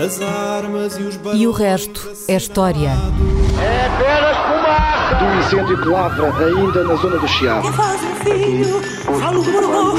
As 0.00 0.18
armas 0.22 0.96
e 0.96 1.02
os 1.02 1.20
E 1.34 1.46
o 1.46 1.52
resto 1.52 2.10
é 2.26 2.34
história. 2.34 2.88
É 2.88 3.86
apenas 3.86 4.34
fumaça! 4.46 5.14
Do 5.16 5.26
incêndio 5.38 5.82
que 5.82 5.88
lavra 5.88 6.46
ainda 6.46 6.84
na 6.84 6.94
zona 6.94 7.18
do 7.18 7.28
Chiado. 7.28 7.68
Que 7.68 7.76
faz 7.76 8.02
um 8.02 8.14
filho, 8.14 8.80
falo 9.20 9.42
do 9.42 9.50
de 9.50 9.58
amor. 9.58 9.98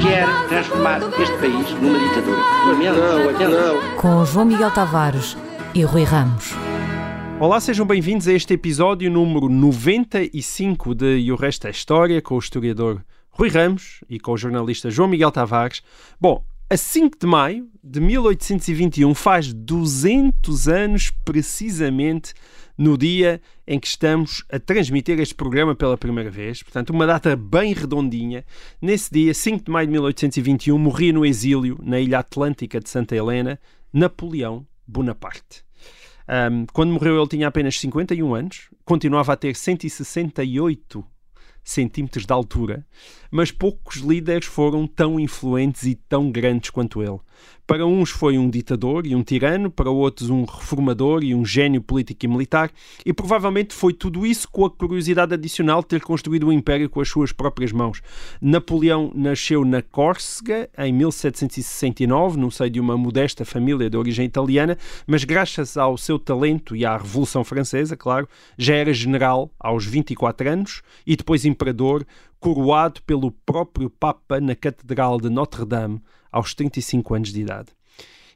Quer 0.00 0.26
transformar 0.48 1.00
este 1.20 1.36
país 1.36 1.70
numa 1.82 1.98
ditadura. 1.98 2.38
Não, 2.38 3.26
lamento. 3.26 3.50
não. 3.50 3.96
Com 3.98 4.24
João 4.24 4.46
Miguel 4.46 4.70
Tavares 4.70 5.36
e 5.74 5.82
Rui 5.82 6.04
Ramos. 6.04 6.54
Olá, 7.38 7.60
sejam 7.60 7.84
bem-vindos 7.84 8.26
a 8.26 8.32
este 8.32 8.54
episódio 8.54 9.10
número 9.10 9.50
95 9.50 10.94
de 10.94 11.18
E 11.18 11.30
o 11.30 11.36
Resto 11.36 11.66
é 11.66 11.70
História, 11.70 12.22
com 12.22 12.36
o 12.36 12.38
historiador 12.38 13.02
Rui 13.36 13.48
Ramos 13.48 13.98
e 14.08 14.20
com 14.20 14.32
o 14.32 14.36
jornalista 14.36 14.90
João 14.92 15.08
Miguel 15.08 15.32
Tavares. 15.32 15.82
Bom, 16.20 16.44
a 16.70 16.76
5 16.76 17.18
de 17.18 17.26
maio 17.26 17.68
de 17.82 18.00
1821 18.00 19.12
faz 19.12 19.52
200 19.52 20.68
anos 20.68 21.10
precisamente 21.24 22.32
no 22.78 22.96
dia 22.96 23.40
em 23.66 23.80
que 23.80 23.88
estamos 23.88 24.44
a 24.48 24.60
transmitir 24.60 25.18
este 25.18 25.34
programa 25.34 25.74
pela 25.74 25.98
primeira 25.98 26.30
vez. 26.30 26.62
Portanto, 26.62 26.90
uma 26.90 27.08
data 27.08 27.34
bem 27.34 27.72
redondinha. 27.72 28.44
Nesse 28.80 29.12
dia, 29.12 29.34
5 29.34 29.64
de 29.64 29.70
maio 29.70 29.88
de 29.88 29.92
1821, 29.94 30.78
morria 30.78 31.12
no 31.12 31.26
exílio, 31.26 31.76
na 31.82 31.98
ilha 31.98 32.20
atlântica 32.20 32.78
de 32.78 32.88
Santa 32.88 33.16
Helena, 33.16 33.58
Napoleão 33.92 34.64
Bonaparte. 34.86 35.64
Um, 36.28 36.66
quando 36.72 36.92
morreu, 36.92 37.18
ele 37.18 37.28
tinha 37.28 37.48
apenas 37.48 37.80
51 37.80 38.32
anos, 38.32 38.68
continuava 38.84 39.32
a 39.32 39.36
ter 39.36 39.56
168 39.56 41.04
centímetros 41.64 42.26
de 42.26 42.32
altura, 42.32 42.86
mas 43.34 43.50
poucos 43.50 43.96
líderes 43.96 44.46
foram 44.46 44.86
tão 44.86 45.18
influentes 45.18 45.82
e 45.82 45.96
tão 45.96 46.30
grandes 46.30 46.70
quanto 46.70 47.02
ele. 47.02 47.18
Para 47.66 47.84
uns 47.84 48.10
foi 48.10 48.38
um 48.38 48.48
ditador 48.48 49.06
e 49.06 49.16
um 49.16 49.24
tirano, 49.24 49.70
para 49.70 49.90
outros 49.90 50.30
um 50.30 50.44
reformador 50.44 51.24
e 51.24 51.34
um 51.34 51.44
gênio 51.44 51.80
político 51.80 52.26
e 52.26 52.28
militar, 52.28 52.70
e 53.04 53.12
provavelmente 53.12 53.74
foi 53.74 53.92
tudo 53.92 54.24
isso 54.24 54.48
com 54.48 54.66
a 54.66 54.70
curiosidade 54.70 55.34
adicional 55.34 55.80
de 55.80 55.88
ter 55.88 56.02
construído 56.02 56.46
um 56.46 56.52
império 56.52 56.88
com 56.88 57.00
as 57.00 57.08
suas 57.08 57.32
próprias 57.32 57.72
mãos. 57.72 58.02
Napoleão 58.40 59.10
nasceu 59.14 59.64
na 59.64 59.82
Córcega 59.82 60.68
em 60.78 60.92
1769, 60.92 62.38
no 62.38 62.52
seio 62.52 62.70
de 62.70 62.78
uma 62.78 62.96
modesta 62.96 63.44
família 63.44 63.90
de 63.90 63.96
origem 63.96 64.26
italiana, 64.26 64.78
mas 65.06 65.24
graças 65.24 65.76
ao 65.76 65.96
seu 65.96 66.20
talento 66.20 66.76
e 66.76 66.84
à 66.84 66.96
Revolução 66.96 67.42
Francesa, 67.42 67.96
claro, 67.96 68.28
já 68.56 68.74
era 68.74 68.92
general 68.92 69.50
aos 69.58 69.84
24 69.84 70.50
anos 70.50 70.82
e 71.06 71.16
depois 71.16 71.46
imperador, 71.46 72.06
coroado 72.44 73.00
pelo 73.04 73.30
próprio 73.30 73.88
Papa 73.88 74.38
na 74.38 74.54
Catedral 74.54 75.18
de 75.18 75.30
Notre-Dame 75.30 75.98
aos 76.30 76.52
35 76.52 77.14
anos 77.14 77.32
de 77.32 77.40
idade. 77.40 77.68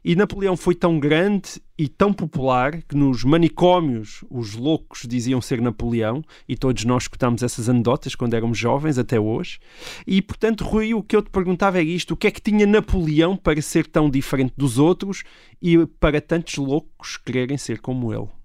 E 0.03 0.15
Napoleão 0.15 0.57
foi 0.57 0.73
tão 0.73 0.99
grande 0.99 1.61
e 1.77 1.87
tão 1.87 2.11
popular 2.11 2.81
que 2.81 2.95
nos 2.95 3.23
manicômios 3.23 4.25
os 4.27 4.55
loucos 4.55 5.03
diziam 5.07 5.39
ser 5.39 5.61
Napoleão, 5.61 6.23
e 6.47 6.57
todos 6.57 6.85
nós 6.85 7.03
escutámos 7.03 7.43
essas 7.43 7.69
anedotas 7.69 8.15
quando 8.15 8.33
éramos 8.33 8.57
jovens, 8.57 8.97
até 8.97 9.19
hoje. 9.19 9.59
E, 10.07 10.23
portanto, 10.23 10.63
Rui, 10.63 10.91
o 10.95 11.03
que 11.03 11.15
eu 11.15 11.21
te 11.21 11.29
perguntava 11.29 11.77
é 11.77 11.83
isto: 11.83 12.15
o 12.15 12.17
que 12.17 12.25
é 12.25 12.31
que 12.31 12.41
tinha 12.41 12.65
Napoleão 12.65 13.37
para 13.37 13.61
ser 13.61 13.85
tão 13.85 14.09
diferente 14.09 14.53
dos 14.57 14.79
outros 14.79 15.23
e 15.61 15.85
para 15.85 16.19
tantos 16.19 16.57
loucos 16.57 17.15
quererem 17.15 17.59
ser 17.59 17.79
como 17.79 18.11
ele? 18.11 18.38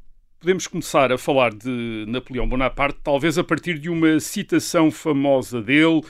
Podemos 0.45 0.67
começar 0.67 1.11
a 1.11 1.17
falar 1.17 1.55
de 1.55 2.05
Napoleão 2.07 2.47
Bonaparte, 2.47 2.99
talvez 3.03 3.39
a 3.39 3.43
partir 3.43 3.79
de 3.79 3.89
uma 3.89 4.21
citação 4.21 4.91
famosa 4.91 5.63
dele, 5.63 6.03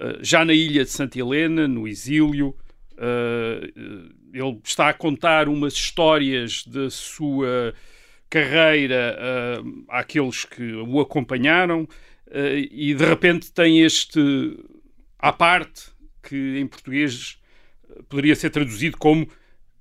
eh, 0.00 0.18
já 0.22 0.46
na 0.46 0.54
ilha 0.54 0.82
de 0.82 0.88
Santa 0.88 1.18
Helena, 1.18 1.68
no 1.68 1.86
exílio. 1.86 2.56
Eh, 2.96 3.70
ele 4.32 4.60
está 4.64 4.88
a 4.88 4.94
contar 4.94 5.46
umas 5.46 5.74
histórias 5.74 6.66
da 6.66 6.88
sua 6.88 7.74
carreira 8.30 9.14
eh, 9.18 9.62
àqueles 9.90 10.46
que 10.46 10.72
o 10.72 10.98
acompanharam 10.98 11.86
e 12.70 12.94
de 12.94 13.04
repente 13.04 13.52
tem 13.52 13.82
este 13.82 14.56
à 15.18 15.34
parte 15.34 15.90
que 16.22 16.58
em 16.58 16.66
português 16.66 17.38
poderia 18.08 18.34
ser 18.34 18.48
traduzido 18.48 18.96
como 18.96 19.28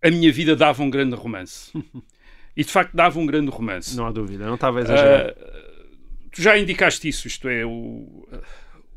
a 0.03 0.11
minha 0.11 0.33
vida 0.33 0.53
dava 0.53 0.83
um 0.83 0.89
grande 0.89 1.15
romance. 1.15 1.71
e 2.55 2.63
de 2.63 2.71
facto 2.71 2.95
dava 2.95 3.19
um 3.19 3.25
grande 3.25 3.49
romance. 3.49 3.95
Não 3.95 4.05
há 4.05 4.11
dúvida, 4.11 4.45
não 4.45 4.55
estava 4.55 4.79
a 4.79 4.81
exagerar. 4.81 5.31
Uh, 5.31 5.97
tu 6.31 6.41
já 6.41 6.57
indicaste 6.57 7.07
isso, 7.07 7.27
isto 7.27 7.47
é, 7.47 7.65
o, 7.65 8.27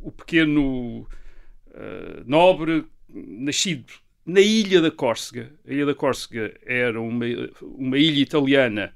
o 0.01 0.13
pequeno 0.13 1.01
uh, 1.01 2.25
nobre 2.27 2.85
nascido 3.09 3.93
na 4.27 4.41
ilha 4.41 4.81
da 4.81 4.91
Córcega. 4.91 5.53
A 5.67 5.73
ilha 5.73 5.87
da 5.87 5.95
Córcega 5.95 6.55
era 6.65 7.01
uma, 7.01 7.25
uma 7.63 7.99
ilha 7.99 8.21
italiana 8.21 8.95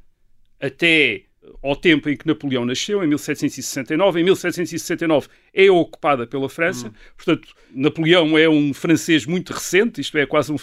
até 0.60 1.24
ao 1.62 1.76
tempo 1.76 2.08
em 2.08 2.16
que 2.16 2.26
Napoleão 2.26 2.64
nasceu, 2.64 3.02
em 3.02 3.06
1769. 3.06 4.20
Em 4.20 4.24
1769 4.24 5.28
é 5.52 5.70
ocupada 5.70 6.26
pela 6.26 6.48
França. 6.48 6.92
Portanto, 7.16 7.48
Napoleão 7.72 8.36
é 8.36 8.48
um 8.48 8.74
francês 8.74 9.26
muito 9.26 9.52
recente, 9.52 10.00
isto 10.00 10.16
é, 10.18 10.26
quase 10.26 10.52
um... 10.52 10.56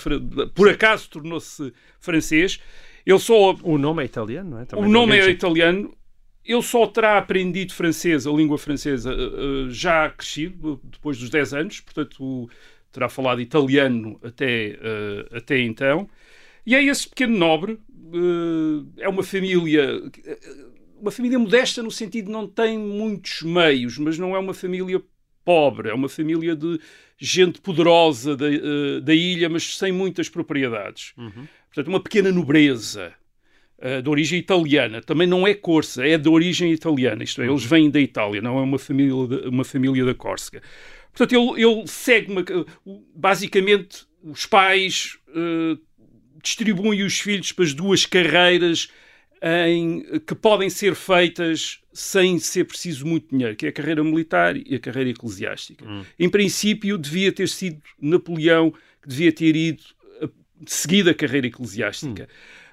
Por 0.54 0.70
acaso 0.70 1.10
tornou-se 1.10 1.74
francês. 2.00 2.60
Ele 3.06 3.20
só 3.20 3.54
O 3.64 3.78
nome 3.78 4.02
é 4.02 4.06
italiano, 4.06 4.50
não 4.52 4.60
é? 4.60 4.66
Também 4.66 4.86
o 4.86 4.90
nome 4.90 5.18
é 5.18 5.30
italiano. 5.30 5.96
Ele 6.44 6.62
só 6.62 6.86
terá 6.88 7.18
aprendido 7.18 7.74
francês, 7.74 8.28
a 8.28 8.32
língua 8.32 8.58
francesa, 8.58 9.12
eh, 9.12 9.16
eh, 9.16 9.70
já 9.70 10.10
crescido, 10.12 10.80
depois 10.84 11.18
dos 11.18 11.30
10 11.30 11.54
anos, 11.54 11.80
portanto 11.80 12.50
terá 12.92 13.10
falado 13.10 13.42
italiano 13.42 14.20
até, 14.24 14.78
eh, 14.80 15.28
até 15.34 15.60
então. 15.60 16.08
E 16.66 16.76
é 16.76 16.84
esse 16.84 17.10
pequeno 17.10 17.38
nobre, 17.38 17.80
é 18.98 19.10
uma 19.10 19.24
família, 19.24 20.02
uma 21.00 21.12
família 21.12 21.38
modesta 21.38 21.84
no 21.84 21.92
sentido 21.92 22.26
de 22.28 22.32
não 22.32 22.48
tem 22.48 22.78
muitos 22.78 23.42
meios, 23.42 23.98
mas 23.98 24.18
não 24.18 24.36
é 24.36 24.40
uma 24.40 24.54
família 24.54 25.02
pobre, 25.44 25.90
é 25.90 25.94
uma 25.94 26.10
família 26.10 26.56
de 26.56 26.80
gente 27.18 27.62
poderosa 27.62 28.36
da, 28.36 28.48
da 29.04 29.14
ilha, 29.14 29.48
mas 29.50 29.78
sem 29.78 29.92
muitas 29.92 30.28
propriedades. 30.30 31.14
Portanto, 31.76 31.88
uma 31.94 32.00
pequena 32.00 32.32
nobreza 32.32 33.14
uh, 33.78 34.02
de 34.02 34.10
origem 34.10 34.40
italiana. 34.40 35.02
Também 35.02 35.28
não 35.28 35.46
é 35.46 35.54
corsa, 35.54 36.08
é 36.08 36.18
de 36.18 36.30
origem 36.30 36.72
italiana. 36.72 37.22
Isto 37.24 37.42
é, 37.42 37.48
eles 37.48 37.66
vêm 37.66 37.90
da 37.92 38.00
Itália, 38.00 38.42
não 38.42 38.58
é 38.58 38.62
uma 38.62 38.80
família, 38.80 39.28
de- 39.28 39.48
uma 39.50 39.66
família 39.66 40.06
da 40.06 40.14
Córcega. 40.16 40.62
Portanto, 41.14 41.34
ele, 41.56 41.64
ele 41.64 41.88
segue 41.88 42.32
uma, 42.32 42.44
basicamente 43.16 44.06
os 44.24 44.46
pais 44.46 45.18
uh, 45.30 45.80
distribuem 46.44 47.04
os 47.04 47.20
filhos 47.20 47.52
para 47.52 47.66
as 47.66 47.74
duas 47.74 48.06
carreiras 48.06 48.90
em, 49.42 50.04
que 50.26 50.34
podem 50.36 50.70
ser 50.70 50.96
feitas 50.96 51.80
sem 51.94 52.40
ser 52.40 52.66
preciso 52.66 53.06
muito 53.06 53.30
dinheiro, 53.30 53.56
que 53.56 53.66
é 53.66 53.70
a 53.70 53.72
carreira 53.72 54.04
militar 54.04 54.56
e 54.58 54.76
a 54.76 54.80
carreira 54.80 55.10
eclesiástica. 55.10 55.86
Em 56.20 56.30
princípio, 56.30 56.98
devia 56.98 57.32
ter 57.32 57.48
sido 57.48 57.82
Napoleão 58.02 58.72
que 59.02 59.08
devia 59.08 59.32
ter 59.32 59.56
ido 59.56 59.84
seguido 60.66 61.10
a 61.10 61.14
carreira 61.14 61.48
eclesiástica. 61.48 62.28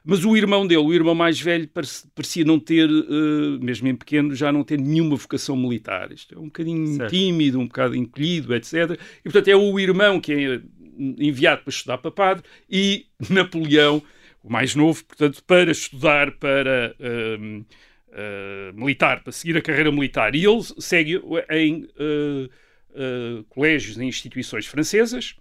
Mas 0.04 0.24
o 0.24 0.36
irmão 0.36 0.66
dele, 0.66 0.82
o 0.82 0.92
irmão 0.92 1.14
mais 1.14 1.40
velho, 1.40 1.68
parecia 2.14 2.44
não 2.44 2.58
ter, 2.58 2.90
uh, 2.90 3.62
mesmo 3.62 3.86
em 3.86 3.94
pequeno, 3.94 4.34
já 4.34 4.50
não 4.50 4.64
ter 4.64 4.78
nenhuma 4.78 5.14
vocação 5.14 5.56
militar. 5.56 6.10
Isto 6.10 6.34
é 6.34 6.38
um 6.38 6.46
bocadinho 6.46 6.96
Certo. 6.96 7.10
tímido, 7.10 7.60
um 7.60 7.66
bocado 7.66 7.94
encolhido, 7.94 8.52
etc. 8.54 8.98
E, 9.20 9.22
portanto, 9.24 9.48
é 9.48 9.56
o 9.56 9.78
irmão 9.78 10.20
que 10.20 10.32
é 10.32 10.60
enviado 10.98 11.62
para 11.62 11.70
estudar 11.70 11.98
para 11.98 12.10
padre 12.10 12.44
e 12.68 13.06
Napoleão, 13.30 14.02
o 14.42 14.52
mais 14.52 14.74
novo, 14.74 15.04
portanto, 15.04 15.42
para 15.44 15.70
estudar 15.70 16.32
para 16.32 16.96
um, 17.38 17.64
uh, 18.08 18.74
militar, 18.74 19.22
para 19.22 19.32
seguir 19.32 19.56
a 19.56 19.62
carreira 19.62 19.92
militar. 19.92 20.34
E 20.34 20.44
ele 20.44 20.62
segue 20.78 21.22
em 21.48 21.84
uh, 21.84 22.50
uh, 22.90 23.44
colégios, 23.48 23.98
em 23.98 24.08
instituições 24.08 24.66
francesas. 24.66 25.36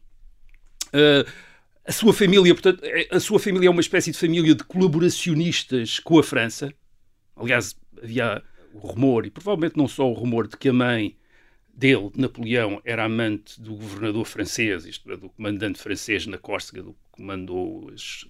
Uh, 0.94 1.27
a 1.86 1.92
sua 1.92 2.13
família, 2.13 2.54
portanto, 2.54 2.81
é- 2.83 3.07
a 3.12 3.19
sua 3.19 3.39
família 3.39 3.68
é 3.68 3.69
uma 3.72 3.81
espécie 3.81 4.12
de 4.12 4.18
família 4.18 4.54
de 4.56 4.63
colaboracionistas 4.63 6.00
com 6.00 6.19
a 6.19 6.24
França. 6.24 6.74
Aliás, 7.36 7.75
havia 8.01 8.42
o 8.74 8.80
rumor, 8.80 9.25
e 9.25 9.31
provavelmente 9.31 9.78
não 9.78 9.88
só 9.88 10.10
o 10.10 10.13
rumor, 10.13 10.48
de 10.48 10.57
que 10.57 10.69
a 10.69 10.74
mãe 10.74 11.16
dele, 11.74 12.10
de 12.13 12.19
Napoleão, 12.22 12.81
era 12.86 13.06
amante 13.06 13.60
do 13.60 13.74
governador 13.75 14.25
francês, 14.25 14.86
isto 14.86 15.12
é, 15.12 15.18
do 15.18 15.30
comandante 15.30 15.80
francês 15.80 16.28
na 16.28 16.38
Córcega, 16.38 16.83
do 16.83 16.94
que 16.94 17.00
comandou 17.12 17.89
as, 17.94 18.25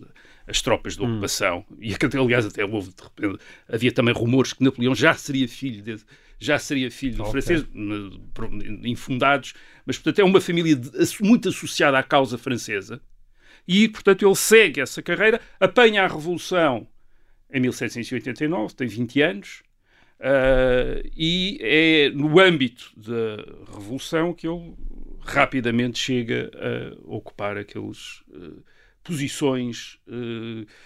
as 0.47 0.61
tropas 0.61 0.95
de 0.95 1.01
ocupação. 1.03 1.65
E 1.79 1.93
que, 1.95 2.05
aliás, 2.17 2.45
até 2.45 2.63
houve, 2.63 2.89
de 2.93 3.03
repente, 3.03 3.43
havia 3.67 3.91
também 3.91 4.13
rumores 4.13 4.53
que 4.53 4.63
Napoleão 4.63 4.95
já 4.95 5.13
seria 5.13 5.47
filho 5.47 5.83
desse, 5.83 6.05
já 6.39 6.57
seria 6.57 6.89
filho 6.89 7.17
do 7.17 7.23
Ok. 7.23 7.31
francês, 7.33 7.65
infundados, 8.83 9.53
mas, 9.85 9.97
portanto, 9.97 10.19
é 10.19 10.23
uma 10.23 10.39
família 10.41 10.75
de- 10.75 10.91
muito 11.21 11.49
associada 11.49 11.97
à 11.99 12.03
causa 12.03 12.37
francesa. 12.37 13.01
E, 13.67 13.87
portanto, 13.87 14.25
ele 14.25 14.35
segue 14.35 14.81
essa 14.81 15.01
carreira, 15.01 15.39
apanha 15.59 16.03
a 16.03 16.07
Revolução 16.07 16.87
em 17.53 17.59
1789, 17.59 18.73
tem 18.75 18.87
20 18.87 19.21
anos, 19.21 19.63
ah, 20.19 21.01
e 21.15 21.57
é 21.61 22.09
no 22.11 22.39
âmbito 22.39 22.91
da 22.95 23.73
Revolução 23.73 24.33
que 24.33 24.47
ele 24.47 24.73
rapidamente 25.21 25.99
chega 25.99 26.49
a 26.55 27.15
ocupar 27.15 27.57
aqueles 27.57 28.23
posições 29.03 29.99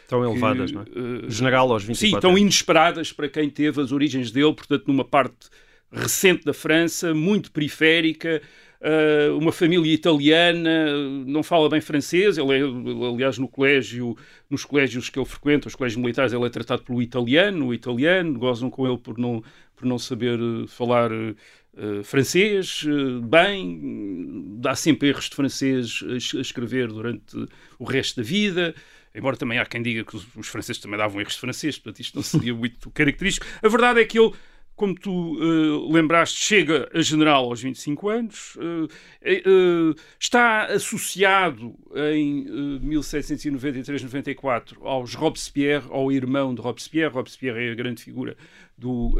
tão 0.08 0.24
elevadas, 0.24 0.72
não 0.72 0.82
é? 0.82 1.30
General 1.30 1.72
aos 1.72 1.84
24 1.84 2.16
Sim, 2.16 2.20
tão 2.20 2.38
inesperadas 2.38 3.12
para 3.12 3.28
quem 3.28 3.50
teve 3.50 3.82
as 3.82 3.92
origens 3.92 4.32
dele, 4.32 4.54
portanto, 4.54 4.86
numa 4.88 5.04
parte 5.06 5.50
recente 5.92 6.44
da 6.44 6.54
França, 6.54 7.14
muito 7.14 7.52
periférica, 7.52 8.42
uh, 8.86 9.38
uma 9.38 9.52
família 9.52 9.92
italiana, 9.92 10.88
não 11.26 11.42
fala 11.42 11.68
bem 11.68 11.82
francês, 11.82 12.38
ele 12.38 12.54
é, 12.54 12.62
aliás, 12.62 13.38
no 13.38 13.48
colégio, 13.48 14.16
nos 14.50 14.64
colégios 14.64 15.10
que 15.10 15.18
ele 15.18 15.26
frequenta, 15.26 15.68
os 15.68 15.76
colégios 15.76 16.00
militares, 16.00 16.32
ele 16.32 16.46
é 16.46 16.50
tratado 16.50 16.84
pelo 16.84 17.02
italiano, 17.02 17.68
o 17.68 17.74
italiano, 17.74 18.38
gozam 18.38 18.70
com 18.70 18.88
ele 18.88 18.98
por 18.98 19.18
não, 19.18 19.44
por 19.76 19.86
não 19.86 19.98
saber 19.98 20.40
falar 20.68 21.12
uh, 21.12 22.04
francês 22.04 22.84
uh, 22.84 23.22
bem, 23.22 24.58
dá 24.60 24.76
sempre 24.76 25.10
erros 25.10 25.30
de 25.30 25.36
francês 25.36 26.04
a, 26.08 26.38
a 26.38 26.42
escrever 26.42 26.88
durante 26.88 27.48
o 27.80 27.84
resto 27.84 28.18
da 28.18 28.24
vida, 28.24 28.76
embora 29.16 29.36
também 29.36 29.58
há 29.58 29.66
quem 29.66 29.82
diga 29.82 30.04
que 30.04 30.16
os, 30.16 30.28
os 30.36 30.48
franceses 30.48 30.82
também 30.82 30.98
davam 30.98 31.20
erros 31.20 31.34
de 31.34 31.40
francês, 31.40 31.78
portanto 31.80 32.02
isto 32.02 32.16
não 32.16 32.24
seria 32.24 32.54
muito 32.54 32.92
característico. 32.92 33.48
A 33.64 33.68
verdade 33.68 34.00
é 34.00 34.06
que 34.06 34.20
ele 34.20 34.32
como 34.76 34.94
tu 34.94 35.36
uh, 35.36 35.92
lembraste, 35.92 36.38
chega 36.40 36.90
a 36.94 37.02
general 37.02 37.46
aos 37.46 37.62
25 37.62 38.10
anos, 38.10 38.56
uh, 38.58 38.86
uh, 38.86 39.96
está 40.20 40.66
associado 40.66 41.74
em 42.14 42.46
1793-94 42.82 44.78
aos 44.82 45.14
Robespierre, 45.14 45.88
ao 45.90 46.12
irmão 46.12 46.54
de 46.54 46.62
Robespierre. 46.62 47.14
Robespierre 47.14 47.70
é 47.70 47.72
a 47.72 47.76
grande 47.76 48.04
figura 48.04 48.36
do 48.78 49.16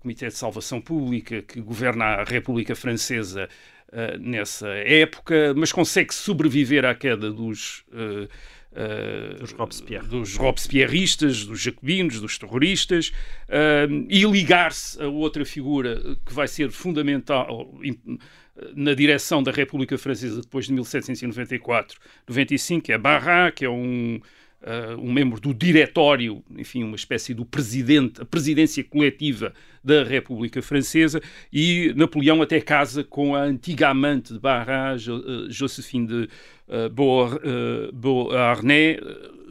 Comitê 0.00 0.28
de 0.28 0.34
Salvação 0.34 0.80
Pública 0.80 1.42
que 1.42 1.60
governa 1.60 2.04
a 2.06 2.24
República 2.24 2.74
Francesa 2.74 3.46
nessa 4.18 4.68
época, 4.68 5.52
mas 5.54 5.70
consegue 5.70 6.14
sobreviver 6.14 6.86
à 6.86 6.94
queda 6.94 7.30
dos 7.30 7.84
Uh, 7.90 8.26
dos, 9.40 9.52
Robespierre. 9.52 10.06
dos 10.06 10.36
Robespierristas, 10.36 11.44
dos 11.44 11.60
jacobinos, 11.60 12.20
dos 12.20 12.38
terroristas, 12.38 13.08
uh, 13.48 14.06
e 14.08 14.24
ligar-se 14.24 15.02
a 15.02 15.08
outra 15.08 15.44
figura 15.44 16.00
que 16.24 16.32
vai 16.32 16.46
ser 16.46 16.70
fundamental 16.70 17.68
na 18.74 18.94
direção 18.94 19.42
da 19.42 19.50
República 19.50 19.98
Francesa 19.98 20.42
depois 20.42 20.66
de 20.66 20.74
1794-95, 20.74 22.82
que 22.82 22.92
é 22.92 22.98
Barra, 22.98 23.50
que 23.50 23.64
é 23.64 23.70
um, 23.70 24.20
uh, 24.62 25.00
um 25.00 25.12
membro 25.12 25.40
do 25.40 25.54
diretório, 25.54 26.42
enfim, 26.56 26.84
uma 26.84 26.96
espécie 26.96 27.34
do 27.34 27.44
presidente, 27.44 28.20
a 28.20 28.24
presidência 28.24 28.84
coletiva 28.84 29.52
da 29.82 30.04
República 30.04 30.60
Francesa, 30.60 31.22
e 31.52 31.92
Napoleão 31.96 32.42
até 32.42 32.60
casa 32.60 33.02
com 33.02 33.34
a 33.34 33.42
antiga 33.42 33.88
amante 33.88 34.34
de 34.34 34.38
Barra, 34.38 34.96
Josephine 35.48 36.06
de 36.06 36.28
uh, 36.70 37.92
Beauharnais. 37.92 38.98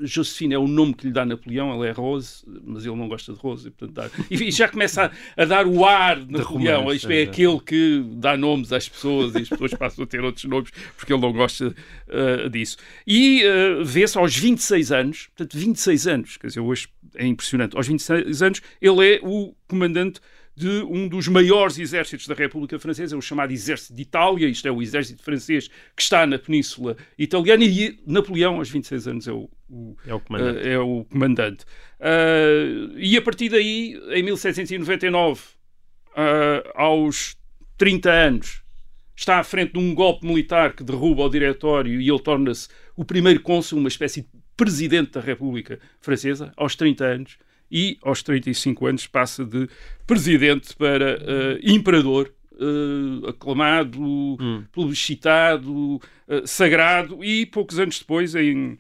Josephine 0.02 0.54
é 0.54 0.58
o 0.58 0.68
nome 0.68 0.94
que 0.94 1.08
lhe 1.08 1.14
dá 1.14 1.26
Napoleão, 1.26 1.72
ela 1.72 1.88
é 1.88 1.92
Rose, 1.92 2.44
mas 2.64 2.86
ele 2.86 2.96
não 2.96 3.08
gosta 3.08 3.34
de 3.34 3.40
Rose, 3.40 3.68
e, 3.68 3.72
portanto, 3.72 3.94
dá... 3.94 4.26
e 4.32 4.52
já 4.52 4.68
começa 4.68 5.12
a, 5.36 5.42
a, 5.42 5.46
dar 5.46 5.68
o 5.68 5.86
ar 5.86 6.20
de 6.20 6.32
Napoleão. 6.32 6.82
Romance, 6.82 6.98
Isto 6.98 7.12
é, 7.12 7.22
é, 7.22 7.24
aquele 7.24 7.60
que 7.60 8.04
dá 8.14 8.38
nomes 8.38 8.72
às 8.72 8.88
pessoas 8.88 9.34
e 9.36 9.40
as 9.40 9.50
pessoas 9.50 9.74
passam 9.74 10.04
a 10.04 10.08
ter 10.08 10.24
outros 10.24 10.46
nomes 10.46 10.72
porque 10.96 11.12
ele 11.12 11.22
não 11.22 11.34
gosta 11.34 11.68
uh, 11.68 12.50
disso. 12.50 12.78
E 13.06 13.44
uh, 13.44 13.84
vê-se 13.84 14.18
aos 14.18 14.36
26 14.36 14.92
anos, 14.92 15.28
portanto, 15.36 15.58
26 15.58 16.08
anos, 16.08 16.38
quer 16.38 16.48
dizer, 16.48 16.60
hoje 16.60 16.88
é 17.16 17.26
impressionante, 17.26 17.76
aos 17.76 17.88
26 17.88 18.42
anos, 18.42 18.62
ele 18.82 19.16
é 19.16 19.20
o 19.24 19.54
comandante 19.68 20.22
de 20.60 20.84
um 20.90 21.08
dos 21.08 21.30
maiores 21.30 21.80
exércitos 21.80 22.28
da 22.28 22.36
República 22.36 22.78
Francesa, 22.78 23.16
o 23.16 23.22
chamado 23.22 23.54
Exército 23.54 23.94
de 23.94 24.02
Itália, 24.02 24.46
isto 24.46 24.68
é 24.68 24.72
o 24.72 24.82
exército 24.82 25.24
francês 25.24 25.70
que 25.96 26.02
está 26.02 26.28
na 26.28 26.38
Península 26.38 26.98
Italiana, 27.18 27.64
e 27.64 27.98
Napoleão, 28.06 28.58
aos 28.58 28.70
26 28.70 29.08
anos, 29.08 29.28
é 29.30 29.32
o, 29.32 29.50
o 29.70 29.96
é 30.06 30.14
o 30.14 30.20
comandante. 30.20 30.60
Uh, 30.60 30.68
é 30.68 30.78
o 30.78 31.06
comandante. 31.06 31.66
Uh, 32.02 32.98
e 32.98 33.16
a 33.16 33.22
partir 33.22 33.48
daí, 33.48 33.98
em 34.10 34.22
1799, 34.22 35.40
uh, 35.40 35.46
eh, 36.18 36.72
aos 36.76 37.38
30 37.78 38.12
anos, 38.12 38.62
está 39.16 39.40
à 39.40 39.44
frente 39.46 39.72
de 39.72 39.80
um 39.80 39.96
golpe 39.96 40.28
militar 40.28 40.74
que 40.74 40.84
derruba 40.84 41.24
o 41.24 41.30
diretório 41.30 42.02
e 42.02 42.10
ele 42.10 42.20
torna-se 42.20 42.68
o 42.98 43.06
primeiro 43.06 43.40
cônsul, 43.40 43.80
uma 43.80 43.88
espécie 43.88 44.24
de 44.24 44.28
presidente 44.58 45.12
da 45.12 45.22
República 45.22 45.80
Francesa, 46.02 46.52
aos 46.58 46.76
30 46.76 47.06
anos 47.06 47.38
e 47.72 47.98
aos 48.02 48.24
35 48.24 48.86
anos 48.86 49.08
passa 49.08 49.46
de 49.46 49.68
presidente 50.08 50.76
para 50.76 51.18
uh, 51.18 51.60
imperador, 51.62 52.34
uh, 52.54 53.28
aclamado, 53.28 54.02
hum. 54.02 54.64
plebiscitado, 54.72 55.96
uh, 55.96 56.02
sagrado, 56.46 57.24
e 57.24 57.46
poucos 57.46 57.80
anos 57.80 58.00
depois, 58.00 58.36
em 58.36 58.78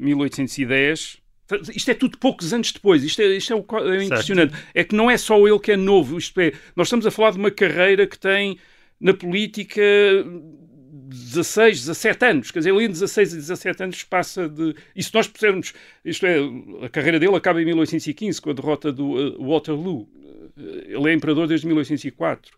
1810, 0.00 1.18
isto 1.74 1.90
é 1.90 1.94
tudo 1.94 2.18
poucos 2.18 2.52
anos 2.52 2.72
depois, 2.72 3.04
isto 3.04 3.20
é, 3.20 3.26
isto 3.26 3.52
é, 3.52 3.56
o, 3.56 3.92
é 3.92 4.04
impressionante. 4.04 4.52
Certo. 4.52 4.68
É 4.74 4.82
que 4.82 4.94
não 4.94 5.10
é 5.10 5.16
só 5.16 5.46
ele 5.46 5.58
que 5.60 5.72
é 5.72 5.76
novo, 5.76 6.18
isto 6.18 6.40
é, 6.40 6.52
nós 6.74 6.88
estamos 6.88 7.06
a 7.06 7.10
falar 7.10 7.32
de 7.32 7.38
uma 7.38 7.50
carreira 7.50 8.06
que 8.06 8.18
tem 8.18 8.58
na 9.00 9.12
política 9.12 9.82
16, 10.94 11.80
17 11.80 12.24
anos. 12.24 12.50
Quer 12.52 12.60
dizer, 12.60 12.70
ele 12.72 12.84
em 12.84 12.88
16 12.88 13.32
e 13.32 13.36
17 13.36 13.82
anos 13.82 14.02
passa 14.04 14.48
de. 14.48 14.76
E 14.94 15.02
se 15.02 15.12
nós 15.12 15.26
pusermos. 15.26 15.74
Isto 16.04 16.26
é, 16.26 16.36
a 16.82 16.88
carreira 16.88 17.18
dele 17.18 17.34
acaba 17.34 17.60
em 17.60 17.64
1815, 17.64 18.40
com 18.40 18.50
a 18.50 18.52
derrota 18.52 18.92
do 18.92 19.12
uh, 19.12 19.50
Waterloo. 19.50 20.08
Ele 20.56 21.10
é 21.10 21.12
imperador 21.12 21.48
desde 21.48 21.66
1804. 21.66 22.52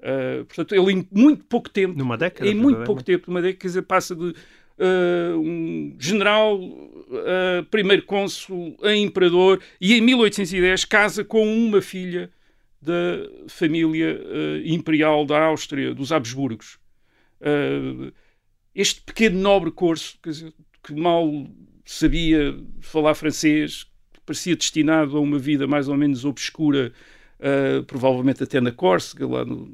Uh, 0.00 0.44
portanto, 0.44 0.74
ele 0.74 0.92
em 0.92 1.08
muito 1.10 1.44
pouco 1.44 1.70
tempo. 1.70 1.96
Numa 1.96 2.18
década? 2.18 2.48
Em 2.48 2.54
muito 2.54 2.84
pouco 2.84 3.02
tempo, 3.02 3.24
numa 3.28 3.40
década, 3.40 3.58
quer 3.58 3.66
dizer, 3.68 3.82
passa 3.82 4.14
de. 4.14 4.34
Uh, 4.80 5.36
um 5.36 5.96
general, 5.98 6.60
uh, 6.60 7.64
primeiro 7.68 8.04
cônsul, 8.04 8.76
a 8.80 8.94
imperador, 8.94 9.60
e 9.80 9.94
em 9.94 10.00
1810 10.00 10.84
casa 10.84 11.24
com 11.24 11.44
uma 11.44 11.82
filha 11.82 12.30
da 12.80 13.28
família 13.48 14.20
imperial 14.64 15.26
da 15.26 15.46
Áustria, 15.46 15.92
dos 15.92 16.12
Habsburgos. 16.12 16.78
Uh, 17.40 18.12
este 18.74 19.00
pequeno 19.00 19.38
nobre 19.40 19.70
corso, 19.70 20.18
dizer, 20.24 20.52
que 20.82 20.94
mal 20.94 21.28
sabia 21.84 22.56
falar 22.80 23.14
francês, 23.14 23.86
parecia 24.24 24.54
destinado 24.54 25.16
a 25.16 25.20
uma 25.20 25.38
vida 25.38 25.66
mais 25.66 25.88
ou 25.88 25.96
menos 25.96 26.24
obscura, 26.24 26.92
uh, 27.40 27.82
provavelmente 27.84 28.42
até 28.42 28.60
na 28.60 28.70
Córcega, 28.70 29.26
lá 29.26 29.44
no, 29.44 29.66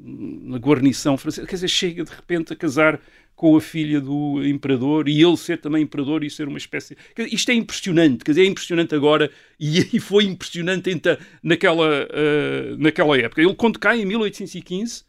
na 0.43 0.57
guarnição 0.57 1.17
francesa, 1.17 1.45
quer 1.45 1.55
dizer, 1.55 1.67
chega 1.67 2.03
de 2.03 2.11
repente 2.11 2.53
a 2.53 2.55
casar 2.55 2.99
com 3.35 3.55
a 3.57 3.61
filha 3.61 3.99
do 3.99 4.41
imperador 4.45 5.09
e 5.09 5.21
ele 5.21 5.35
ser 5.35 5.59
também 5.59 5.83
imperador 5.83 6.23
e 6.23 6.29
ser 6.29 6.47
uma 6.47 6.57
espécie. 6.57 6.97
Isto 7.17 7.51
é 7.51 7.53
impressionante, 7.53 8.23
quer 8.23 8.31
dizer, 8.31 8.43
é 8.43 8.47
impressionante 8.47 8.95
agora 8.95 9.29
e, 9.59 9.79
e 9.97 9.99
foi 9.99 10.23
impressionante 10.23 10.89
então, 10.89 11.17
naquela, 11.43 12.05
uh, 12.05 12.77
naquela 12.77 13.17
época. 13.17 13.41
Ele, 13.41 13.53
quando 13.53 13.77
cai 13.77 14.01
em 14.01 14.05
1815, 14.05 15.03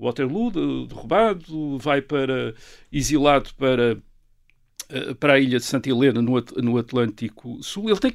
Waterloo, 0.00 0.86
derrubado, 0.86 1.78
vai 1.78 2.00
para 2.00 2.54
exilado 2.90 3.50
para, 3.54 3.98
eh, 4.88 5.14
para 5.14 5.34
a 5.34 5.38
ilha 5.38 5.58
de 5.58 5.64
Santa 5.64 5.88
Helena, 5.88 6.22
no, 6.22 6.42
no 6.56 6.78
Atlântico 6.78 7.62
Sul. 7.62 7.90
Ele 7.90 7.98
tem 7.98 8.14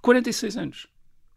46 0.00 0.56
anos. 0.56 0.86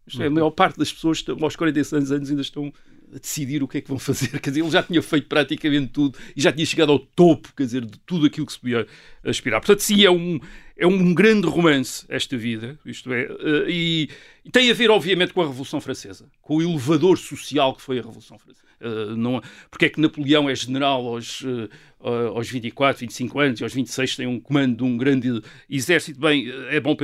Isto 0.07 0.21
é, 0.21 0.25
a 0.25 0.27
uhum. 0.29 0.35
maior 0.35 0.51
parte 0.51 0.77
das 0.77 0.91
pessoas 0.91 1.23
aos 1.41 1.55
46 1.55 2.11
anos 2.11 2.29
ainda 2.29 2.41
estão 2.41 2.71
a 3.13 3.19
decidir 3.19 3.61
o 3.61 3.67
que 3.67 3.79
é 3.79 3.81
que 3.81 3.89
vão 3.89 3.99
fazer. 3.99 4.39
Quer 4.39 4.49
dizer, 4.49 4.61
ele 4.61 4.71
já 4.71 4.81
tinha 4.81 5.01
feito 5.01 5.27
praticamente 5.27 5.91
tudo 5.91 6.17
e 6.35 6.41
já 6.41 6.51
tinha 6.51 6.65
chegado 6.65 6.91
ao 6.91 6.99
topo, 6.99 7.53
quer 7.55 7.63
dizer, 7.63 7.85
de 7.85 7.99
tudo 8.05 8.25
aquilo 8.25 8.45
que 8.45 8.53
se 8.53 8.59
podia 8.59 8.87
aspirar. 9.23 9.59
Portanto, 9.59 9.79
sim, 9.81 10.05
é 10.05 10.09
um, 10.09 10.39
é 10.77 10.85
um 10.85 11.13
grande 11.13 11.47
romance 11.47 12.05
esta 12.07 12.37
vida, 12.37 12.77
isto 12.85 13.11
é, 13.11 13.23
eh, 13.23 13.65
e, 13.67 14.09
tem 14.51 14.69
a 14.69 14.73
ver, 14.73 14.91
obviamente, 14.91 15.33
com 15.33 15.41
a 15.41 15.47
Revolução 15.47 15.81
Francesa, 15.81 16.29
com 16.41 16.57
o 16.57 16.61
elevador 16.61 17.17
social 17.17 17.75
que 17.75 17.81
foi 17.81 17.97
a 17.99 18.01
Revolução 18.01 18.37
Francesa. 18.37 18.67
Uh, 18.79 19.17
não, 19.17 19.41
porque 19.71 19.85
é 19.85 19.89
que 19.89 19.99
Napoleão 19.99 20.47
é 20.47 20.53
general 20.53 21.07
aos, 21.07 21.41
uh, 21.41 21.67
aos 21.99 22.47
24, 22.47 22.99
25 22.99 23.39
anos 23.39 23.59
e 23.59 23.63
aos 23.63 23.73
26 23.73 24.15
tem 24.15 24.27
um 24.27 24.39
comando 24.39 24.77
de 24.77 24.83
um 24.83 24.95
grande 24.95 25.41
exército? 25.67 26.19
Bem, 26.19 26.47
é 26.69 26.79
bom, 26.79 26.95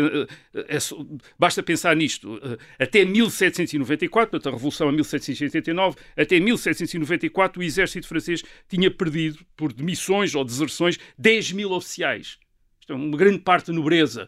é, 0.54 0.78
basta 1.38 1.64
pensar 1.64 1.96
nisto. 1.96 2.40
Até 2.80 3.04
1794, 3.04 4.30
portanto, 4.30 4.54
a 4.54 4.56
Revolução 4.56 4.88
é 4.88 4.92
1789, 4.92 5.98
até 6.16 6.40
1794 6.40 7.60
o 7.60 7.64
exército 7.64 8.08
francês 8.08 8.44
tinha 8.70 8.92
perdido, 8.92 9.40
por 9.58 9.74
demissões 9.74 10.36
ou 10.36 10.46
deserções, 10.46 11.00
10 11.18 11.54
mil 11.54 11.72
oficiais. 11.72 12.38
É 12.90 12.94
uma 12.94 13.18
grande 13.18 13.40
parte 13.40 13.68
da 13.68 13.74
nobreza 13.74 14.28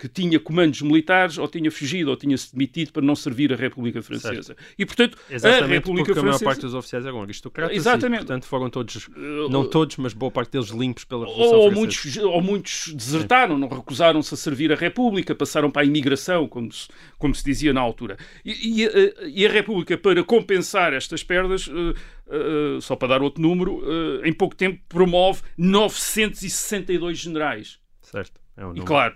que 0.00 0.08
tinha 0.08 0.40
comandos 0.40 0.80
militares 0.80 1.36
ou 1.36 1.46
tinha 1.46 1.70
fugido 1.70 2.10
ou 2.10 2.16
tinha-se 2.16 2.52
demitido 2.52 2.90
para 2.90 3.02
não 3.02 3.14
servir 3.14 3.52
a 3.52 3.56
República 3.56 4.00
Francesa. 4.00 4.42
Certo. 4.42 4.62
E, 4.78 4.86
portanto, 4.86 5.18
Exatamente 5.28 5.62
a 5.62 5.66
República 5.66 6.06
porque 6.06 6.20
Francesa... 6.20 6.20
a 6.20 6.38
maior 6.38 6.54
parte 6.54 6.62
dos 6.62 6.74
oficiais 6.74 7.04
eram 7.04 7.22
aristocratas 7.22 7.76
Exatamente. 7.76 8.22
e, 8.22 8.26
portanto, 8.26 8.46
foram 8.46 8.70
todos, 8.70 9.10
não 9.50 9.68
todos, 9.68 9.98
mas 9.98 10.14
boa 10.14 10.32
parte 10.32 10.52
deles 10.52 10.70
limpos 10.70 11.04
pela 11.04 11.26
Revolução 11.26 11.58
ou, 11.58 11.70
muitos, 11.70 12.16
ou 12.16 12.40
muitos 12.40 12.94
desertaram, 12.94 13.58
não 13.58 13.68
recusaram-se 13.68 14.32
a 14.32 14.36
servir 14.38 14.72
a 14.72 14.74
República, 14.74 15.34
passaram 15.34 15.70
para 15.70 15.82
a 15.82 15.84
imigração, 15.84 16.48
como 16.48 16.72
se, 16.72 16.88
como 17.18 17.34
se 17.34 17.44
dizia 17.44 17.74
na 17.74 17.82
altura. 17.82 18.16
E, 18.42 18.82
e, 18.82 18.86
a, 18.86 18.90
e 19.26 19.46
a 19.46 19.50
República, 19.50 19.98
para 19.98 20.24
compensar 20.24 20.94
estas 20.94 21.22
perdas, 21.22 21.66
uh, 21.66 21.94
uh, 22.26 22.80
só 22.80 22.96
para 22.96 23.08
dar 23.08 23.22
outro 23.22 23.42
número, 23.42 23.80
uh, 23.80 24.24
em 24.24 24.32
pouco 24.32 24.56
tempo 24.56 24.80
promove 24.88 25.42
962 25.58 27.18
generais. 27.18 27.79
Certo. 28.10 28.40
É 28.56 28.66
um 28.66 28.76
e 28.76 28.82
claro, 28.82 29.14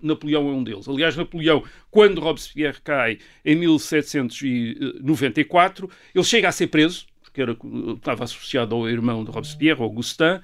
Napoleão 0.00 0.48
é 0.48 0.52
um 0.52 0.62
deles. 0.62 0.88
Aliás, 0.88 1.16
Napoleão, 1.16 1.64
quando 1.90 2.20
Robespierre 2.20 2.78
cai 2.82 3.18
em 3.44 3.56
1794, 3.56 5.90
ele 6.14 6.24
chega 6.24 6.48
a 6.48 6.52
ser 6.52 6.68
preso, 6.68 7.06
porque 7.22 7.42
era, 7.42 7.54
estava 7.94 8.24
associado 8.24 8.74
ao 8.74 8.88
irmão 8.88 9.22
de 9.24 9.30
Robespierre, 9.30 9.82
Augustin, 9.82 10.34
uh, 10.34 10.40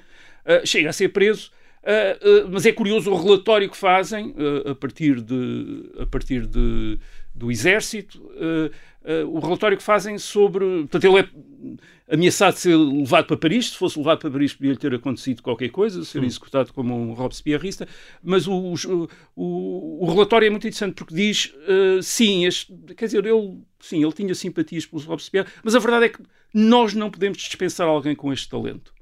chega 0.64 0.90
a 0.90 0.92
ser 0.92 1.08
preso, 1.10 1.50
uh, 1.82 2.46
uh, 2.46 2.50
mas 2.50 2.66
é 2.66 2.72
curioso 2.72 3.10
o 3.10 3.16
relatório 3.16 3.70
que 3.70 3.76
fazem 3.76 4.34
a 4.68 4.74
partir, 4.74 5.20
de, 5.20 5.90
a 6.00 6.06
partir 6.06 6.46
de, 6.46 6.98
do 7.34 7.50
exército, 7.50 8.22
o 9.28 9.38
relatório 9.40 9.76
que 9.76 9.82
fazem 9.82 10.18
sobre. 10.18 10.64
Portanto, 10.64 11.04
ele 11.04 11.20
é 11.20 11.28
ameaçado 12.12 12.54
de 12.54 12.60
ser 12.60 12.76
levado 12.76 13.26
para 13.26 13.36
Paris. 13.36 13.70
Se 13.70 13.76
fosse 13.76 13.98
levado 13.98 14.20
para 14.20 14.30
Paris, 14.30 14.54
podia 14.54 14.76
ter 14.76 14.94
acontecido 14.94 15.42
qualquer 15.42 15.70
coisa, 15.70 16.04
ser 16.04 16.22
executado 16.22 16.72
como 16.72 16.94
um 16.94 17.14
Robespierrista. 17.14 17.88
Mas 18.22 18.46
o, 18.46 18.74
o, 19.34 20.04
o, 20.04 20.12
relatório 20.12 20.46
é 20.46 20.50
muito 20.50 20.66
interessante 20.66 20.94
porque 20.94 21.14
diz: 21.14 21.52
uh, 21.68 22.02
sim, 22.02 22.44
este, 22.44 22.72
quer 22.96 23.06
dizer, 23.06 23.24
ele, 23.24 23.58
sim, 23.80 24.02
ele 24.02 24.12
tinha 24.12 24.34
simpatias 24.34 24.84
pelos 24.84 25.04
Robespierre, 25.04 25.48
mas 25.64 25.74
a 25.74 25.78
verdade 25.78 26.06
é 26.06 26.08
que 26.10 26.22
nós 26.52 26.92
não 26.94 27.10
podemos 27.10 27.38
dispensar 27.38 27.88
alguém 27.88 28.14
com 28.14 28.32
este 28.32 28.48
talento. 28.48 28.92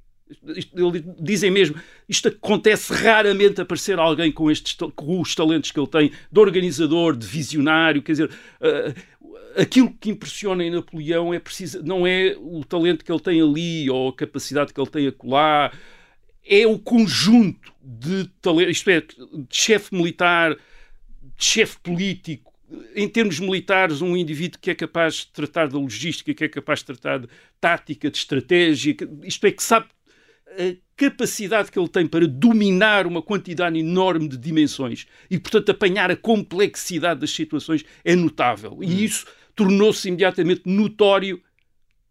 Dizem 1.19 1.51
mesmo, 1.51 1.77
isto 2.09 2.29
acontece 2.29 2.93
raramente 2.93 3.61
aparecer 3.61 3.99
alguém 3.99 4.31
com, 4.31 4.51
estes, 4.51 4.77
com 4.95 5.21
os 5.21 5.35
talentos 5.35 5.71
que 5.71 5.81
ele 5.81 5.87
tem, 5.87 6.13
de 6.31 6.41
organizador, 6.41 7.17
de 7.17 7.27
visionário, 7.27 8.03
quer 8.03 8.13
dizer, 8.13 8.31
uh, 8.31 9.61
aquilo 9.61 9.93
que 10.01 10.11
impressiona 10.11 10.65
em 10.65 10.71
Napoleão 10.71 11.35
é 11.35 11.39
preciso, 11.39 11.83
não 11.83 12.07
é 12.07 12.37
o 12.39 12.65
talento 12.65 13.05
que 13.05 13.11
ele 13.11 13.21
tem 13.21 13.41
ali 13.41 13.91
ou 13.91 14.09
a 14.09 14.15
capacidade 14.15 14.73
que 14.73 14.81
ele 14.81 14.91
tem 14.91 15.07
acolá, 15.07 15.73
é 16.45 16.67
o 16.67 16.79
conjunto 16.79 17.73
de 17.83 18.29
talento, 18.41 18.71
isto 18.71 18.91
é, 18.91 19.01
de 19.01 19.47
chefe 19.51 19.95
militar, 19.95 20.55
de 20.55 21.45
chefe 21.45 21.79
político, 21.81 22.51
em 22.95 23.09
termos 23.09 23.41
militares, 23.41 24.01
um 24.01 24.17
indivíduo 24.17 24.61
que 24.61 24.71
é 24.71 24.75
capaz 24.75 25.15
de 25.15 25.29
tratar 25.29 25.69
da 25.69 25.79
logística, 25.79 26.33
que 26.33 26.45
é 26.45 26.49
capaz 26.49 26.81
de 26.81 26.87
tratar 26.87 27.19
de 27.19 27.29
tática, 27.61 28.11
de 28.11 28.17
estratégia, 28.17 28.97
isto 29.25 29.47
é, 29.47 29.51
que 29.51 29.63
sabe 29.63 29.87
a 30.59 30.77
capacidade 30.97 31.71
que 31.71 31.79
ele 31.79 31.89
tem 31.89 32.07
para 32.07 32.27
dominar 32.27 33.07
uma 33.07 33.23
quantidade 33.23 33.79
enorme 33.79 34.29
de 34.29 34.37
dimensões 34.37 35.07
e, 35.31 35.39
portanto, 35.39 35.71
apanhar 35.71 36.11
a 36.11 36.17
complexidade 36.17 37.21
das 37.21 37.31
situações 37.31 37.85
é 38.05 38.15
notável. 38.15 38.79
E 38.83 38.87
hum. 38.87 38.99
isso 38.99 39.27
tornou-se 39.55 40.07
imediatamente 40.09 40.63
notório 40.67 41.43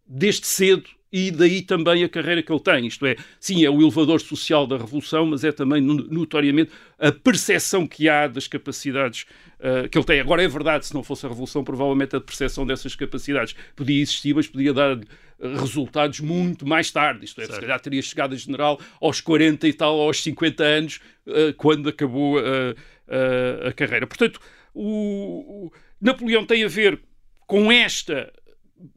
desde 0.06 0.46
cedo 0.46 0.88
e 1.12 1.30
daí 1.30 1.62
também 1.62 2.04
a 2.04 2.08
carreira 2.08 2.42
que 2.42 2.52
ele 2.52 2.60
tem. 2.60 2.86
Isto 2.86 3.06
é, 3.06 3.16
sim, 3.38 3.64
é 3.64 3.70
o 3.70 3.80
elevador 3.80 4.20
social 4.20 4.66
da 4.66 4.76
Revolução, 4.76 5.26
mas 5.26 5.42
é 5.42 5.50
também 5.50 5.80
notoriamente 5.80 6.70
a 6.98 7.10
percepção 7.10 7.86
que 7.86 8.08
há 8.08 8.28
das 8.28 8.46
capacidades 8.46 9.26
uh, 9.58 9.88
que 9.88 9.98
ele 9.98 10.04
tem. 10.04 10.20
Agora, 10.20 10.42
é 10.42 10.48
verdade, 10.48 10.86
se 10.86 10.94
não 10.94 11.02
fosse 11.02 11.26
a 11.26 11.28
Revolução, 11.28 11.64
provavelmente 11.64 12.14
a 12.14 12.20
percepção 12.20 12.64
dessas 12.64 12.94
capacidades 12.94 13.54
podia 13.74 14.00
existir, 14.00 14.34
mas 14.34 14.46
podia 14.46 14.72
dar 14.72 14.98
resultados 15.40 16.20
muito 16.20 16.66
mais 16.66 16.90
tarde. 16.90 17.24
Isto 17.24 17.40
é, 17.40 17.44
certo. 17.44 17.54
se 17.54 17.60
calhar 17.60 17.80
teria 17.80 18.02
chegado 18.02 18.34
a 18.34 18.36
general 18.36 18.78
aos 19.00 19.20
40 19.20 19.66
e 19.66 19.72
tal, 19.72 19.98
aos 20.00 20.22
50 20.22 20.62
anos, 20.62 21.00
uh, 21.26 21.52
quando 21.56 21.88
acabou 21.88 22.38
a, 22.38 22.42
a, 22.42 23.68
a 23.68 23.72
carreira. 23.72 24.06
Portanto, 24.06 24.40
o, 24.72 25.66
o 25.66 25.72
Napoleão 26.00 26.44
tem 26.44 26.62
a 26.62 26.68
ver 26.68 27.00
com 27.46 27.72
esta 27.72 28.32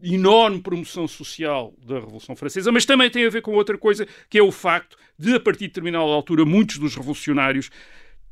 enorme 0.02 0.62
promoção 0.62 1.08
social 1.08 1.74
da 1.86 1.96
Revolução 1.96 2.36
Francesa, 2.36 2.72
mas 2.72 2.86
também 2.86 3.10
tem 3.10 3.26
a 3.26 3.30
ver 3.30 3.42
com 3.42 3.54
outra 3.54 3.78
coisa, 3.78 4.08
que 4.30 4.38
é 4.38 4.44
o 4.44 4.52
facto 4.52 4.98
de, 5.18 5.36
a 5.36 5.40
partir 5.40 5.62
de 5.62 5.68
determinada 5.68 6.06
altura, 6.06 6.46
muitos 6.46 6.78
dos 6.78 6.96
revolucionários 6.96 7.70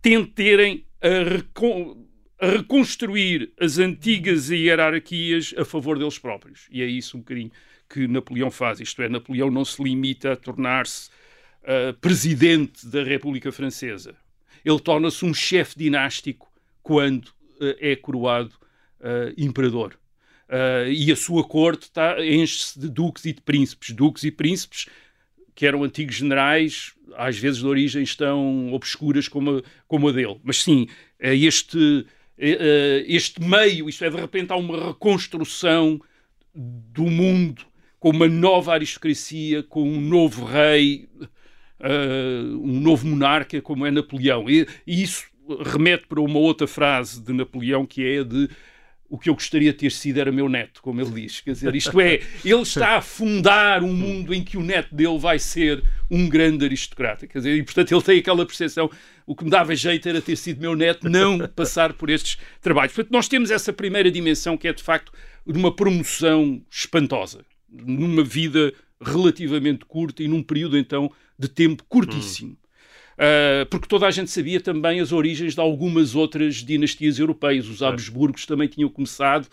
tenterem 0.02 0.86
a, 1.02 1.24
recon 1.30 2.06
a 2.40 2.48
reconstruir 2.48 3.54
as 3.60 3.78
antigas 3.78 4.50
hierarquias 4.50 5.54
a 5.58 5.64
favor 5.64 6.00
deles 6.00 6.18
próprios. 6.18 6.68
E 6.72 6.82
é 6.82 6.86
isso 6.86 7.18
um 7.18 7.20
bocadinho 7.20 7.52
que 7.88 8.08
Napoleão 8.08 8.50
faz. 8.50 8.80
Isto 8.80 9.04
é, 9.04 9.10
Napoleão 9.10 9.52
não 9.52 9.64
se 9.64 9.82
limita 9.84 10.32
a 10.32 10.36
tornar-se 10.36 11.10
uh, 11.62 11.94
presidente 12.00 12.88
da 12.88 13.04
República 13.04 13.52
Francesa. 13.52 14.16
Ele 14.66 14.80
torna-se 14.80 15.24
um 15.24 15.34
chefe 15.34 15.78
dinástico 15.78 16.52
quando 16.82 17.28
uh, 17.28 17.76
é 17.80 17.96
coroado 17.96 18.56
uh, 19.00 19.34
imperador. 19.38 20.01
E 20.90 21.12
a 21.12 21.16
sua 21.16 21.44
corte 21.44 21.90
tá, 21.92 22.18
enche-se 22.24 22.80
de 22.80 22.90
duques 22.90 23.26
e 23.26 23.34
de 23.34 23.42
príncipes. 23.42 23.92
Duques 23.92 24.24
e 24.24 24.32
príncipes 24.32 24.88
que 25.56 25.66
eram 25.66 25.84
antigos 25.84 26.16
generais, 26.16 26.94
às 27.16 27.38
vezes 27.38 27.60
de 27.60 27.68
origens 27.68 28.16
tão 28.16 28.74
obscuras 28.74 29.28
como 29.28 29.58
a, 29.58 29.62
como 29.88 30.10
a 30.10 30.12
dele. 30.12 30.40
Mas 30.44 30.62
sim, 30.62 30.88
este, 31.20 32.06
este 32.38 33.42
meio, 33.42 33.88
isto 33.88 34.04
é, 34.04 34.10
de 34.10 34.18
repente 34.18 34.52
há 34.52 34.56
uma 34.56 34.88
reconstrução 34.88 36.02
do 36.54 37.04
mundo 37.04 37.66
com 38.00 38.10
uma 38.10 38.28
nova 38.28 38.74
aristocracia, 38.74 39.62
com 39.62 39.84
um 39.84 40.02
novo 40.02 40.44
rei, 40.44 41.08
uh, 41.80 42.58
um 42.60 42.80
novo 42.80 43.08
monarca, 43.08 43.62
como 43.62 43.86
é 43.86 43.92
Napoleão. 43.92 44.50
E, 44.50 44.68
e, 44.88 45.04
isso 45.04 45.28
remete 45.64 46.08
para 46.08 46.20
uma 46.20 46.40
outra 46.40 46.66
frase 46.66 47.22
de 47.22 47.32
Napoleão, 47.32 47.86
que 47.86 48.04
é 48.04 48.24
de 48.24 48.50
o 49.12 49.20
que 49.20 49.30
eu 49.30 49.34
gostaria 49.34 49.74
de 49.74 49.78
ter 49.78 49.92
sido 49.92 50.22
era 50.22 50.32
meu 50.32 50.48
neto, 50.48 50.82
como 50.82 51.02
ele 51.02 51.12
diz. 51.12 51.42
Quer 51.42 51.52
dizer, 51.52 51.76
isto 51.76 52.00
é, 52.00 52.22
ele 52.46 52.62
está 52.62 52.96
a 52.96 53.02
fundar 53.02 53.84
um 53.84 53.94
mundo 53.94 54.34
em 54.34 54.42
que 54.42 54.56
o 54.56 54.64
neto 54.64 54.96
dele 54.96 55.20
vai 55.20 55.38
ser 55.38 55.84
um 56.10 56.30
grande 56.30 56.64
aristocrata. 56.64 57.28
Quer 57.28 57.40
dizer, 57.40 57.58
e 57.58 57.62
portanto 57.62 57.92
ele 57.92 58.02
tem 58.02 58.20
aquela 58.20 58.46
percepção, 58.46 58.90
o 59.28 59.36
que 59.36 59.44
me 59.44 59.50
dava 59.50 59.76
jeito 59.76 60.08
era 60.08 60.22
ter 60.22 60.38
sido 60.38 60.62
meu 60.62 60.78
neto, 60.78 61.10
não 61.10 61.40
passar 61.54 61.92
por 61.92 62.10
estes 62.10 62.38
trabalhos. 62.62 62.94
Portanto, 62.94 63.12
nós 63.12 63.28
temos 63.28 63.52
essa 63.52 63.74
primeira 63.74 64.10
dimensão 64.10 64.56
que 64.56 64.70
é 64.70 64.72
de 64.72 64.82
facto 64.82 65.12
de 65.46 65.60
uma 65.60 65.76
promoção 65.76 66.64
espantosa 66.72 67.44
numa 67.70 68.24
vida 68.24 68.74
relativamente 69.02 69.84
curta 69.84 70.24
e 70.24 70.28
num 70.30 70.42
período 70.42 70.78
então 70.78 71.12
de 71.38 71.50
tempo 71.50 71.84
curtíssimo. 71.90 72.52
Hum. 72.52 72.62
Uh, 73.22 73.68
porque 73.70 73.88
toda 73.88 74.08
a 74.08 74.12
gente 74.12 74.32
sabia 74.32 74.60
também 74.60 75.00
as 75.00 75.12
origens 75.12 75.54
de 75.54 75.62
algumas 75.62 76.16
outras 76.16 76.56
dinastias 76.56 77.20
europeias. 77.20 77.68
Os 77.68 77.84
Habsburgos 77.84 78.48
também 78.48 78.68
tinham 78.68 78.90
começado 78.90 79.46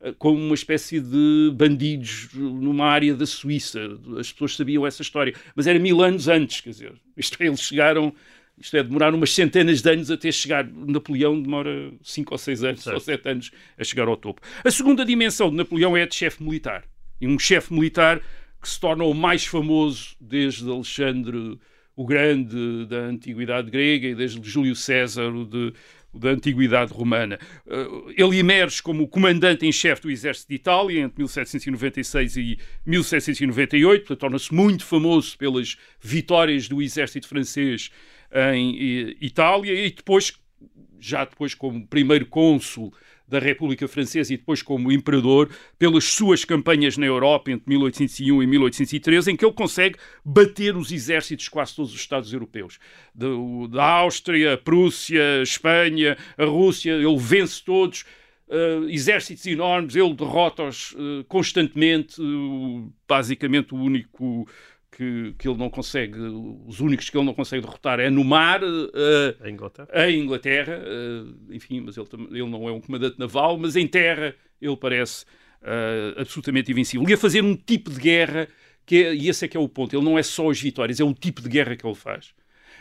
uh, 0.00 0.14
como 0.14 0.38
uma 0.38 0.54
espécie 0.54 1.00
de 1.00 1.50
bandidos 1.52 2.28
numa 2.32 2.86
área 2.86 3.16
da 3.16 3.26
Suíça. 3.26 3.80
As 4.16 4.30
pessoas 4.30 4.54
sabiam 4.54 4.86
essa 4.86 5.02
história. 5.02 5.34
Mas 5.56 5.66
era 5.66 5.76
mil 5.76 6.02
anos 6.02 6.28
antes, 6.28 6.60
quer 6.60 6.70
dizer. 6.70 6.92
Isto 7.16 7.42
é, 7.42 7.46
eles 7.46 7.60
chegaram 7.60 8.14
isto 8.58 8.74
é, 8.74 8.82
demoraram 8.82 9.18
umas 9.18 9.34
centenas 9.34 9.82
de 9.82 9.90
anos 9.90 10.10
até 10.10 10.30
chegar. 10.30 10.64
Napoleão 10.64 11.40
demora 11.40 11.92
cinco 12.02 12.32
ou 12.32 12.38
seis 12.38 12.62
anos, 12.62 12.82
certo. 12.82 12.94
ou 12.94 13.00
sete 13.00 13.28
anos 13.28 13.50
a 13.76 13.84
chegar 13.84 14.08
ao 14.08 14.16
topo. 14.16 14.40
A 14.64 14.70
segunda 14.70 15.04
dimensão 15.04 15.50
de 15.50 15.56
Napoleão 15.56 15.96
é 15.96 16.04
a 16.04 16.06
de 16.06 16.14
chefe 16.14 16.42
militar 16.42 16.84
e 17.20 17.26
um 17.26 17.38
chefe 17.38 17.74
militar 17.74 18.20
que 18.62 18.68
se 18.68 18.80
torna 18.80 19.04
o 19.04 19.12
mais 19.12 19.44
famoso 19.44 20.16
desde 20.20 20.70
Alexandre 20.70 21.58
o 21.96 22.04
Grande 22.04 22.86
da 22.86 22.98
Antiguidade 22.98 23.70
Grega 23.70 24.06
e 24.06 24.14
desde 24.14 24.40
Júlio 24.48 24.76
César 24.76 25.32
de, 25.32 25.72
da 26.12 26.30
Antiguidade 26.30 26.92
Romana. 26.92 27.38
Eh, 27.66 28.22
ele 28.22 28.38
emerge 28.38 28.82
como 28.82 29.08
comandante 29.08 29.66
em 29.66 29.72
chefe 29.72 30.02
do 30.02 30.10
Exército 30.10 30.50
de 30.50 30.56
Itália 30.56 31.00
entre 31.00 31.18
1796 31.18 32.36
e 32.36 32.58
1798, 32.84 34.14
torna-se 34.14 34.52
muito 34.52 34.84
famoso 34.84 35.36
pelas 35.38 35.78
vitórias 35.98 36.68
do 36.68 36.82
Exército 36.82 37.26
francês 37.26 37.90
em 38.52 38.76
eh, 38.76 39.16
Itália 39.20 39.72
e 39.72 39.90
depois, 39.90 40.34
já 41.00 41.24
depois 41.24 41.54
como 41.54 41.86
primeiro 41.86 42.26
cônsul 42.26 42.92
da 43.28 43.38
República 43.38 43.88
Francesa 43.88 44.32
e 44.32 44.36
depois 44.36 44.62
como 44.62 44.92
imperador, 44.92 45.50
pelas 45.78 46.04
suas 46.04 46.44
campanhas 46.44 46.96
na 46.96 47.06
Europa 47.06 47.50
entre 47.50 47.68
1801 47.68 48.42
e 48.42 48.46
1813, 48.46 49.32
em 49.32 49.36
que 49.36 49.44
ele 49.44 49.54
consegue 49.54 49.98
bater 50.24 50.76
os 50.76 50.92
exércitos 50.92 51.44
de 51.44 51.50
quase 51.50 51.74
todos 51.74 51.92
os 51.92 52.00
Estados 52.00 52.32
europeus. 52.32 52.78
Da 53.70 53.84
Áustria, 53.84 54.56
Prússia, 54.56 55.42
Espanha, 55.42 56.16
a 56.38 56.44
Rússia, 56.44 56.92
ele 56.92 57.16
vence 57.18 57.62
todos. 57.64 58.04
Uh, 58.48 58.88
exércitos 58.88 59.44
enormes, 59.46 59.96
ele 59.96 60.14
derrota-os 60.14 60.92
uh, 60.92 61.24
constantemente. 61.26 62.20
Uh, 62.22 62.92
basicamente, 63.08 63.74
o 63.74 63.76
único 63.76 64.46
que, 64.90 65.34
que 65.38 65.48
ele 65.48 65.58
não 65.58 65.68
consegue, 65.68 66.18
os 66.66 66.80
únicos 66.80 67.10
que 67.10 67.16
ele 67.16 67.26
não 67.26 67.34
consegue 67.34 67.62
derrotar 67.62 68.00
é 68.00 68.08
no 68.08 68.24
mar, 68.24 68.62
uh, 68.62 69.36
A 69.40 69.50
Inglaterra. 69.50 69.88
a 69.92 70.10
Inglaterra, 70.10 70.78
uh, 70.78 71.54
enfim, 71.54 71.80
mas 71.80 71.96
ele, 71.96 72.08
ele 72.30 72.48
não 72.48 72.68
é 72.68 72.72
um 72.72 72.80
comandante 72.80 73.18
naval, 73.18 73.58
mas 73.58 73.76
em 73.76 73.86
terra 73.86 74.34
ele 74.60 74.76
parece 74.76 75.24
uh, 75.62 76.20
absolutamente 76.20 76.70
invencível. 76.70 77.06
E 77.08 77.12
a 77.12 77.18
fazer 77.18 77.42
um 77.42 77.54
tipo 77.54 77.90
de 77.90 78.00
guerra, 78.00 78.48
que 78.84 79.04
é, 79.04 79.14
e 79.14 79.28
esse 79.28 79.44
é 79.44 79.48
que 79.48 79.56
é 79.56 79.60
o 79.60 79.68
ponto, 79.68 79.94
ele 79.94 80.04
não 80.04 80.18
é 80.18 80.22
só 80.22 80.50
as 80.50 80.60
vitórias, 80.60 81.00
é 81.00 81.04
o 81.04 81.12
tipo 81.12 81.42
de 81.42 81.48
guerra 81.48 81.76
que 81.76 81.86
ele 81.86 81.94
faz. 81.94 82.34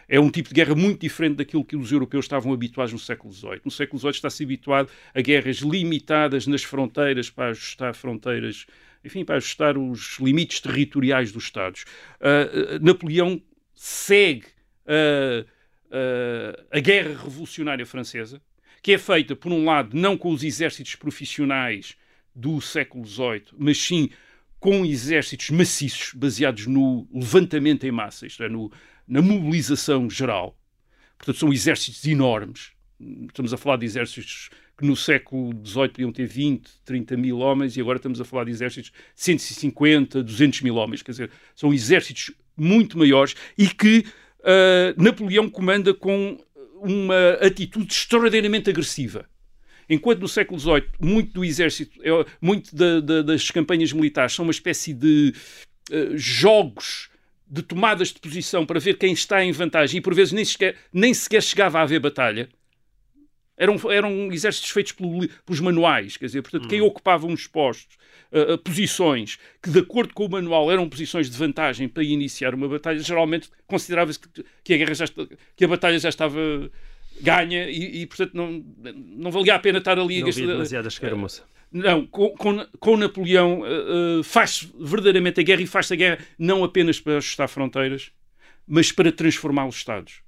É 0.08 0.20
um 0.20 0.30
tipo 0.30 0.50
de 0.50 0.56
guerra 0.56 0.76
muito 0.76 1.02
diferente 1.02 1.38
daquilo 1.38 1.66
que 1.66 1.76
os 1.76 1.92
europeus 1.92 2.26
estavam 2.26 2.54
habituados 2.54 2.94
no 2.94 3.00
século 3.00 3.34
XVIII. 3.34 3.62
No 3.66 3.72
século 3.72 4.00
XVIII 4.00 4.12
está-se 4.12 4.44
habituado 4.44 4.90
a 5.14 5.22
guerras 5.22 5.58
limitadas 5.58 6.46
nas 6.46 6.64
fronteiras 6.64 7.30
para 7.30 7.50
ajustar 7.50 7.96
fronteiras, 7.96 8.68
enfim, 9.06 9.24
para 9.24 9.36
ajustar 9.36 9.78
os 9.78 10.18
limites 10.20 10.60
territoriais 10.60 11.32
dos 11.32 11.46
Estados. 11.46 11.86
Uh, 12.20 12.84
Napoleão 12.84 13.42
segue 13.74 14.46
uh, 14.86 15.46
uh, 15.92 16.66
a 16.72 16.80
guerra 16.80 17.24
revolucionária 17.24 17.86
francesa, 17.86 18.42
que 18.82 18.94
é 18.94 18.98
feita, 18.98 19.36
por 19.36 19.52
um 19.52 19.66
lado, 19.66 19.96
não 19.96 20.18
com 20.18 20.32
os 20.32 20.44
exércitos 20.44 20.96
profissionais 20.96 21.96
do 22.34 22.60
século 22.60 23.06
XVIII, 23.06 23.46
mas 23.58 23.78
sim 23.78 24.10
com 24.60 24.86
exércitos 24.86 25.52
maciços, 25.52 26.14
baseados 26.14 26.66
no 26.66 27.08
levantamento 27.14 27.86
em 27.86 27.92
massa, 27.92 28.26
isto 28.26 28.44
é, 28.44 28.50
no, 28.50 28.72
na 29.08 29.22
mobilização 29.22 30.10
geral. 30.10 30.58
Portanto, 31.18 31.38
são 31.38 31.54
exércitos 31.54 32.04
enormes. 32.06 32.72
Estamos 33.28 33.54
a 33.54 33.58
falar 33.58 33.78
de 33.78 33.86
exércitos 33.86 34.50
que 34.78 34.86
no 34.86 34.96
século 34.96 35.54
XVIII 35.66 35.90
podiam 35.90 36.12
ter 36.12 36.28
20, 36.28 36.70
30 36.84 37.18
mil 37.18 37.40
homens 37.40 37.78
e 37.78 37.82
agora 37.82 37.98
estamos 37.98 38.20
a 38.20 38.26
falar 38.26 38.44
de 38.44 38.52
exércitos 38.52 38.92
de 38.92 38.98
150, 39.16 40.22
200 40.22 40.62
mil 40.62 40.76
homens. 40.76 41.02
Quer 41.02 41.12
dizer, 41.12 41.32
são 41.56 41.74
exércitos 41.74 42.32
muito 42.58 42.98
maiores 42.98 43.36
e 43.58 43.68
que 43.68 44.06
uh, 44.40 45.02
Napoleão 45.02 45.50
comanda 45.50 45.94
com 45.94 46.38
uma 46.82 47.32
atitude 47.42 47.92
extraordinariamente 47.92 48.70
agressiva. 48.70 49.26
Enquanto 49.90 50.20
no 50.20 50.28
século 50.28 50.60
XVIII 50.60 50.84
muito 51.00 51.34
do 51.34 51.46
exército, 51.46 52.00
é, 52.04 52.26
muito 52.42 52.76
da, 52.76 53.00
da, 53.00 53.22
das 53.22 53.50
campanhas 53.52 53.94
militares 53.94 54.34
são 54.34 54.44
uma 54.44 54.52
espécie 54.52 54.94
de 54.94 55.34
uh, 55.92 56.18
jogos 56.18 57.10
de 57.48 57.62
tomadas 57.62 58.12
de 58.12 58.20
posição 58.20 58.66
para 58.66 58.80
ver 58.80 58.98
quem 58.98 59.14
está 59.14 59.44
em 59.44 59.52
vantagem 59.52 60.00
e 60.00 60.02
por 60.02 60.14
vezes 60.14 60.34
nem 60.34 60.44
sequer, 60.44 60.76
nem 60.92 61.14
sequer 61.14 61.42
chegava 61.42 61.80
a 61.80 61.84
haver 61.84 62.00
batalha. 62.00 62.50
Eram, 63.58 63.80
eram 63.90 64.32
exércitos 64.34 64.70
feitos 64.70 64.92
pelo, 64.92 65.28
pelos 65.46 65.60
manuais, 65.62 66.18
quer 66.18 66.26
dizer, 66.26 66.42
portanto, 66.42 66.68
quem 66.68 66.82
ocupava 66.82 67.26
uns 67.26 67.48
postos, 67.48 67.96
uh, 68.32 68.54
uh, 68.54 68.58
posições 68.58 69.38
que, 69.64 69.70
de 69.70 69.80
acordo 69.80 70.14
com 70.14 70.26
o 70.26 70.30
manual, 70.30 70.70
eram 70.70 70.90
posições 70.90 71.30
de 71.30 71.38
vantagem 71.38 71.88
para 71.88 72.04
iniciar 72.04 72.54
uma 72.54 72.68
batalha, 72.68 73.00
geralmente 73.00 73.50
considerava-se 73.66 74.20
que, 74.20 74.44
que 74.62 74.74
a 74.74 74.78
guerra 74.78 74.94
já, 74.94 75.06
que 75.56 75.64
a 75.64 75.68
batalha 75.70 75.98
já 75.98 76.10
estava 76.10 76.38
ganha 77.22 77.70
e, 77.70 78.02
e, 78.02 78.06
portanto, 78.08 78.34
não, 78.34 78.64
não 78.94 79.32
valia 79.32 79.56
a 79.56 79.60
pena 79.60 79.80
estar 79.80 79.98
ali 79.98 80.20
Não 80.20 80.28
a 80.28 80.30
havia 80.30 80.48
demasiada 80.48 80.88
escaramuça. 80.88 81.44
não, 81.72 82.06
com, 82.06 82.30
com, 82.32 82.66
com 82.80 82.98
Napoleão 82.98 83.62
uh, 83.62 84.20
uh, 84.20 84.24
faz 84.24 84.68
verdadeiramente 84.80 85.40
a 85.40 85.44
guerra 85.44 85.62
e 85.62 85.68
faz 85.68 85.92
a 85.92 85.96
guerra 85.96 86.20
não 86.38 86.64
apenas 86.64 87.00
para 87.00 87.18
ajustar 87.18 87.48
fronteiras, 87.48 88.12
mas 88.68 88.92
para 88.92 89.12
transformar 89.12 89.68
os 89.68 89.76
Estados. 89.76 90.25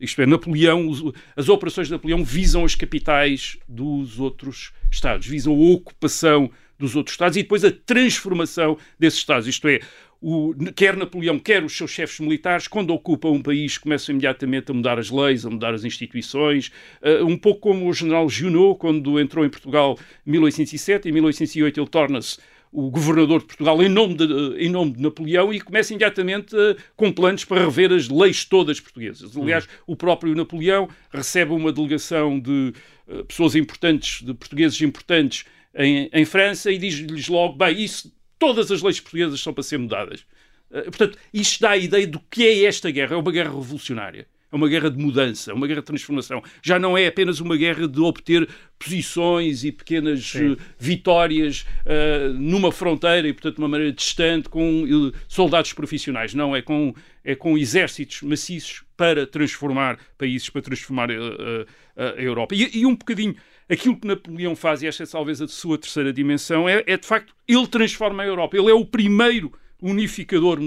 Isto 0.00 0.22
é, 0.22 0.26
Napoleão, 0.26 0.90
as 1.36 1.48
operações 1.48 1.88
de 1.88 1.92
Napoleão 1.92 2.24
visam 2.24 2.64
as 2.64 2.74
capitais 2.74 3.58
dos 3.68 4.18
outros 4.18 4.72
Estados, 4.90 5.26
visam 5.26 5.52
a 5.54 5.72
ocupação 5.72 6.50
dos 6.78 6.96
outros 6.96 7.12
Estados 7.14 7.36
e 7.36 7.42
depois 7.42 7.64
a 7.64 7.70
transformação 7.70 8.78
desses 8.98 9.18
Estados. 9.18 9.46
Isto 9.46 9.68
é, 9.68 9.80
o- 10.22 10.54
quer 10.74 10.96
Napoleão, 10.96 11.38
quer 11.38 11.62
os 11.64 11.76
seus 11.76 11.90
chefes 11.90 12.18
militares, 12.20 12.66
quando 12.66 12.90
ocupam 12.94 13.28
um 13.30 13.42
país, 13.42 13.76
começam 13.78 14.12
imediatamente 14.14 14.70
a 14.70 14.74
mudar 14.74 14.98
as 14.98 15.10
leis, 15.10 15.44
a 15.46 15.50
mudar 15.50 15.74
as 15.74 15.84
instituições, 15.84 16.70
eh, 17.02 17.22
um 17.22 17.36
pouco 17.36 17.60
como 17.60 17.88
o 17.88 17.92
general 17.92 18.28
Junot, 18.28 18.78
quando 18.78 19.20
entrou 19.20 19.44
em 19.44 19.50
Portugal 19.50 19.98
em 20.26 20.30
1807, 20.30 21.08
em 21.08 21.12
1808 21.12 21.80
ele 21.80 21.88
torna-se 21.88 22.38
o 22.72 22.90
governador 22.90 23.40
de 23.40 23.46
Portugal 23.46 23.82
em 23.82 23.88
nome 23.88 24.14
de, 24.14 24.24
em 24.58 24.70
nome 24.70 24.92
de 24.92 25.02
Napoleão 25.02 25.52
e 25.52 25.60
começa 25.60 25.92
imediatamente 25.92 26.56
eh, 26.56 26.76
com 26.96 27.10
planos 27.10 27.44
para 27.44 27.64
rever 27.64 27.92
as 27.92 28.08
leis 28.08 28.44
todas 28.44 28.78
portuguesas. 28.78 29.36
Aliás, 29.36 29.68
o 29.86 29.96
próprio 29.96 30.34
Napoleão 30.36 30.88
recebe 31.12 31.52
uma 31.52 31.72
delegação 31.72 32.38
de 32.38 32.72
eh, 33.08 33.24
pessoas 33.24 33.56
importantes, 33.56 34.22
de 34.22 34.32
portugueses 34.34 34.80
importantes 34.82 35.44
em, 35.74 36.08
em 36.12 36.24
França 36.24 36.70
e 36.70 36.78
diz-lhes 36.78 37.28
logo, 37.28 37.56
bem, 37.56 37.82
isso, 37.82 38.12
todas 38.38 38.70
as 38.70 38.82
leis 38.82 39.00
portuguesas 39.00 39.40
são 39.40 39.52
para 39.52 39.64
ser 39.64 39.78
mudadas. 39.78 40.24
Eh, 40.70 40.82
portanto, 40.82 41.18
isto 41.34 41.60
dá 41.60 41.70
a 41.70 41.76
ideia 41.76 42.06
do 42.06 42.20
que 42.30 42.46
é 42.46 42.64
esta 42.64 42.90
guerra. 42.90 43.14
É 43.14 43.18
uma 43.18 43.32
guerra 43.32 43.50
revolucionária. 43.50 44.28
É 44.52 44.56
uma 44.56 44.68
guerra 44.68 44.90
de 44.90 44.98
mudança, 44.98 45.52
é 45.52 45.54
uma 45.54 45.66
guerra 45.66 45.80
de 45.80 45.86
transformação. 45.86 46.42
Já 46.60 46.78
não 46.78 46.98
é 46.98 47.06
apenas 47.06 47.40
uma 47.40 47.56
guerra 47.56 47.86
de 47.86 48.00
obter 48.00 48.48
posições 48.78 49.62
e 49.64 49.70
pequenas 49.70 50.32
eh, 50.34 50.56
vitórias 50.78 51.64
eh, 51.86 52.30
numa 52.34 52.72
fronteira 52.72 53.28
e, 53.28 53.32
portanto, 53.32 53.56
de 53.56 53.60
uma 53.62 53.68
maneira 53.68 53.92
distante 53.92 54.48
com 54.48 54.84
eh, 54.86 55.18
soldados 55.28 55.72
profissionais. 55.72 56.34
Não, 56.34 56.56
é 56.56 56.62
com, 56.62 56.92
é 57.24 57.36
com 57.36 57.56
exércitos 57.56 58.22
maciços 58.22 58.82
para 58.96 59.24
transformar 59.26 59.98
países, 60.18 60.50
para 60.50 60.62
transformar 60.62 61.10
a 61.10 62.20
Europa. 62.20 62.54
E, 62.54 62.80
e 62.80 62.86
um 62.86 62.96
bocadinho 62.96 63.36
aquilo 63.70 63.96
que 63.96 64.06
Napoleão 64.06 64.56
faz, 64.56 64.82
e 64.82 64.88
esta 64.88 65.04
é 65.04 65.06
talvez 65.06 65.40
a 65.40 65.46
sua 65.46 65.78
terceira 65.78 66.12
dimensão, 66.12 66.68
é, 66.68 66.82
é 66.86 66.96
de 66.96 67.06
facto, 67.06 67.32
ele 67.46 67.66
transforma 67.68 68.22
a 68.22 68.26
Europa. 68.26 68.56
Ele 68.56 68.70
é 68.70 68.74
o 68.74 68.84
primeiro 68.84 69.52
unificador 69.80 70.58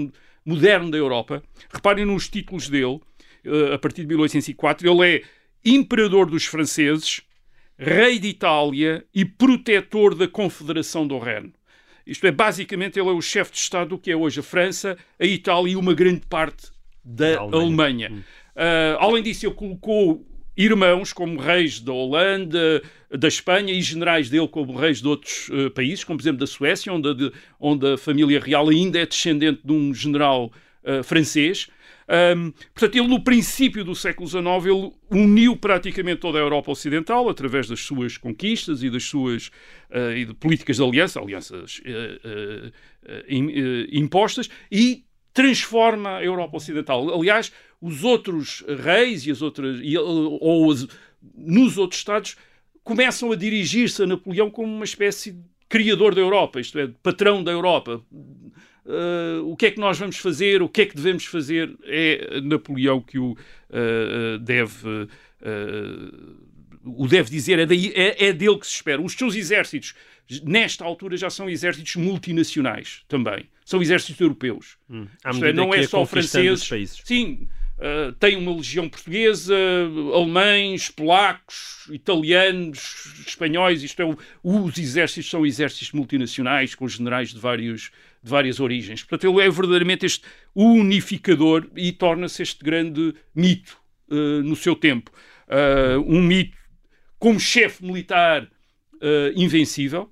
moderno 0.44 0.90
da 0.90 0.96
Europa. 0.96 1.42
Reparem 1.72 2.06
nos 2.06 2.28
títulos 2.28 2.68
dele, 2.68 3.00
a 3.74 3.78
partir 3.78 4.02
de 4.02 4.08
1804, 4.08 4.88
ele 4.90 5.16
é 5.16 5.22
imperador 5.64 6.26
dos 6.30 6.44
franceses, 6.44 7.22
rei 7.78 8.18
de 8.18 8.28
Itália 8.28 9.04
e 9.14 9.24
protetor 9.24 10.14
da 10.14 10.28
Confederação 10.28 11.06
do 11.06 11.18
Reno. 11.18 11.52
Isto 12.06 12.26
é, 12.26 12.30
basicamente, 12.30 12.98
ele 12.98 13.08
é 13.08 13.12
o 13.12 13.22
chefe 13.22 13.52
de 13.52 13.58
Estado 13.58 13.90
do 13.90 13.98
que 13.98 14.10
é 14.10 14.16
hoje 14.16 14.40
a 14.40 14.42
França, 14.42 14.96
a 15.18 15.24
Itália 15.24 15.72
e 15.72 15.76
uma 15.76 15.94
grande 15.94 16.22
parte 16.28 16.66
da 17.02 17.34
Da 17.34 17.40
Alemanha. 17.40 18.06
Alemanha. 18.08 18.24
Ah, 18.54 18.96
além 19.00 19.22
disso, 19.22 19.46
ele 19.46 19.54
colocou 19.54 20.24
irmãos 20.56 21.12
como 21.12 21.40
reis 21.40 21.80
da 21.80 21.92
Holanda, 21.92 22.82
da 23.10 23.26
Espanha 23.26 23.72
e 23.72 23.80
generais 23.82 24.28
dele 24.30 24.46
como 24.46 24.76
reis 24.76 25.00
de 25.02 25.08
outros 25.08 25.50
eh, 25.50 25.68
países, 25.70 26.04
como 26.04 26.16
por 26.18 26.22
exemplo 26.22 26.38
da 26.38 26.46
Suécia, 26.46 26.92
onde, 26.92 27.08
a 27.08 27.12
de- 27.12 27.32
onde 27.58 27.94
a 27.94 27.98
família 27.98 28.38
real 28.38 28.68
ainda 28.68 28.98
é 29.00 29.06
descendente 29.06 29.60
de 29.64 29.72
um 29.72 29.92
general 29.92 30.52
eh, 30.84 31.02
francês. 31.02 31.66
Ahm, 32.08 32.50
portanto, 32.74 32.96
ele 32.96 33.08
no 33.08 33.22
princípio 33.24 33.82
do 33.84 33.94
século 33.94 34.28
XIX 34.28 34.44
ele 34.66 34.92
uniu 35.10 35.56
praticamente 35.56 36.20
toda 36.20 36.38
a 36.38 36.42
Europa 36.42 36.70
Ocidental 36.70 37.28
através 37.28 37.66
das 37.66 37.80
suas 37.80 38.18
conquistas 38.18 38.82
e 38.82 38.90
das 38.90 39.04
suas 39.04 39.50
eh, 39.90 40.18
e 40.18 40.24
de 40.26 40.34
políticas 40.34 40.76
de 40.76 40.82
aliança, 40.82 41.18
alianças 41.20 41.80
im- 43.28 43.50
eh, 43.50 43.86
impostas 43.92 44.48
e 44.70 45.04
transforma 45.32 46.16
a 46.18 46.24
Europa 46.24 46.56
Ocidental. 46.56 47.12
Aliás, 47.12 47.52
os 47.80 48.04
outros 48.04 48.62
reis 48.82 49.26
e 49.26 49.30
as 49.30 49.42
outras 49.42 49.80
e, 49.82 49.96
ou 49.98 50.70
as- 50.70 50.86
nos 51.36 51.76
outros 51.78 52.00
estados 52.00 52.36
começam 52.82 53.32
a 53.32 53.36
dirigir-se 53.36 54.02
a 54.02 54.06
Napoleão 54.06 54.50
como 54.50 54.72
uma 54.72 54.84
espécie 54.84 55.32
de 55.32 55.42
criador 55.68 56.14
da 56.14 56.20
Europa, 56.20 56.60
isto 56.60 56.78
é, 56.78 56.86
patrão 57.02 57.42
da 57.42 57.50
Europa. 57.50 58.00
Uh, 58.84 59.50
o 59.50 59.56
que 59.56 59.66
é 59.66 59.70
que 59.70 59.80
nós 59.80 59.98
vamos 59.98 60.18
fazer, 60.18 60.60
o 60.60 60.68
que 60.68 60.82
é 60.82 60.86
que 60.86 60.94
devemos 60.94 61.24
fazer, 61.24 61.74
é 61.84 62.40
Napoleão 62.42 63.00
que 63.00 63.18
o 63.18 63.32
uh, 63.32 64.38
deve, 64.40 65.08
o 66.84 67.08
deve 67.08 67.30
dizer, 67.30 67.58
é, 67.58 67.66
daí, 67.66 67.92
é, 67.94 68.26
é 68.26 68.32
dele 68.32 68.58
que 68.58 68.66
se 68.66 68.74
espera. 68.74 69.00
Os 69.00 69.14
seus 69.14 69.34
exércitos, 69.34 69.94
nesta 70.42 70.84
altura, 70.84 71.16
já 71.16 71.30
são 71.30 71.48
exércitos 71.48 71.96
multinacionais 71.96 73.02
também. 73.08 73.48
São 73.64 73.80
exércitos 73.80 74.20
europeus. 74.20 74.76
Isto 75.32 75.40
medida 75.40 75.48
é, 75.48 75.52
não 75.52 75.74
é 75.74 75.80
ia 75.80 75.88
só 75.88 76.04
franceses. 76.04 76.70
Sim, 77.04 77.48
uh, 77.78 78.12
tem 78.12 78.36
uma 78.36 78.54
legião 78.54 78.88
portuguesa, 78.88 79.56
alemães, 80.14 80.90
polacos, 80.90 81.88
italianos, 81.90 83.24
espanhóis. 83.26 83.82
Isto 83.82 84.02
é, 84.02 84.16
os 84.42 84.78
exércitos 84.78 85.30
são 85.30 85.46
exércitos 85.46 85.92
multinacionais 85.92 86.74
com 86.74 86.86
generais 86.86 87.32
de, 87.32 87.38
vários, 87.38 87.90
de 88.24 88.30
várias 88.30 88.58
origens. 88.58 89.02
Portanto, 89.02 89.30
ele 89.30 89.46
é 89.46 89.50
verdadeiramente 89.50 90.06
este 90.06 90.24
unificador 90.54 91.68
e 91.76 91.92
torna-se 91.92 92.42
este 92.42 92.64
grande 92.64 93.14
mito 93.34 93.78
uh, 94.08 94.42
no 94.42 94.56
seu 94.56 94.74
tempo. 94.74 95.10
Uh, 95.46 96.00
um 96.06 96.22
mito 96.22 96.56
como 97.18 97.38
chefe 97.38 97.84
militar 97.84 98.44
uh, 98.94 99.32
invencível. 99.36 100.10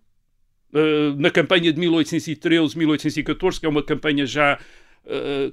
Na 1.18 1.30
campanha 1.30 1.70
de 1.70 1.78
1813-1814, 1.82 3.60
que 3.60 3.66
é 3.66 3.68
uma 3.68 3.82
campanha 3.82 4.24
já 4.24 4.58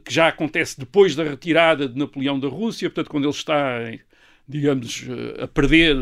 que 0.05 0.13
já 0.13 0.29
acontece 0.29 0.79
depois 0.79 1.13
da 1.13 1.25
retirada 1.25 1.89
de 1.89 1.99
Napoleão 1.99 2.39
da 2.39 2.47
Rússia, 2.47 2.89
portanto, 2.89 3.11
quando 3.11 3.25
ele 3.25 3.33
está, 3.33 3.79
digamos, 4.47 5.05
a 5.41 5.45
perder, 5.45 5.97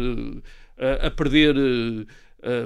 a 1.02 1.10
perder 1.10 1.56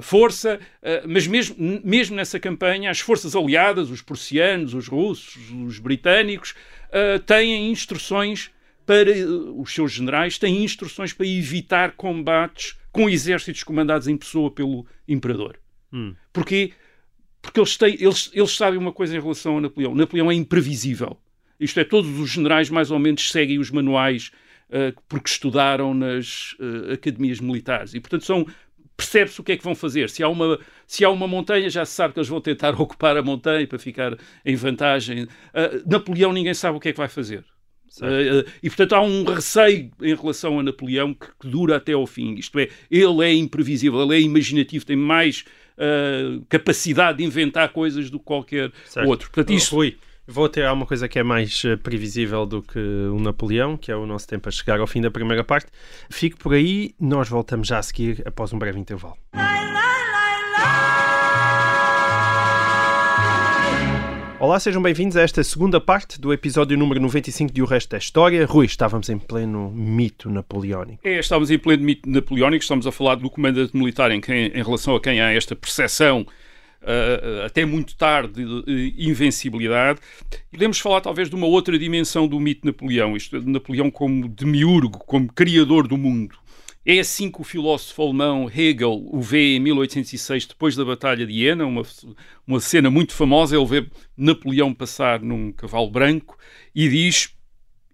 força, 0.02 0.60
uh, 0.82 1.08
mas 1.08 1.26
mesmo, 1.26 1.56
mesmo 1.84 2.16
nessa 2.16 2.38
campanha, 2.38 2.90
as 2.90 3.00
forças 3.00 3.34
aliadas, 3.34 3.90
os 3.90 4.02
prussianos, 4.02 4.74
os 4.74 4.88
russos, 4.88 5.50
os 5.66 5.78
britânicos, 5.78 6.54
têm 7.26 7.70
instruções 7.70 8.50
para. 8.84 9.10
os 9.56 9.72
seus 9.72 9.92
generais 9.92 10.38
têm 10.38 10.62
instruções 10.62 11.12
para 11.14 11.26
evitar 11.26 11.92
combates 11.92 12.76
com 12.92 13.08
exércitos 13.08 13.64
comandados 13.64 14.06
em 14.06 14.16
pessoa 14.16 14.50
pelo 14.50 14.86
imperador. 15.08 15.58
Hum. 15.92 16.14
Porquê? 16.32 16.72
Porque 17.40 17.58
eles, 17.58 17.76
têm, 17.76 17.96
eles, 17.98 18.30
eles 18.32 18.56
sabem 18.56 18.78
uma 18.78 18.92
coisa 18.92 19.16
em 19.16 19.20
relação 19.20 19.58
a 19.58 19.60
Napoleão. 19.60 19.94
Napoleão 19.94 20.30
é 20.30 20.34
imprevisível. 20.34 21.18
Isto 21.58 21.80
é, 21.80 21.84
todos 21.84 22.18
os 22.18 22.30
generais 22.30 22.70
mais 22.70 22.90
ou 22.90 22.98
menos 22.98 23.30
seguem 23.30 23.58
os 23.58 23.70
manuais 23.70 24.30
uh, 24.68 25.00
porque 25.08 25.28
estudaram 25.28 25.92
nas 25.92 26.52
uh, 26.54 26.92
academias 26.92 27.40
militares. 27.40 27.94
E, 27.94 28.00
portanto, 28.00 28.24
são 28.24 28.46
percebe-se 28.96 29.40
o 29.40 29.44
que 29.44 29.52
é 29.52 29.56
que 29.56 29.64
vão 29.64 29.74
fazer. 29.74 30.10
Se 30.10 30.22
há, 30.22 30.28
uma, 30.28 30.58
se 30.86 31.04
há 31.04 31.10
uma 31.10 31.26
montanha, 31.26 31.68
já 31.68 31.84
se 31.84 31.92
sabe 31.92 32.14
que 32.14 32.20
eles 32.20 32.28
vão 32.28 32.40
tentar 32.40 32.70
ocupar 32.80 33.16
a 33.16 33.22
montanha 33.22 33.66
para 33.66 33.78
ficar 33.78 34.16
em 34.44 34.54
vantagem. 34.56 35.24
Uh, 35.24 35.82
Napoleão, 35.86 36.32
ninguém 36.32 36.54
sabe 36.54 36.76
o 36.76 36.80
que 36.80 36.88
é 36.88 36.92
que 36.92 36.98
vai 36.98 37.08
fazer. 37.08 37.44
Uh, 37.98 38.48
e 38.62 38.70
portanto 38.70 38.94
há 38.94 39.02
um 39.02 39.22
receio 39.22 39.90
em 40.00 40.14
relação 40.14 40.58
a 40.58 40.62
Napoleão 40.62 41.12
que, 41.12 41.26
que, 41.38 41.46
dura 41.46 41.76
até 41.76 41.92
ao 41.92 42.06
fim. 42.06 42.34
Isto 42.36 42.58
é, 42.58 42.68
ele 42.90 43.22
é 43.22 43.34
imprevisível, 43.34 44.00
ele 44.02 44.16
é 44.16 44.20
imaginativo, 44.20 44.86
tem 44.86 44.96
mais 44.96 45.44
uh, 45.76 46.42
capacidade 46.48 47.18
de 47.18 47.24
inventar 47.24 47.68
coisas 47.68 48.08
do 48.08 48.18
que 48.18 48.24
qualquer 48.24 48.72
certo. 48.86 49.06
outro. 49.06 49.30
Portanto, 49.30 49.52
isto... 49.52 49.74
Rui, 49.74 49.98
vou 50.32 50.48
ter 50.48 50.68
uma 50.70 50.86
coisa 50.86 51.06
que 51.06 51.18
é 51.18 51.22
mais 51.22 51.62
previsível 51.82 52.46
do 52.46 52.62
que 52.62 52.78
o 52.78 53.20
Napoleão, 53.20 53.76
que 53.76 53.92
é 53.92 53.96
o 53.96 54.06
nosso 54.06 54.26
tempo 54.26 54.48
a 54.48 54.52
chegar 54.52 54.80
ao 54.80 54.86
fim 54.86 55.00
da 55.00 55.10
primeira 55.10 55.44
parte. 55.44 55.66
Fico 56.10 56.38
por 56.38 56.54
aí, 56.54 56.94
nós 56.98 57.28
voltamos 57.28 57.68
já 57.68 57.78
a 57.78 57.82
seguir 57.82 58.22
após 58.24 58.52
um 58.52 58.58
breve 58.58 58.78
intervalo. 58.80 59.16
Olá, 64.40 64.58
sejam 64.58 64.82
bem-vindos 64.82 65.16
a 65.16 65.22
esta 65.22 65.44
segunda 65.44 65.80
parte 65.80 66.20
do 66.20 66.32
episódio 66.32 66.76
número 66.76 67.00
95 67.00 67.52
de 67.52 67.62
O 67.62 67.64
Resto 67.64 67.90
da 67.90 67.98
História. 67.98 68.44
Rui, 68.44 68.66
estávamos 68.66 69.08
em 69.08 69.16
pleno 69.16 69.70
mito 69.70 70.28
napoleónico. 70.28 70.98
É, 71.06 71.20
estávamos 71.20 71.50
em 71.50 71.58
pleno 71.58 71.84
mito 71.84 72.10
napoleónico, 72.10 72.62
estamos 72.62 72.84
a 72.86 72.90
falar 72.90 73.16
do 73.16 73.30
comandante 73.30 73.76
militar 73.76 74.10
em, 74.10 74.20
quem, 74.20 74.46
em 74.46 74.62
relação 74.62 74.96
a 74.96 75.00
quem 75.00 75.20
há 75.20 75.32
esta 75.32 75.54
percepção 75.54 76.26
Uh, 76.82 77.46
até 77.46 77.64
muito 77.64 77.96
tarde, 77.96 78.44
de 78.44 78.94
invencibilidade. 78.98 80.00
Podemos 80.50 80.80
falar 80.80 81.00
talvez 81.00 81.30
de 81.30 81.36
uma 81.36 81.46
outra 81.46 81.78
dimensão 81.78 82.26
do 82.26 82.40
mito 82.40 82.62
de 82.62 82.66
Napoleão, 82.66 83.16
isto 83.16 83.36
é, 83.36 83.40
de 83.40 83.48
Napoleão 83.48 83.88
como 83.88 84.28
demiurgo, 84.28 84.98
como 84.98 85.32
criador 85.32 85.86
do 85.86 85.96
mundo. 85.96 86.36
É 86.84 86.98
assim 86.98 87.30
que 87.30 87.40
o 87.40 87.44
filósofo 87.44 88.02
alemão 88.02 88.50
Hegel 88.52 89.06
o 89.06 89.20
vê 89.20 89.54
em 89.54 89.60
1806, 89.60 90.46
depois 90.46 90.74
da 90.74 90.84
Batalha 90.84 91.24
de 91.24 91.32
Iena, 91.32 91.64
uma, 91.64 91.82
uma 92.44 92.58
cena 92.58 92.90
muito 92.90 93.14
famosa. 93.14 93.56
Ele 93.56 93.66
vê 93.66 93.86
Napoleão 94.16 94.74
passar 94.74 95.20
num 95.20 95.52
cavalo 95.52 95.88
branco 95.88 96.36
e 96.74 96.88
diz: 96.88 97.36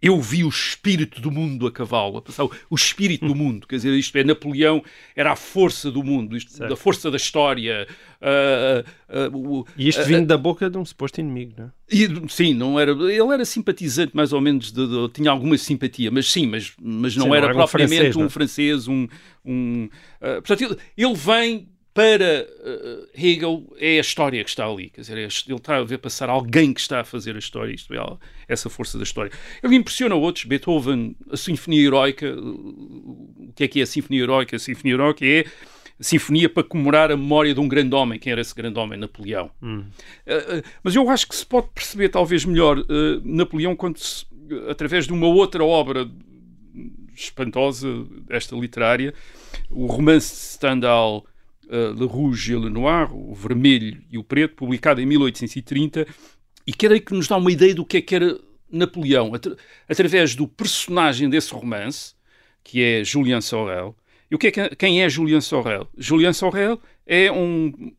eu 0.01 0.21
vi 0.21 0.45
o 0.45 0.49
espírito 0.49 1.21
do 1.21 1.31
mundo 1.31 1.67
a 1.67 1.73
cavalo, 1.73 2.23
o 2.71 2.75
espírito 2.75 3.27
do 3.27 3.35
mundo, 3.35 3.67
quer 3.67 3.77
dizer, 3.77 3.93
isto 3.95 4.17
é, 4.17 4.23
Napoleão 4.23 4.83
era 5.15 5.33
a 5.33 5.37
força 5.37 5.91
do 5.91 6.05
mundo, 6.05 6.37
isto, 6.37 6.63
a 6.63 6.77
força 6.77 7.11
da 7.11 7.17
história. 7.17 7.87
Uh, 8.21 9.29
uh, 9.31 9.61
uh, 9.61 9.67
e 9.77 9.89
isto 9.89 10.05
vindo 10.05 10.27
da 10.27 10.37
boca 10.37 10.69
de 10.69 10.77
um 10.79 10.85
suposto 10.85 11.21
inimigo, 11.21 11.55
não 11.59 11.67
é? 11.67 11.71
E, 11.91 12.09
sim, 12.29 12.55
não 12.55 12.79
era, 12.79 12.93
ele 12.93 13.33
era 13.33 13.45
simpatizante 13.45 14.15
mais 14.15 14.33
ou 14.33 14.41
menos, 14.41 14.71
de, 14.71 14.87
de, 14.87 15.09
tinha 15.13 15.31
alguma 15.31 15.57
simpatia, 15.57 16.11
mas 16.11 16.31
sim, 16.31 16.47
mas, 16.47 16.73
mas 16.81 17.17
não 17.17 17.27
sim, 17.27 17.35
era 17.35 17.49
não 17.49 17.57
propriamente 17.57 18.19
um 18.19 18.29
francês, 18.29 18.87
um, 18.87 19.09
francês, 19.09 19.09
um... 19.09 19.09
um 19.45 19.89
portanto, 20.21 20.63
ele, 20.63 20.77
ele 20.97 21.15
vem 21.15 21.69
para 21.99 22.47
uh, 22.61 23.09
Hegel 23.13 23.65
é 23.77 23.99
a 23.99 24.01
história 24.01 24.45
que 24.45 24.51
está 24.51 24.65
ali. 24.65 24.89
Quer 24.89 25.01
dizer, 25.01 25.19
é, 25.19 25.23
ele 25.23 25.29
está 25.29 25.79
a 25.79 25.83
ver 25.83 25.99
passar 25.99 26.31
alguém 26.31 26.73
que 26.73 26.81
está 26.81 27.01
a 27.01 27.05
fazer 27.05 27.35
a 27.35 27.41
história, 27.41 27.75
isto 27.75 27.93
é, 27.93 27.99
essa 28.47 28.71
força 28.71 28.97
da 28.97 29.03
história. 29.03 29.33
Ele 29.61 29.75
impressiona 29.75 30.15
outros. 30.15 30.45
Beethoven, 30.45 31.17
a 31.29 31.37
Sinfonia 31.37 31.85
Heroica. 31.85 32.33
O 32.39 33.53
que 33.53 33.65
é 33.65 33.69
que 33.69 33.81
é 33.81 33.83
a 33.83 33.87
Sinfonia 33.87 34.23
Heroica? 34.23 34.55
A 34.55 34.59
Sinfonia 34.61 34.95
Heroica 34.95 35.27
é 35.27 35.45
a 35.99 36.05
sinfonia 36.05 36.49
para 36.49 36.63
comemorar 36.63 37.11
a 37.11 37.17
memória 37.17 37.53
de 37.53 37.59
um 37.59 37.67
grande 37.67 37.93
homem. 37.97 38.21
Quem 38.21 38.31
era 38.31 38.41
esse 38.41 38.55
grande 38.55 38.79
homem? 38.79 38.97
Napoleão. 38.97 39.51
Hum. 39.61 39.79
Uh, 40.25 40.59
uh, 40.59 40.63
mas 40.85 40.95
eu 40.95 41.11
acho 41.11 41.27
que 41.27 41.35
se 41.35 41.45
pode 41.45 41.67
perceber 41.75 42.11
talvez 42.11 42.45
melhor 42.45 42.77
Napoleão 43.25 43.75
quando 43.75 43.99
se, 43.99 44.25
através 44.71 45.09
de 45.09 45.13
uma 45.13 45.27
outra 45.27 45.65
obra 45.65 46.09
espantosa, 47.13 47.89
esta 48.31 48.55
literária, 48.55 49.13
o 49.69 49.87
romance 49.87 50.33
de 50.33 50.41
Stendhal 50.53 51.27
uh, 51.69 51.93
Le 51.99 52.07
Rouge 52.07 52.53
et 52.53 52.59
Le 52.59 52.71
Noir, 52.71 53.15
o 53.15 53.35
vermelho 53.35 54.03
e 54.11 54.19
o 54.19 54.25
preto, 54.25 54.57
publicado 54.57 55.01
em 55.01 55.07
1830, 55.07 56.07
e 56.67 56.73
creio 56.73 57.01
que 57.01 57.15
nos 57.15 57.29
dá 57.29 57.37
uma 57.37 57.53
ideia 57.53 57.75
do 57.75 57.85
que 57.85 57.99
é 57.99 58.03
que 58.03 58.15
era 58.15 58.39
Napoleão, 58.71 59.33
através 59.89 60.35
do 60.35 60.47
personagem 60.47 61.29
desse 61.31 61.53
romance, 61.53 62.15
que 62.63 62.83
é 62.83 63.03
Julien 63.03 63.41
Sorel. 63.41 63.97
E 64.31 64.35
o 64.35 64.39
que 64.39 64.49
é 64.49 64.51
que, 64.51 64.77
quem 64.77 65.03
é 65.03 65.09
Julien 65.09 65.41
Sorel? 65.41 65.89
Julien 65.97 66.35
Sorel 66.35 66.81
é 67.07 67.33
um, 67.33 67.93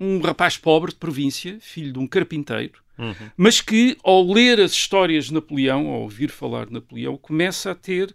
um 0.00 0.20
rapaz 0.20 0.56
pobre 0.56 0.92
de 0.92 0.96
província, 0.96 1.58
filho 1.60 1.92
de 1.92 1.98
um 1.98 2.06
carpinteiro, 2.06 2.80
uhum. 2.98 3.14
mas 3.36 3.60
que, 3.60 3.98
ao 4.02 4.26
ler 4.26 4.60
as 4.60 4.72
histórias 4.72 5.26
de 5.26 5.34
Napoleão, 5.34 5.88
ao 5.88 6.02
ouvir 6.02 6.30
falar 6.30 6.66
de 6.66 6.72
Napoleão, 6.72 7.18
começa 7.18 7.72
a 7.72 7.74
ter 7.74 8.14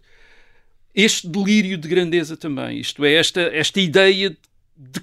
este 0.92 1.28
delírio 1.28 1.78
de 1.78 1.88
grandeza 1.88 2.36
também. 2.36 2.80
Isto 2.80 3.04
é, 3.04 3.14
esta, 3.14 3.42
esta 3.42 3.80
ideia 3.80 4.30
de 4.30 4.38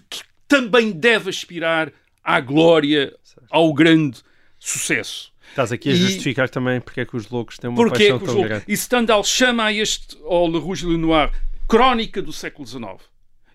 que 0.09 0.21
também 0.47 0.91
deve 0.91 1.29
aspirar 1.29 1.91
à 2.23 2.39
glória, 2.39 3.15
ao 3.49 3.73
grande 3.73 4.19
sucesso. 4.59 5.31
Estás 5.49 5.71
aqui 5.71 5.89
a 5.89 5.95
justificar 5.95 6.49
também 6.49 6.79
porque 6.81 7.01
é 7.01 7.05
que 7.05 7.15
os 7.15 7.29
loucos 7.29 7.57
têm 7.57 7.69
uma 7.69 7.77
porque 7.77 8.09
paixão 8.09 8.17
é 8.17 8.19
tão 8.19 8.41
grande. 8.41 8.65
E 8.67 8.75
Stendhal 8.75 9.23
chama 9.23 9.65
a 9.65 9.73
este, 9.73 10.17
ao 10.23 10.47
Le 10.47 10.59
Rouge 10.59 10.85
et 10.85 10.89
Le 10.89 10.97
Noir, 10.97 11.31
crónica 11.67 12.21
do 12.21 12.31
século 12.31 12.67
XIX. 12.67 12.83
Hum. 12.83 12.97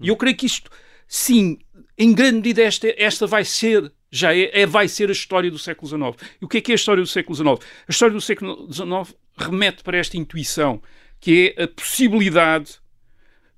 E 0.01 0.09
eu 0.09 0.17
creio 0.17 0.37
que 0.37 0.47
isto, 0.47 0.71
sim, 1.07 1.59
em 1.97 2.13
grande 2.13 2.37
medida 2.37 2.63
esta, 2.63 2.93
esta 2.97 3.27
vai 3.27 3.45
ser, 3.45 3.93
já 4.11 4.35
é, 4.35 4.63
é, 4.63 4.67
vai 4.67 4.89
ser 4.89 5.11
a 5.11 5.13
história 5.13 5.51
do 5.51 5.59
século 5.59 5.89
XIX. 5.89 6.31
E 6.41 6.45
o 6.45 6.49
que 6.49 6.59
é 6.59 6.61
que 6.61 6.73
é 6.73 6.75
a 6.75 6.77
história 6.77 7.03
do 7.03 7.09
século 7.09 7.37
XIX? 7.37 7.71
A 7.87 7.91
história 7.91 8.15
do 8.15 8.21
século 8.21 8.73
XIX 8.73 9.15
remete 9.37 9.83
para 9.83 9.99
esta 9.99 10.17
intuição, 10.17 10.83
que 11.21 11.55
é 11.57 11.63
a 11.63 11.69
possibilidade 11.69 12.81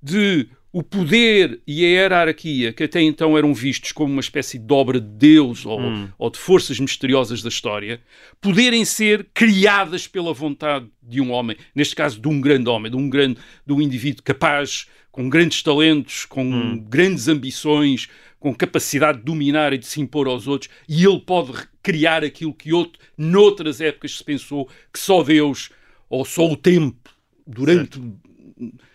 de 0.01 0.47
o 0.75 0.83
poder 0.83 1.61
e 1.65 1.85
a 1.85 1.87
hierarquia, 1.87 2.73
que 2.73 2.83
até 2.83 3.01
então 3.01 3.37
eram 3.37 3.53
vistos 3.53 3.93
como 3.93 4.11
uma 4.11 4.19
espécie 4.19 4.59
de 4.59 4.73
obra 4.73 4.99
de 4.99 5.07
Deus 5.07 5.65
ou, 5.65 5.79
hum. 5.79 6.09
ou, 6.17 6.29
de 6.29 6.37
forças 6.37 6.77
misteriosas 6.81 7.41
da 7.41 7.47
história, 7.47 8.01
poderem 8.41 8.83
ser 8.83 9.25
criadas 9.33 10.05
pela 10.05 10.33
vontade 10.33 10.85
de 11.01 11.21
um 11.21 11.31
homem, 11.31 11.55
neste 11.73 11.95
caso 11.95 12.19
de 12.19 12.27
um 12.27 12.41
grande 12.41 12.67
homem, 12.67 12.91
de 12.91 12.97
um, 12.97 13.09
grande, 13.09 13.37
de 13.65 13.71
um 13.71 13.81
indivíduo 13.81 14.21
capaz, 14.21 14.85
com 15.13 15.29
grandes 15.29 15.63
talentos, 15.63 16.25
com 16.25 16.43
hum. 16.43 16.85
grandes 16.89 17.29
ambições, 17.29 18.09
com 18.37 18.53
capacidade 18.53 19.19
de 19.19 19.23
dominar 19.23 19.71
e 19.71 19.77
de 19.77 19.85
se 19.85 20.01
impor 20.01 20.27
aos 20.27 20.45
outros, 20.45 20.69
e 20.89 21.05
ele 21.05 21.21
pode 21.21 21.53
criar 21.81 22.21
aquilo 22.21 22.53
que 22.53 22.73
outro, 22.73 23.01
noutras 23.17 23.79
épocas 23.79 24.17
se 24.17 24.23
pensou 24.25 24.69
que 24.91 24.99
só 24.99 25.23
Deus 25.23 25.69
ou 26.09 26.25
só 26.25 26.45
o 26.51 26.57
tempo, 26.57 27.09
durante 27.47 27.97
certo. 27.97 28.19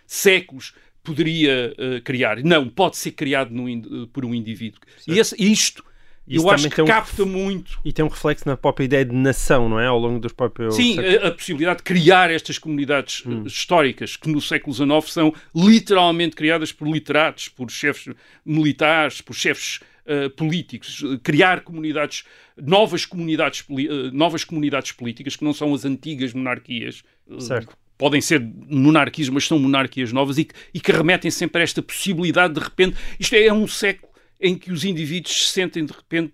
séculos, 0.07 0.75
poderia 1.11 1.75
uh, 1.79 2.03
criar. 2.03 2.43
Não, 2.43 2.69
pode 2.69 2.97
ser 2.97 3.13
criado 3.13 3.51
no, 3.53 4.07
por 4.09 4.25
um 4.25 4.35
indivíduo. 4.35 4.81
Certo. 4.97 5.13
E 5.13 5.19
esse, 5.19 5.37
isto 5.39 5.85
isso 6.31 6.47
eu 6.47 6.51
acho 6.51 6.71
que 6.71 6.81
um, 6.81 6.85
capta 6.85 7.25
muito. 7.25 7.81
E 7.85 7.93
tem 7.93 8.05
um 8.05 8.09
reflexo 8.09 8.49
na 8.49 8.57
própria 8.57 8.85
ideia 8.85 9.05
de 9.05 9.15
nação, 9.15 9.69
não 9.69 9.81
é? 9.81 9.87
Ao 9.87 9.99
longo 9.99 10.21
dos 10.21 10.33
próprios. 10.33 10.77
Sim, 10.77 10.97
a, 11.01 11.27
a, 11.27 11.31
possibilidade 11.33 11.79
de 11.79 11.83
criar 11.83 12.31
estas 12.31 12.57
comunidades 12.57 13.25
hum. 13.27 13.43
históricas 13.45 14.17
que 14.17 14.29
no 14.29 14.41
século 14.41 14.73
XIX 14.73 15.13
são 15.13 15.35
literalmente 15.53 16.37
criadas 16.37 16.71
por 16.71 16.87
literatos, 16.87 17.49
por 17.49 17.69
chefes 17.69 18.15
militares, 18.47 19.21
por 19.21 19.35
chefes 19.35 19.81
uh, 20.07 20.31
políticos. 20.31 21.03
Criar 21.25 21.63
comunidades, 21.63 22.23
novas 22.57 23.05
comunidades, 23.05 23.65
uh, 23.69 24.13
novas 24.13 24.45
comunidades 24.45 24.93
políticas 24.93 25.35
que 25.35 25.43
não 25.43 25.53
são 25.53 25.75
as 25.75 25.85
antigas 25.85 26.33
monarquias. 26.33 27.03
Certo 27.41 27.77
podem 28.01 28.23
ser 28.23 28.41
monarquias, 28.67 29.29
mas 29.29 29.47
são 29.47 29.59
monarquias 29.59 30.11
novas 30.11 30.39
e 30.39 30.45
que, 30.45 30.55
e 30.73 30.81
que 30.81 30.91
remetem 30.91 31.31
sempre 31.31 31.61
a 31.61 31.63
esta 31.63 31.83
possibilidade 31.83 32.55
de 32.55 32.61
repente. 32.61 32.97
Isto 33.19 33.35
é, 33.35 33.45
é 33.45 33.53
um 33.53 33.69
século 33.69 34.11
em 34.41 34.57
que 34.57 34.73
os 34.73 34.87
indivíduos 34.87 35.49
se 35.49 35.53
sentem 35.53 35.85
de 35.85 35.93
repente 35.93 36.33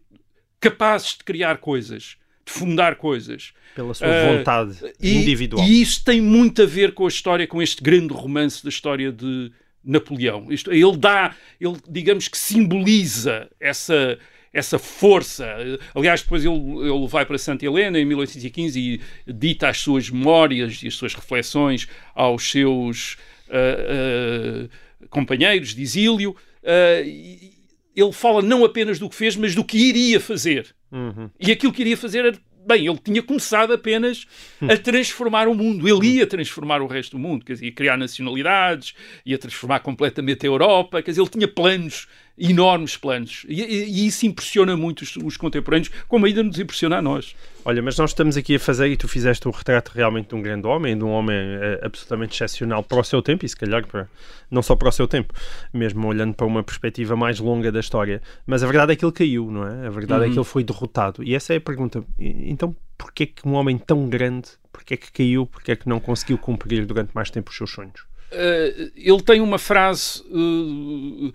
capazes 0.61 1.17
de 1.19 1.25
criar 1.25 1.59
coisas, 1.59 2.17
de 2.47 2.53
fundar 2.53 2.95
coisas. 2.95 3.53
Pela 3.75 3.93
sua 3.93 4.07
uh, 4.07 4.37
vontade 4.37 4.79
individual. 5.03 5.67
E 5.67 5.83
isso 5.83 6.05
tem 6.05 6.21
muito 6.21 6.63
a 6.63 6.67
ver 6.67 6.95
com 6.95 7.05
a 7.05 7.09
história, 7.09 7.49
com 7.49 7.61
este 7.61 7.83
grande 7.83 8.15
romance 8.15 8.63
da 8.63 8.69
história 8.69 9.11
de 9.11 9.51
Napoleão. 9.83 10.47
Isto, 10.49 10.73
ele 10.73 10.97
dá, 10.97 11.35
ele 11.61 11.79
digamos 11.89 12.29
que 12.29 12.39
simboliza 12.39 13.51
essa 13.59 14.17
essa 14.53 14.79
força. 14.79 15.47
Aliás, 15.95 16.23
depois 16.23 16.45
ele, 16.45 16.55
ele 16.55 17.07
vai 17.09 17.27
para 17.27 17.39
Santa 17.39 17.65
Helena 17.65 17.99
em 17.99 18.05
1815 18.05 18.81
e 18.81 19.01
dita 19.33 19.69
as 19.69 19.79
suas 19.79 20.11
memórias 20.11 20.83
e 20.83 20.89
as 20.89 20.95
suas 20.95 21.15
reflexões 21.15 21.89
aos 22.15 22.51
seus 22.51 23.17
uh, 23.49 24.65
uh, 24.65 25.09
companheiros 25.09 25.75
de 25.75 25.83
exílio. 25.83 26.37
Uh, 26.63 27.57
ele 27.97 28.13
fala 28.13 28.43
não 28.43 28.65
apenas 28.65 28.99
do 28.99 29.09
que 29.09 29.17
fez, 29.17 29.35
mas 29.37 29.55
do 29.55 29.65
que 29.65 29.79
iria 29.79 30.21
fazer. 30.21 30.75
Uhum. 30.93 31.31
E 31.41 31.51
aquilo 31.51 31.73
que 31.73 31.83
iria 31.83 31.97
fazer 31.97 32.25
era. 32.25 32.47
Bem, 32.67 32.85
ele 32.85 32.99
tinha 32.99 33.23
começado 33.23 33.73
apenas 33.73 34.27
a 34.61 34.77
transformar 34.77 35.47
o 35.47 35.55
mundo. 35.55 35.89
Ele 35.89 36.17
ia 36.17 36.27
transformar 36.27 36.83
o 36.83 36.89
resto 36.89 37.13
do 37.13 37.19
mundo. 37.19 37.45
Quer 37.45 37.53
dizer, 37.53 37.67
ia 37.67 37.73
criar 37.73 37.97
nacionalidades, 37.97 38.93
ia 39.25 39.39
transformar 39.39 39.81
completamente 39.81 40.45
a 40.45 40.49
Europa. 40.49 41.01
Quer 41.01 41.13
dizer, 41.13 41.21
ele 41.21 41.31
tinha 41.31 41.47
planos, 41.47 42.09
enormes 42.39 42.97
planos. 42.97 43.45
E, 43.49 43.63
e- 43.63 44.07
isso 44.07 44.27
impressiona 44.27 44.77
muito 44.77 45.03
os, 45.03 45.17
os 45.17 45.37
contemporâneos, 45.37 45.91
como 46.07 46.27
ainda 46.27 46.43
nos 46.43 46.59
impressiona 46.59 46.99
a 46.99 47.03
nós. 47.03 47.35
Olha, 47.65 47.83
mas 47.83 47.99
nós 47.99 48.11
estamos 48.11 48.37
aqui 48.37 48.55
a 48.57 48.61
fazer, 48.61 48.89
e 48.89 48.97
tu 48.97 49.09
fizeste 49.09 49.49
o 49.49 49.51
retrato 49.51 49.91
realmente 49.95 50.29
de 50.29 50.35
um 50.35 50.43
grande 50.43 50.67
homem, 50.67 50.97
de 50.97 51.03
um 51.03 51.11
homem 51.11 51.37
eh, 51.37 51.81
absolutamente 51.83 52.35
excepcional 52.35 52.83
para 52.83 53.01
o 53.01 53.05
seu 53.05 53.21
tempo, 53.21 53.45
e 53.45 53.49
se 53.49 53.57
calhar 53.57 53.87
para, 53.87 54.09
não 54.51 54.63
só 54.63 54.77
para 54.77 54.89
o 54.89 54.93
seu 54.93 55.09
tempo, 55.09 55.35
mesmo 55.73 56.07
olhando 56.07 56.35
para 56.35 56.47
uma 56.47 56.63
perspectiva 56.63 57.17
mais 57.17 57.41
longa 57.41 57.73
da 57.73 57.81
história. 57.81 58.23
Mas 58.47 58.63
a 58.63 58.67
verdade 58.67 58.93
é 58.93 58.97
que 58.97 59.05
ele 59.05 59.13
caiu, 59.13 59.51
não 59.51 59.67
é? 59.67 59.87
A 59.87 59.91
verdade 59.91 60.27
é 60.27 60.29
que 60.31 60.37
ele 60.39 60.45
foi 60.45 60.63
derrotado. 60.63 61.25
E 61.25 61.35
essa 61.35 61.55
é 61.55 61.57
a 61.57 61.61
pergunta. 61.61 62.05
Então, 62.19 62.77
porquê 62.97 63.27
que 63.27 63.47
um 63.49 63.55
homem 63.55 63.79
tão 63.79 64.09
grande, 64.09 64.51
porquê 64.73 64.97
que 64.97 65.11
caiu, 65.11 65.47
porquê 65.47 65.75
que 65.75 65.89
não 65.89 65.99
conseguiu 65.99 66.39
cumprir 66.39 66.87
durante 66.87 67.11
mais 67.15 67.31
tempo 67.31 67.51
os 67.51 67.57
seus 67.57 67.71
sonhos? 67.71 68.03
Uh, 68.31 68.91
ele 68.97 69.23
tem 69.23 69.41
uma 69.41 69.59
frase 69.59 70.23
uh, 70.31 71.33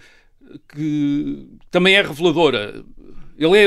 que 0.73 1.47
também 1.69 1.95
é 1.95 2.01
reveladora. 2.01 2.83
Ele 3.37 3.57
é, 3.57 3.65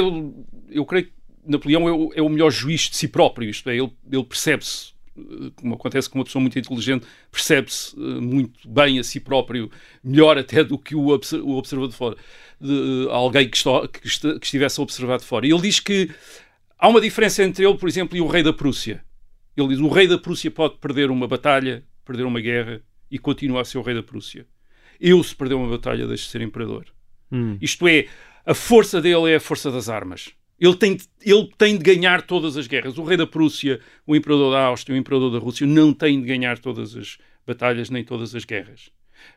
eu 0.70 0.84
creio 0.84 1.06
que 1.06 1.12
Napoleão 1.46 1.88
é 1.88 1.92
o, 1.92 2.12
é 2.14 2.22
o 2.22 2.28
melhor 2.28 2.50
juiz 2.50 2.88
de 2.88 2.96
si 2.96 3.08
próprio, 3.08 3.48
isto 3.50 3.68
é, 3.68 3.76
ele, 3.76 3.92
ele 4.10 4.24
percebe-se, 4.24 4.92
uh, 5.16 5.50
como 5.56 5.74
acontece 5.74 6.08
com 6.08 6.18
uma 6.18 6.24
pessoa 6.24 6.40
muito 6.40 6.58
inteligente, 6.58 7.06
percebe-se 7.30 7.94
uh, 7.96 8.22
muito 8.22 8.66
bem 8.66 8.98
a 8.98 9.04
si 9.04 9.20
próprio, 9.20 9.70
melhor 10.02 10.38
até 10.38 10.64
do 10.64 10.78
que 10.78 10.94
o, 10.94 11.08
obser- 11.08 11.42
o 11.42 11.50
observador 11.50 11.90
de 11.90 11.96
fora, 11.96 12.16
de, 12.60 12.72
uh, 12.72 13.10
alguém 13.10 13.48
que, 13.48 13.58
que 13.60 14.38
que 14.38 14.46
estivesse 14.46 14.80
a 14.80 14.82
observar 14.82 15.18
de 15.18 15.24
fora. 15.24 15.46
Ele 15.46 15.60
diz 15.60 15.80
que 15.80 16.10
há 16.78 16.88
uma 16.88 17.00
diferença 17.00 17.42
entre 17.44 17.66
ele, 17.66 17.76
por 17.76 17.88
exemplo, 17.88 18.16
e 18.16 18.20
o 18.20 18.26
rei 18.26 18.42
da 18.42 18.52
Prússia. 18.52 19.04
Ele 19.56 19.68
diz: 19.68 19.80
o 19.80 19.88
rei 19.88 20.06
da 20.06 20.16
Prússia 20.18 20.50
pode 20.50 20.78
perder 20.78 21.10
uma 21.10 21.28
batalha, 21.28 21.84
perder 22.04 22.24
uma 22.24 22.40
guerra 22.40 22.80
e 23.10 23.18
continua 23.18 23.60
a 23.60 23.64
ser 23.64 23.78
o 23.78 23.82
rei 23.82 23.94
da 23.94 24.02
Prússia. 24.02 24.46
Eu, 25.00 25.22
se 25.22 25.34
perder 25.34 25.54
uma 25.54 25.68
batalha, 25.68 26.06
deixo 26.06 26.24
de 26.24 26.30
ser 26.30 26.40
imperador. 26.40 26.86
Hum. 27.30 27.56
Isto 27.60 27.86
é, 27.88 28.06
a 28.46 28.54
força 28.54 29.00
dele 29.00 29.30
é 29.30 29.36
a 29.36 29.40
força 29.40 29.70
das 29.70 29.88
armas. 29.88 30.30
Ele 30.58 30.76
tem, 30.76 30.96
de, 30.96 31.04
ele 31.24 31.50
tem 31.58 31.76
de 31.76 31.82
ganhar 31.82 32.22
todas 32.22 32.56
as 32.56 32.66
guerras. 32.66 32.96
O 32.96 33.04
rei 33.04 33.16
da 33.16 33.26
Prússia, 33.26 33.80
o 34.06 34.14
imperador 34.14 34.52
da 34.52 34.66
Áustria, 34.66 34.94
o 34.94 34.98
imperador 34.98 35.32
da 35.32 35.38
Rússia 35.38 35.66
não 35.66 35.92
têm 35.92 36.20
de 36.20 36.26
ganhar 36.26 36.58
todas 36.58 36.96
as 36.96 37.18
batalhas 37.46 37.90
nem 37.90 38.04
todas 38.04 38.34
as 38.34 38.44
guerras. 38.44 38.90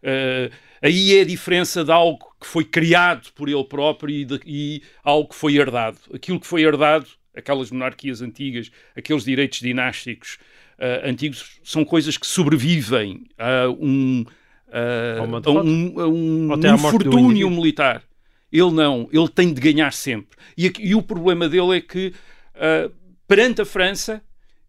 Uh, 0.04 0.54
aí 0.82 1.18
é 1.18 1.22
a 1.22 1.26
diferença 1.26 1.84
de 1.84 1.92
algo 1.92 2.34
que 2.40 2.48
foi 2.48 2.64
criado 2.64 3.32
por 3.34 3.50
ele 3.50 3.64
próprio 3.64 4.14
e, 4.14 4.26
de, 4.26 4.40
e 4.46 4.82
algo 5.04 5.30
que 5.30 5.36
foi 5.36 5.56
herdado. 5.56 5.98
Aquilo 6.14 6.40
que 6.40 6.48
foi 6.48 6.64
herdado, 6.64 7.08
aquelas 7.36 7.72
monarquias 7.72 8.22
antigas, 8.22 8.72
aqueles 8.96 9.24
direitos 9.24 9.60
dinásticos 9.60 10.38
uh, 10.78 11.08
antigos, 11.08 11.60
são 11.64 11.84
coisas 11.84 12.18
que 12.18 12.28
sobrevivem 12.28 13.26
a 13.38 13.70
um, 13.70 14.26
uh, 14.68 15.50
a 15.50 15.52
um, 15.64 16.00
a 16.00 16.08
um 16.08 16.60
do 16.60 16.68
infortúnio 16.68 17.50
militar. 17.50 18.04
Ele 18.52 18.72
não, 18.72 19.10
ele 19.12 19.28
tem 19.28 19.54
de 19.54 19.60
ganhar 19.60 19.92
sempre. 19.92 20.38
E, 20.58 20.72
e 20.80 20.96
o 20.96 21.02
problema 21.02 21.50
dele 21.50 21.78
é 21.78 21.82
que, 21.82 22.14
uh, 22.56 22.92
perante 23.28 23.62
a 23.62 23.66
França, 23.66 24.22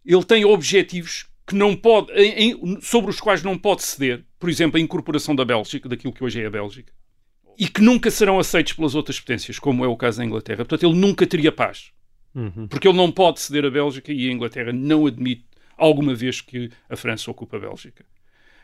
ele 0.05 0.25
tem 0.25 0.45
objetivos 0.45 1.27
que 1.47 1.55
não 1.55 1.75
pode, 1.77 2.13
em- 2.13 2.51
em- 2.53 2.81
sobre 2.81 3.11
os 3.11 3.21
quais 3.21 3.43
não 3.43 3.57
pode 3.57 3.83
ceder. 3.83 4.25
Por 4.39 4.51
exemplo, 4.51 4.77
a 4.77 4.81
incorporação 4.81 5.35
da 5.35 5.45
Bélgica, 5.45 5.89
daquilo 5.89 6.13
que 6.13 6.23
hoje 6.25 6.43
é 6.43 6.47
a 6.47 6.51
Bélgica. 6.51 6.93
E 7.59 7.69
que 7.69 7.81
nunca 7.81 8.11
serão 8.11 8.39
aceitos 8.39 8.73
pelas 8.73 8.95
outras 8.95 9.19
potências, 9.19 9.59
como 9.59 9.85
é 9.85 9.89
o 9.89 9.97
caso 9.97 10.19
da 10.19 10.25
Inglaterra. 10.25 10.59
Portanto, 10.59 10.85
ele 10.85 10.99
nunca 10.99 11.27
teria 11.27 11.51
paz. 11.51 11.91
Uhum. 12.35 12.69
Porque 12.69 12.87
ele 12.87 12.97
não 12.97 13.11
pode 13.11 13.41
ceder 13.41 13.65
a 13.65 13.71
Bélgica 13.71 14.13
e 14.13 14.29
a 14.29 14.33
Inglaterra 14.33 14.73
não 14.73 15.07
admite 15.07 15.45
alguma 15.77 16.15
vez 16.15 16.41
que 16.41 16.71
a 16.89 16.97
França 16.97 17.31
ocupa 17.31 17.57
a 17.57 17.61
Bélgica. 17.61 18.05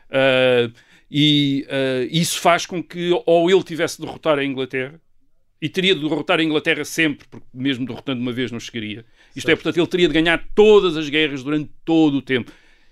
Ah, 0.09 0.69
e 1.09 1.65
ah, 1.69 2.07
isso 2.09 2.39
faz 2.39 2.65
com 2.65 2.83
que 2.83 3.11
ou 3.25 3.49
ele 3.49 3.63
tivesse 3.63 3.97
de 3.97 4.05
derrotar 4.05 4.39
a 4.39 4.45
Inglaterra, 4.45 4.99
e 5.61 5.69
teria 5.69 5.95
de 5.95 6.01
derrotar 6.01 6.39
a 6.39 6.43
Inglaterra 6.43 6.83
sempre, 6.85 7.27
porque 7.27 7.47
mesmo 7.53 7.85
derrotando 7.85 8.21
uma 8.21 8.31
vez 8.31 8.51
não 8.51 8.59
chegaria. 8.59 9.05
Isto 9.35 9.49
é, 9.49 9.55
portanto, 9.55 9.77
ele 9.77 9.87
teria 9.87 10.07
de 10.07 10.13
ganhar 10.13 10.45
todas 10.53 10.95
as 10.95 11.09
guerras 11.09 11.43
durante 11.43 11.71
todo 11.83 12.17
o 12.17 12.21
tempo. 12.21 12.51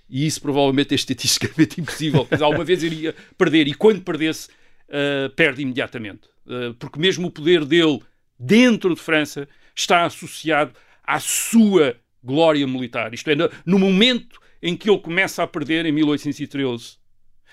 E 0.10 0.26
isso 0.26 0.41
provavelmente 0.41 0.93
é 0.93 0.95
estatisticamente 0.95 1.80
impossível. 1.82 2.28
Dizer, 2.32 2.43
alguma 2.43 2.63
vez 2.63 2.82
iria 2.82 3.13
perder. 3.38 3.67
E 3.67 3.73
quando 3.73 4.02
perdesse, 4.02 4.49
ah, 4.89 5.32
perde 5.36 5.62
imediatamente. 5.62 6.30
Ah, 6.47 6.73
porque 6.80 6.99
mesmo 6.99 7.28
o 7.28 7.32
poder 7.32 7.65
dele 7.65 7.99
dentro 8.39 8.95
de 8.95 9.02
França 9.02 9.47
está 9.76 10.06
associado 10.06 10.73
à 11.04 11.19
sua 11.19 11.95
glória 12.23 12.65
militar. 12.65 13.13
Isto 13.13 13.30
é, 13.30 13.36
no, 13.36 13.49
no 13.65 13.78
momento 13.78 14.39
em 14.62 14.76
que 14.76 14.89
ele 14.89 14.99
começa 14.99 15.43
a 15.43 15.47
perder, 15.47 15.86
em 15.86 15.91
1813, 15.91 16.97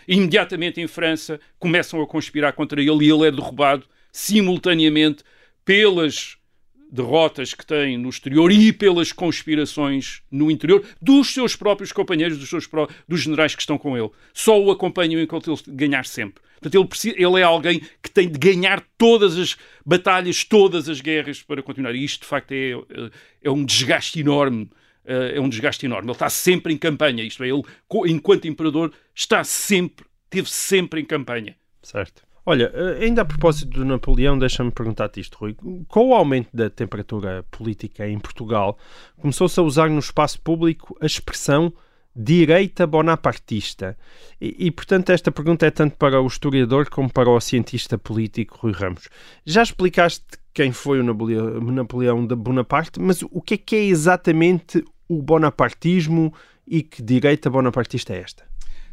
imediatamente 0.07 0.81
em 0.81 0.87
França 0.87 1.41
começam 1.59 2.01
a 2.01 2.07
conspirar 2.07 2.53
contra 2.53 2.81
ele 2.81 3.05
e 3.07 3.11
ele 3.11 3.27
é 3.27 3.31
derrubado 3.31 3.85
simultaneamente 4.13 5.23
pelas 5.65 6.37
derrotas 6.93 7.55
que 7.55 7.65
tem 7.65 7.97
no 7.97 8.09
exterior 8.09 8.51
e 8.51 8.73
pelas 8.73 9.13
conspirações 9.13 10.23
no 10.31 10.51
interior 10.51 10.85
dos 11.01 11.29
seus 11.33 11.55
próprios 11.55 11.93
companheiros, 11.93 12.37
dos, 12.39 12.49
seus 12.49 12.67
pró- 12.67 12.89
dos 13.07 13.21
generais 13.21 13.55
que 13.55 13.63
estão 13.63 13.79
com 13.79 13.97
ele. 13.97 14.11
Só 14.35 14.61
o 14.61 14.71
acompanham 14.73 15.21
enquanto 15.23 15.53
ele 15.53 15.61
ganhar 15.77 16.05
sempre. 16.05 16.43
Portanto, 16.61 16.75
ele, 16.75 16.89
precisa- 16.89 17.15
ele 17.17 17.39
é 17.41 17.45
alguém 17.45 17.81
que 18.03 18.11
tem 18.11 18.29
de 18.29 18.39
ganhar 18.39 18.85
todas 18.99 19.39
as 19.39 19.57
batalhas, 19.87 20.43
todas 20.45 20.89
as 20.89 21.01
guerras 21.01 21.41
para 21.43 21.63
continuar. 21.63 21.95
E 21.95 22.05
isto, 22.05 22.23
de 22.23 22.27
facto, 22.27 22.51
é, 22.53 22.73
é- 22.73 23.11
é 23.45 23.51
um 23.51 23.65
desgaste 23.65 24.19
enorme. 24.19 24.69
Eh, 25.05 25.37
É 25.37 25.41
um 25.41 25.49
desgaste 25.49 25.87
enorme. 25.87 26.07
Ele 26.07 26.13
está 26.13 26.29
sempre 26.29 26.73
em 26.73 26.77
campanha. 26.77 27.25
Isto 27.25 27.45
é, 27.45 27.49
ele, 27.49 27.63
enquanto 28.07 28.49
imperador, 28.49 28.93
está 29.15 29.43
sempre, 29.45 30.07
teve 30.29 30.51
sempre 30.51 31.01
em 31.01 31.05
campanha. 31.05 31.57
Certo. 31.83 32.23
Olha, 32.45 32.71
eh, 32.75 33.05
ainda 33.05 33.23
a 33.23 33.25
propósito 33.25 33.71
do 33.71 33.85
Napoleão, 33.85 34.39
deixa-me 34.39 34.71
perguntar-te 34.71 35.21
isto, 35.21 35.37
Rui. 35.39 35.55
Com 35.89 36.09
o 36.09 36.15
aumento 36.15 36.49
da 36.53 36.71
temperatura 36.71 37.45
política 37.51 38.09
em 38.09 38.19
Portugal, 38.19 38.79
começou-se 39.21 39.61
a 39.61 39.63
usar 39.63 39.91
no 39.91 39.99
espaço 39.99 40.41
público 40.41 40.97
a 41.01 41.07
expressão 41.07 41.73
direita 42.15 42.87
bonapartista. 42.87 43.97
E, 44.41 44.67
e, 44.67 44.71
portanto, 44.71 45.11
esta 45.11 45.31
pergunta 45.31 45.67
é 45.67 45.71
tanto 45.71 45.97
para 45.97 46.21
o 46.21 46.27
historiador 46.27 46.89
como 46.89 47.11
para 47.11 47.31
o 47.31 47.41
cientista 47.41 47.97
político 47.97 48.59
Rui 48.61 48.73
Ramos. 48.73 49.09
Já 49.47 49.63
explicaste 49.63 50.25
quem 50.53 50.73
foi 50.73 51.01
o 51.01 51.05
Napoleão, 51.05 52.27
de 52.27 52.35
Bonaparte, 52.35 53.01
mas 53.01 53.23
o 53.31 53.41
que 53.41 53.55
é 53.55 53.57
que 53.57 53.77
é 53.77 53.85
exatamente 53.85 54.85
o 55.09 55.23
bonapartismo 55.23 56.33
e 56.67 56.83
que 56.83 57.03
direita 57.03 57.49
bonapartista 57.51 58.13
é 58.15 58.19
esta? 58.21 58.45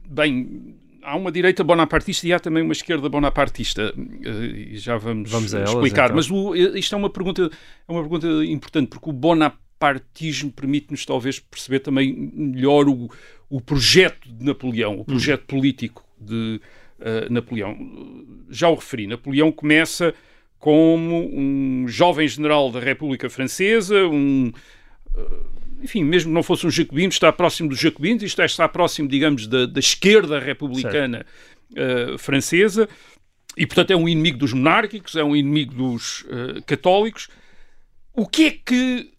Bem, 0.09 0.75
há 1.03 1.15
uma 1.15 1.31
direita 1.31 1.63
bonapartista 1.63 2.27
e 2.27 2.33
há 2.33 2.39
também 2.39 2.63
uma 2.63 2.73
esquerda 2.73 3.09
bonapartista. 3.09 3.93
Eh, 4.23 4.71
E 4.73 4.77
já 4.77 4.97
vamos, 4.97 5.29
Vamos 5.31 5.53
elas, 5.53 5.69
explicar. 5.71 6.05
então. 6.05 6.15
Mas 6.15 6.29
o- 6.31 6.55
eh, 6.55 6.77
isto 6.79 6.93
é 6.95 6.97
uma 6.97 7.09
pergunta, 7.09 7.49
é 7.87 7.91
uma 7.91 8.01
pergunta 8.01 8.27
importante, 8.45 8.89
porque 8.89 9.09
o 9.09 9.13
bonapartismo 9.13 10.51
permite-nos 10.51 11.05
talvez 11.05 11.39
perceber 11.39 11.79
também 11.79 12.13
melhor 12.33 12.87
o, 12.87 13.09
o 13.49 13.61
projeto 13.61 14.27
de 14.31 14.45
Napoleão, 14.45 14.99
o 14.99 15.05
projeto 15.05 15.45
político 15.45 16.03
de 16.19 16.59
eh, 16.99 17.27
Napoleão. 17.29 17.77
Já 18.49 18.69
o 18.69 18.75
referi, 18.75 19.07
Napoleão 19.07 19.51
começa 19.51 20.13
como 20.59 21.29
um 21.33 21.87
jovem 21.87 22.27
general 22.27 22.71
da 22.71 22.79
República 22.79 23.29
Francesa, 23.29 24.07
um 24.07 24.51
enfim, 25.81 26.03
mesmo 26.03 26.29
que 26.29 26.33
não 26.33 26.43
fosse 26.43 26.65
um 26.65 26.71
jacobino, 26.71 27.09
está 27.09 27.31
próximo 27.31 27.69
dos 27.69 27.79
jacobinos, 27.79 28.23
isto 28.23 28.41
é, 28.41 28.45
está 28.45 28.67
próximo, 28.67 29.07
digamos, 29.07 29.47
da, 29.47 29.65
da 29.65 29.79
esquerda 29.79 30.39
republicana 30.39 31.25
eh, 31.75 32.17
francesa, 32.17 32.87
e 33.55 33.65
portanto 33.65 33.91
é 33.91 33.95
um 33.95 34.07
inimigo 34.07 34.37
dos 34.37 34.53
monárquicos, 34.53 35.15
é 35.15 35.23
um 35.23 35.35
inimigo 35.35 35.73
dos 35.73 36.25
eh, 36.29 36.61
católicos. 36.65 37.27
O 38.13 38.27
que 38.27 38.47
é 38.47 38.51
que 38.51 39.11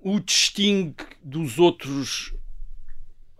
o 0.00 0.20
distingue 0.20 1.04
dos 1.22 1.58
outros 1.58 2.34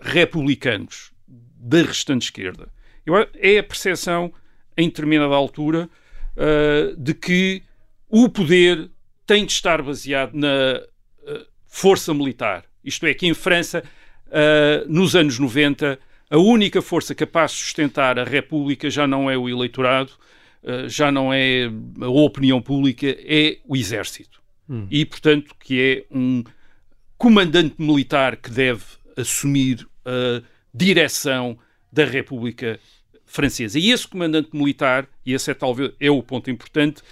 republicanos 0.00 1.12
da 1.26 1.82
restante 1.82 2.24
esquerda? 2.24 2.68
Eu 3.06 3.14
é 3.16 3.58
a 3.58 3.62
percepção, 3.62 4.32
em 4.76 4.88
determinada 4.88 5.34
altura, 5.34 5.88
eh, 6.40 6.94
de 6.96 7.14
que 7.14 7.64
o 8.09 8.29
poder 8.29 8.88
tem 9.27 9.44
de 9.44 9.51
estar 9.51 9.83
baseado 9.83 10.35
na 10.35 10.81
eh, 11.27 11.46
força 11.66 12.14
militar. 12.14 12.64
Isto 12.85 13.07
é, 13.07 13.12
que 13.12 13.27
em 13.27 13.35
França, 13.35 13.83
eh, 14.31 14.85
nos 14.87 15.16
anos 15.16 15.37
90, 15.37 15.98
a 16.31 16.38
única 16.38 16.81
força 16.81 17.12
capaz 17.12 17.51
de 17.51 17.57
sustentar 17.59 18.20
a 18.20 18.24
República 18.24 18.88
já 18.88 19.05
não 19.05 19.29
é 19.29 19.37
o 19.37 19.48
eleitorado, 19.48 20.12
já 20.87 21.11
não 21.11 21.33
é 21.33 21.70
a 22.01 22.09
opinião 22.09 22.61
pública, 22.61 23.07
é 23.07 23.59
o 23.66 23.74
exército. 23.74 24.42
E, 24.90 25.07
portanto, 25.07 25.55
que 25.59 25.81
é 25.81 26.14
um 26.14 26.44
comandante 27.16 27.77
militar 27.79 28.37
que 28.37 28.51
deve 28.51 28.83
assumir 29.16 29.88
a 30.05 30.42
direção 30.74 31.59
da 31.90 32.05
República 32.05 32.79
Francesa. 33.28 33.78
E 33.78 33.90
esse 33.90 34.08
comandante 34.08 34.48
militar, 34.52 35.06
e 35.24 35.34
esse 35.34 35.50
é 35.50 35.54
talvez 35.54 35.92
é 36.00 36.10
o 36.10 36.22
ponto 36.22 36.50
importante, 36.50 37.02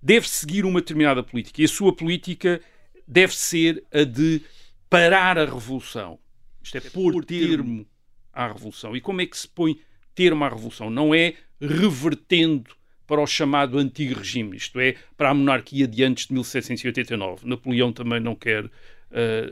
deve 0.00 0.28
seguir 0.28 0.64
uma 0.64 0.80
determinada 0.80 1.22
política. 1.22 1.60
E 1.60 1.64
a 1.64 1.68
sua 1.68 1.94
política 1.94 2.60
deve 3.06 3.34
ser 3.36 3.84
a 3.92 4.04
de 4.04 4.40
parar 4.88 5.36
a 5.36 5.44
revolução. 5.44 6.18
Isto 6.62 6.78
é, 6.78 6.80
pôr 6.80 7.24
termo 7.24 7.84
à 8.32 8.46
revolução. 8.46 8.96
E 8.96 9.00
como 9.00 9.20
é 9.20 9.26
que 9.26 9.36
se 9.36 9.48
põe 9.48 9.78
termo 10.14 10.44
à 10.44 10.48
revolução? 10.48 10.88
Não 10.88 11.14
é 11.14 11.34
revertendo 11.60 12.70
para 13.06 13.20
o 13.20 13.26
chamado 13.26 13.78
antigo 13.78 14.18
regime, 14.18 14.56
isto 14.56 14.80
é, 14.80 14.94
para 15.16 15.30
a 15.30 15.34
monarquia 15.34 15.86
de 15.86 16.04
antes 16.04 16.26
de 16.26 16.32
1789. 16.32 17.46
Napoleão 17.46 17.92
também 17.92 18.20
não 18.20 18.34
quer, 18.34 18.64
uh, 18.64 18.70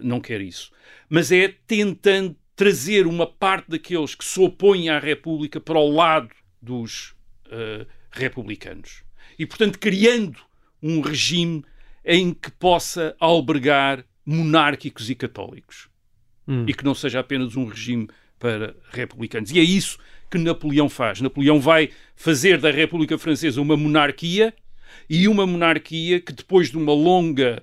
não 0.02 0.20
quer 0.20 0.40
isso. 0.40 0.70
Mas 1.08 1.30
é 1.30 1.54
tentando 1.66 2.36
trazer 2.54 3.06
uma 3.06 3.26
parte 3.26 3.70
daqueles 3.70 4.14
que 4.14 4.24
se 4.24 4.40
opõem 4.40 4.88
à 4.88 4.98
República 4.98 5.60
para 5.60 5.78
o 5.78 5.90
lado 5.90 6.30
dos 6.60 7.14
uh, 7.46 7.86
republicanos. 8.10 9.02
E, 9.38 9.46
portanto, 9.46 9.78
criando 9.78 10.38
um 10.82 11.00
regime 11.00 11.64
em 12.04 12.34
que 12.34 12.50
possa 12.50 13.16
albergar 13.18 14.04
monárquicos 14.24 15.10
e 15.10 15.14
católicos. 15.14 15.88
Hum. 16.46 16.64
E 16.66 16.74
que 16.74 16.84
não 16.84 16.94
seja 16.94 17.20
apenas 17.20 17.56
um 17.56 17.66
regime 17.66 18.08
para 18.38 18.74
republicanos. 18.90 19.50
E 19.52 19.58
é 19.58 19.62
isso 19.62 19.98
que 20.30 20.38
Napoleão 20.38 20.88
faz. 20.88 21.20
Napoleão 21.20 21.60
vai 21.60 21.90
fazer 22.16 22.58
da 22.58 22.70
República 22.70 23.16
Francesa 23.16 23.60
uma 23.60 23.76
monarquia 23.76 24.52
e 25.08 25.28
uma 25.28 25.46
monarquia 25.46 26.20
que 26.20 26.32
depois 26.32 26.70
de 26.70 26.76
uma 26.76 26.92
longa 26.92 27.62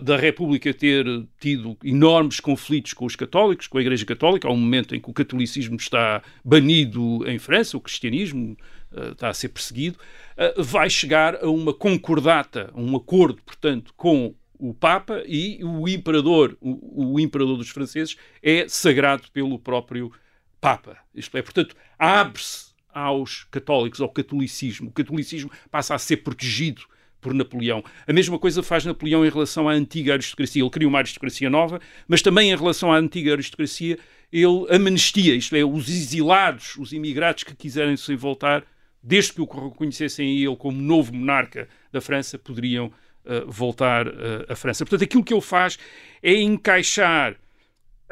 da, 0.00 0.16
República 0.16 0.72
ter 0.72 1.04
tido 1.40 1.76
enormes 1.82 2.38
conflitos 2.38 2.92
com 2.92 3.04
os 3.04 3.16
católicos, 3.16 3.66
com 3.66 3.78
a 3.78 3.80
Igreja 3.80 4.06
Católica, 4.06 4.48
um 4.48 4.56
momento 4.56 4.94
em 4.94 5.00
que 5.00 5.10
o 5.10 5.12
catolicismo 5.12 5.76
está 5.76 6.22
banido 6.44 7.28
em 7.28 7.38
França, 7.38 7.76
o 7.76 7.80
cristianismo 7.80 8.56
uh, 8.92 9.12
está 9.12 9.28
a 9.28 9.34
ser 9.34 9.48
perseguido, 9.48 9.98
uh, 10.36 10.62
vai 10.62 10.88
chegar 10.88 11.36
a 11.42 11.50
uma 11.50 11.74
concordata, 11.74 12.70
um 12.74 12.94
acordo, 12.96 13.42
portanto, 13.42 13.92
com 13.96 14.34
o 14.56 14.72
Papa 14.72 15.22
e 15.26 15.58
o 15.64 15.88
imperador, 15.88 16.56
o, 16.60 17.14
o 17.14 17.20
imperador 17.20 17.56
dos 17.56 17.68
franceses, 17.68 18.16
é 18.40 18.68
sagrado 18.68 19.24
pelo 19.32 19.58
próprio 19.58 20.12
Papa. 20.60 20.96
Isto 21.12 21.36
é, 21.36 21.42
portanto, 21.42 21.74
abre-se 21.98 22.72
aos 22.94 23.44
católicos, 23.50 24.00
ao 24.00 24.08
catolicismo. 24.08 24.90
O 24.90 24.92
catolicismo 24.92 25.50
passa 25.70 25.94
a 25.94 25.98
ser 25.98 26.18
protegido 26.18 26.82
por 27.22 27.32
Napoleão. 27.32 27.82
A 28.06 28.12
mesma 28.12 28.38
coisa 28.38 28.62
faz 28.62 28.84
Napoleão 28.84 29.24
em 29.24 29.30
relação 29.30 29.68
à 29.68 29.72
antiga 29.72 30.12
aristocracia. 30.12 30.60
Ele 30.60 30.70
cria 30.70 30.88
uma 30.88 30.98
aristocracia 30.98 31.48
nova, 31.48 31.80
mas 32.06 32.20
também 32.20 32.50
em 32.50 32.56
relação 32.56 32.92
à 32.92 32.98
antiga 32.98 33.32
aristocracia, 33.32 33.96
ele 34.30 34.66
amnistia, 34.68 35.34
isto 35.34 35.54
é, 35.54 35.64
os 35.64 35.88
exilados, 35.88 36.76
os 36.76 36.92
imigrados 36.92 37.44
que 37.44 37.54
quiserem 37.54 37.96
se 37.96 38.14
voltar, 38.16 38.64
desde 39.02 39.32
que 39.32 39.40
o 39.40 39.44
reconhecessem 39.44 40.36
ele 40.38 40.56
como 40.56 40.76
novo 40.80 41.14
monarca 41.14 41.68
da 41.92 42.00
França, 42.00 42.38
poderiam 42.38 42.86
uh, 42.86 43.50
voltar 43.50 44.08
uh, 44.08 44.12
à 44.48 44.56
França. 44.56 44.84
Portanto, 44.84 45.04
aquilo 45.04 45.24
que 45.24 45.32
ele 45.32 45.40
faz 45.40 45.78
é 46.22 46.34
encaixar 46.34 47.36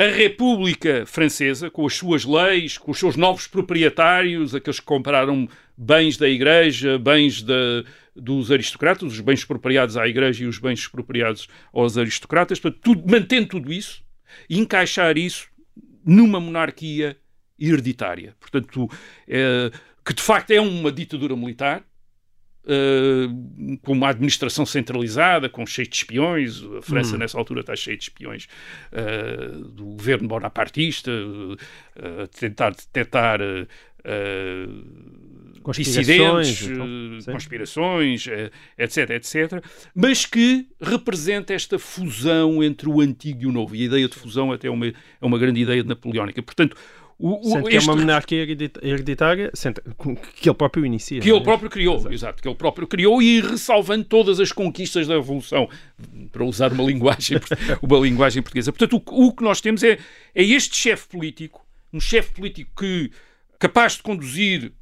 a 0.01 0.07
República 0.07 1.05
Francesa, 1.05 1.69
com 1.69 1.85
as 1.87 1.93
suas 1.93 2.25
leis, 2.25 2.79
com 2.79 2.91
os 2.91 2.99
seus 2.99 3.17
novos 3.17 3.47
proprietários, 3.47 4.55
aqueles 4.55 4.81
que 4.81 4.87
compraram 4.87 5.47
bens 5.77 6.17
da 6.17 6.27
Igreja, 6.27 6.99
bens 6.99 7.43
de, 7.43 7.85
dos 8.17 8.51
aristocratas, 8.51 9.13
os 9.13 9.21
bens 9.21 9.41
expropriados 9.41 9.99
à 9.99 10.09
Igreja 10.09 10.45
e 10.45 10.47
os 10.47 10.59
bens 10.59 10.79
expropriados 10.79 11.49
aos 11.71 11.99
aristocratas, 11.99 12.59
portanto, 12.59 12.81
tudo, 12.83 13.11
mantendo 13.11 13.49
tudo 13.49 13.71
isso 13.71 14.03
e 14.49 14.59
encaixar 14.59 15.19
isso 15.19 15.51
numa 16.03 16.41
monarquia 16.41 17.19
hereditária. 17.59 18.35
Portanto, 18.41 18.89
é, 19.29 19.71
que 20.03 20.15
de 20.15 20.23
facto 20.23 20.51
é 20.51 20.63
uma 20.63 20.91
ditadura 20.91 21.37
militar, 21.37 21.85
Uh, 22.71 23.77
com 23.79 23.93
uma 23.93 24.11
administração 24.11 24.65
centralizada, 24.65 25.49
com 25.49 25.67
cheio 25.67 25.89
de 25.89 25.97
espiões. 25.97 26.63
A 26.79 26.83
França, 26.83 27.17
hum. 27.17 27.19
nessa 27.19 27.37
altura, 27.37 27.63
está 27.63 27.75
cheia 27.75 27.97
de 27.97 28.05
espiões 28.05 28.47
uh, 28.93 29.59
do 29.71 29.87
governo 29.87 30.29
bonapartista, 30.29 31.11
uh, 31.11 32.29
tentar 32.29 32.71
detectar 32.71 33.41
dissidentes, 35.75 36.63
então, 36.63 37.33
conspirações, 37.33 38.27
etc, 38.79 39.11
etc, 39.11 39.65
mas 39.95 40.25
que 40.25 40.69
representa 40.81 41.53
esta 41.53 41.77
fusão 41.77 42.63
entre 42.63 42.89
o 42.89 43.01
antigo 43.01 43.43
e 43.43 43.47
o 43.47 43.53
novo. 43.53 43.75
E 43.75 43.83
a 43.83 43.87
ideia 43.87 44.09
de 44.09 44.15
fusão 44.15 44.53
até 44.53 44.69
é 44.69 44.71
uma, 44.71 44.87
é 44.87 44.93
uma 45.21 45.39
grande 45.39 45.61
ideia 45.61 45.83
napoleónica. 45.83 46.41
Portanto, 46.41 46.77
o, 47.23 47.59
o, 47.59 47.63
que 47.65 47.77
é 47.77 47.81
uma 47.81 47.95
monarquia 47.95 48.47
hereditária 48.83 49.53
que 50.41 50.49
ele 50.49 50.57
próprio 50.57 50.87
inicia. 50.87 51.21
Que 51.21 51.29
ele 51.29 51.39
é? 51.39 51.43
próprio 51.43 51.69
criou, 51.69 51.97
exato. 51.97 52.15
exato. 52.15 52.43
que 52.43 52.49
ele 52.49 52.55
próprio 52.55 52.87
criou 52.87 53.21
e 53.21 53.43
ressalvando 53.43 54.05
todas 54.05 54.41
as 54.41 54.53
conquistas 54.53 55.07
da 55.07 55.15
Revolução, 55.15 55.69
para 56.33 56.43
usar 56.45 56.73
uma 56.73 56.83
linguagem, 56.91 57.39
uma 57.83 57.99
linguagem 57.99 58.43
portuguesa. 58.43 58.73
Portanto, 58.73 59.03
o, 59.11 59.27
o 59.27 59.33
que 59.35 59.43
nós 59.45 59.61
temos 59.61 59.83
é, 59.83 59.99
é 60.35 60.43
este 60.43 60.75
chefe 60.75 61.09
político, 61.09 61.67
um 61.93 62.01
chefe 62.01 62.33
político 62.33 62.71
que 62.75 63.11
capaz 63.59 63.97
de 63.97 64.03
conduzir 64.03 64.73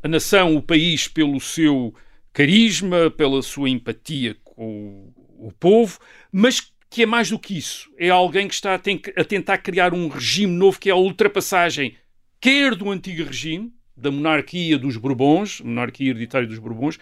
a 0.00 0.06
nação, 0.06 0.54
o 0.54 0.62
país, 0.62 1.08
pelo 1.08 1.40
seu 1.40 1.92
carisma, 2.32 3.10
pela 3.10 3.42
sua 3.42 3.68
empatia 3.68 4.36
com 4.44 5.12
o 5.38 5.50
povo, 5.58 5.98
mas 6.30 6.72
que 6.90 7.04
é 7.04 7.06
mais 7.06 7.30
do 7.30 7.38
que 7.38 7.56
isso. 7.56 7.88
É 7.96 8.10
alguém 8.10 8.48
que 8.48 8.54
está 8.54 8.74
a, 8.74 9.20
a 9.20 9.24
tentar 9.24 9.58
criar 9.58 9.94
um 9.94 10.08
regime 10.08 10.52
novo 10.52 10.78
que 10.78 10.90
é 10.90 10.92
a 10.92 10.96
ultrapassagem, 10.96 11.94
quer 12.40 12.74
do 12.74 12.90
antigo 12.90 13.24
regime, 13.24 13.72
da 13.96 14.10
monarquia 14.10 14.76
dos 14.76 14.96
Bourbons, 14.96 15.60
monarquia 15.60 16.10
hereditária 16.10 16.48
dos 16.48 16.58
Bourbons, 16.58 16.98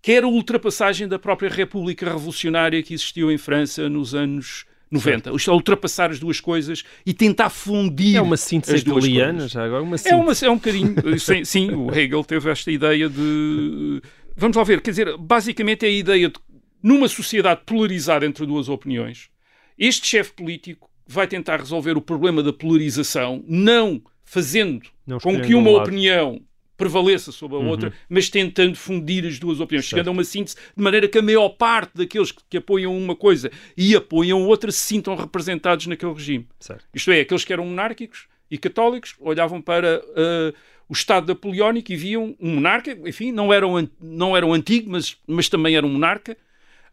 quer 0.00 0.24
a 0.24 0.28
ultrapassagem 0.28 1.06
da 1.06 1.18
própria 1.18 1.50
República 1.50 2.06
Revolucionária 2.06 2.82
que 2.82 2.94
existiu 2.94 3.30
em 3.30 3.36
França 3.36 3.88
nos 3.88 4.14
anos 4.14 4.64
90. 4.90 5.32
Isto 5.32 5.50
é 5.50 5.54
ultrapassar 5.54 6.10
as 6.10 6.18
duas 6.18 6.40
coisas 6.40 6.82
e 7.04 7.12
tentar 7.12 7.50
fundir. 7.50 8.16
É 8.16 8.22
uma 8.22 8.36
síntese 8.38 8.76
as 8.76 8.84
duas 8.84 9.04
já 9.52 9.64
agora. 9.64 9.82
Uma 9.82 9.98
síntese. 9.98 10.14
É, 10.14 10.16
uma, 10.16 10.32
é 10.32 10.50
um 10.50 10.54
bocadinho. 10.54 11.18
sim, 11.18 11.44
sim, 11.44 11.70
o 11.74 11.94
Hegel 11.94 12.24
teve 12.24 12.50
esta 12.50 12.70
ideia 12.70 13.08
de. 13.08 14.00
Vamos 14.34 14.56
lá 14.56 14.64
ver, 14.64 14.80
quer 14.80 14.90
dizer, 14.90 15.16
basicamente 15.18 15.84
é 15.84 15.88
a 15.88 15.92
ideia 15.92 16.28
de 16.28 16.38
numa 16.82 17.08
sociedade 17.08 17.62
polarizada 17.64 18.24
entre 18.26 18.46
duas 18.46 18.68
opiniões, 18.68 19.30
este 19.78 20.06
chefe 20.06 20.32
político 20.32 20.90
vai 21.06 21.26
tentar 21.26 21.58
resolver 21.58 21.96
o 21.96 22.02
problema 22.02 22.42
da 22.42 22.52
polarização, 22.52 23.42
não 23.46 24.02
fazendo 24.24 24.86
não 25.06 25.18
com 25.18 25.40
que 25.40 25.54
uma 25.54 25.70
um 25.70 25.76
opinião 25.76 26.42
prevaleça 26.76 27.32
sobre 27.32 27.56
a 27.56 27.60
uhum. 27.60 27.68
outra, 27.68 27.92
mas 28.08 28.30
tentando 28.30 28.76
fundir 28.76 29.26
as 29.26 29.38
duas 29.38 29.58
opiniões, 29.58 29.84
certo. 29.84 29.90
chegando 29.90 30.08
a 30.08 30.12
uma 30.12 30.22
síntese 30.22 30.56
de 30.76 30.82
maneira 30.82 31.08
que 31.08 31.18
a 31.18 31.22
maior 31.22 31.48
parte 31.48 31.90
daqueles 31.96 32.30
que, 32.30 32.40
que 32.48 32.56
apoiam 32.58 32.96
uma 32.96 33.16
coisa 33.16 33.50
e 33.76 33.96
apoiam 33.96 34.46
outra 34.46 34.70
se 34.70 34.80
sintam 34.80 35.16
representados 35.16 35.86
naquele 35.88 36.12
regime. 36.12 36.46
Certo. 36.60 36.84
Isto 36.94 37.10
é, 37.10 37.20
aqueles 37.20 37.44
que 37.44 37.52
eram 37.52 37.66
monárquicos 37.66 38.28
e 38.48 38.56
católicos 38.56 39.16
olhavam 39.18 39.60
para 39.60 40.00
uh, 40.00 40.54
o 40.88 40.92
Estado 40.92 41.26
napoleónico 41.26 41.92
e 41.92 41.96
viam 41.96 42.36
um 42.40 42.54
monarca, 42.54 42.96
enfim, 43.04 43.32
não 43.32 43.52
era 43.52 43.66
um, 43.66 43.88
não 44.00 44.36
era 44.36 44.46
um 44.46 44.54
antigo, 44.54 44.88
mas, 44.88 45.16
mas 45.26 45.48
também 45.48 45.74
era 45.74 45.84
um 45.84 45.90
monarca, 45.90 46.36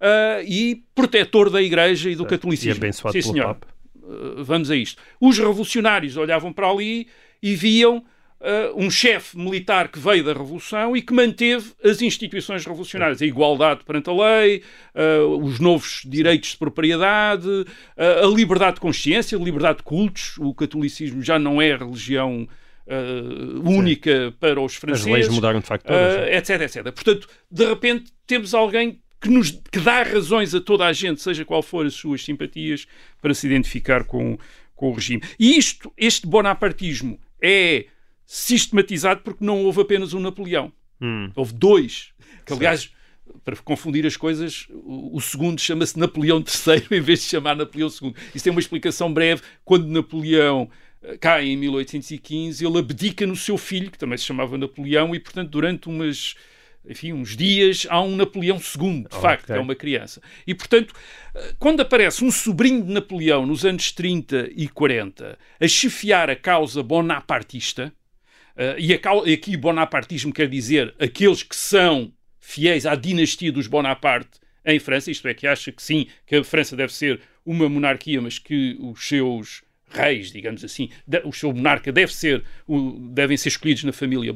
uh, 0.06 0.44
e 0.46 0.84
protetor 0.94 1.50
da 1.50 1.62
Igreja 1.62 2.10
e 2.10 2.16
do 2.16 2.26
catolicismo. 2.26 2.76
E 2.76 2.78
abençoado 2.78 3.14
Sim, 3.14 3.34
senhor. 3.34 3.56
Papa. 3.56 3.68
Uh, 3.96 4.44
vamos 4.44 4.70
a 4.70 4.76
isto. 4.76 5.02
Os 5.20 5.38
revolucionários 5.38 6.16
olhavam 6.16 6.54
para 6.54 6.70
ali 6.70 7.08
e 7.42 7.56
viam 7.56 8.04
uh, 8.46 8.84
um 8.84 8.90
chefe 8.90 9.38
militar 9.38 9.88
que 9.88 10.00
veio 10.00 10.24
da 10.24 10.34
Revolução 10.34 10.96
e 10.96 11.02
que 11.02 11.14
manteve 11.14 11.74
as 11.84 12.02
instituições 12.02 12.66
revolucionárias, 12.66 13.22
a 13.22 13.26
igualdade 13.26 13.84
perante 13.84 14.10
a 14.10 14.14
lei, 14.14 14.64
uh, 14.94 15.44
os 15.44 15.60
novos 15.60 16.02
direitos 16.06 16.52
de 16.52 16.58
propriedade, 16.58 17.48
uh, 17.48 17.66
a 18.24 18.28
liberdade 18.28 18.76
de 18.76 18.82
consciência, 18.82 19.38
a 19.38 19.42
liberdade 19.42 19.78
de 19.78 19.84
cultos. 19.84 20.38
O 20.38 20.54
catolicismo 20.54 21.22
já 21.22 21.40
não 21.40 21.62
é 21.62 21.76
religião 21.76 22.48
única 23.64 24.32
para 24.40 24.62
os 24.62 24.76
franceses. 24.76 25.08
As 25.08 25.12
leis 25.12 25.30
mudaram 25.30 25.60
de 25.60 25.66
facto 25.66 25.88
todas. 25.88 26.28
etc, 26.28 26.62
etc. 26.62 26.84
Portanto, 26.94 27.28
de 27.50 27.66
repente 27.66 28.14
temos 28.28 28.54
alguém 28.54 29.02
que, 29.20 29.30
nos, 29.30 29.52
que 29.52 29.80
dá 29.80 30.04
razões 30.04 30.54
a 30.54 30.62
toda 30.62 30.86
a 30.86 30.94
gente, 30.94 31.22
seja 31.22 31.46
qual 31.46 31.62
for 31.62 31.86
as 31.86 31.94
suas 31.94 32.24
simpatias, 32.24 32.88
para 33.22 33.34
se 33.34 33.48
identificar 33.48 34.04
com, 34.04 34.38
com 34.76 34.90
o 34.90 34.94
regime. 34.94 35.24
E 35.40 35.58
isto, 35.58 35.92
este 35.98 36.28
bonapartismo 36.28 37.20
é 37.42 37.86
sistematizado 38.26 39.22
porque 39.22 39.44
não 39.44 39.64
houve 39.64 39.82
apenas 39.82 40.14
um 40.14 40.20
Napoleão. 40.20 40.72
Hum. 41.02 41.32
Houve 41.36 41.54
dois. 41.54 42.14
Que, 42.46 42.54
aliás, 42.54 42.92
para 43.44 43.56
confundir 43.58 44.06
as 44.06 44.18
coisas, 44.18 44.68
o, 44.72 45.20
segundo 45.22 45.60
chama-se 45.60 45.98
Napoleão 45.98 46.40
III 46.40 46.86
em 46.98 47.02
vez 47.02 47.22
de 47.22 47.26
chamar 47.26 47.56
Napoleão 47.56 47.90
II. 47.90 48.14
Isso 48.34 48.44
tem 48.44 48.52
uma 48.52 48.60
explicação 48.60 49.14
breve. 49.14 49.42
Quando 49.64 49.88
Napoleão 49.88 50.70
eh, 51.02 51.18
cai 51.18 51.48
em 51.48 51.58
1815, 51.58 52.66
ele 52.66 52.80
abdica 52.80 53.26
no 53.26 53.36
seu 53.36 53.58
filho, 53.58 53.92
que 53.92 53.98
também 53.98 54.18
se 54.18 54.26
chamava 54.26 54.58
Napoleão, 54.58 55.14
e, 55.16 55.20
portanto, 55.20 55.50
durante 55.50 55.88
umas 55.88 56.36
enfim, 56.88 57.14
uns 57.14 57.36
dias, 57.36 57.88
há 57.90 58.02
um 58.02 58.16
Napoleão 58.16 58.58
II, 58.58 59.04
de 59.10 59.16
facto, 59.16 59.46
okay. 59.46 59.56
é 59.56 59.60
uma 59.60 59.76
criança. 59.76 60.22
E, 60.46 60.54
portanto, 60.54 60.94
eh, 61.34 61.56
quando 61.60 61.82
aparece 61.82 62.24
um 62.24 62.32
sobrinho 62.32 62.84
de 62.84 62.92
Napoleão 62.92 63.46
nos 63.46 63.66
anos 63.66 63.92
30 63.92 64.50
e 64.56 64.68
40 64.68 65.38
a 65.60 65.68
chefiar 65.68 66.30
a 66.30 66.36
causa 66.36 66.82
bonapartista, 66.84 67.94
uh, 68.56 68.80
e, 68.80 68.94
a, 68.94 69.00
e 69.26 69.34
aqui 69.34 69.58
bonapartismo 69.58 70.34
quer 70.34 70.48
dizer 70.48 70.94
aqueles 71.00 71.44
que 71.44 71.56
são 71.56 72.12
fiéis 72.40 72.86
à 72.86 72.96
dinastia 72.96 73.52
dos 73.52 73.68
Bonaparte 73.68 74.40
em 74.66 74.80
França, 74.80 75.12
isto 75.12 75.28
é, 75.28 75.34
que 75.34 75.46
acha 75.46 75.72
que 75.72 75.82
sim, 75.82 76.08
que 76.26 76.36
a 76.36 76.44
França 76.44 76.76
deve 76.76 76.94
ser 76.94 77.22
uma 77.46 77.70
monarquia, 77.70 78.22
mas 78.22 78.40
que 78.40 78.78
os 78.80 79.08
seus 79.08 79.62
reis, 79.96 80.32
digamos 80.32 80.64
assim, 80.64 80.90
o 81.24 81.32
seu 81.32 81.54
monarca 81.54 81.92
deve 81.92 82.14
ser, 82.14 82.44
devem 83.12 83.38
ser 83.38 83.50
escolhidos 83.50 83.84
na 83.84 83.94
família 83.94 84.34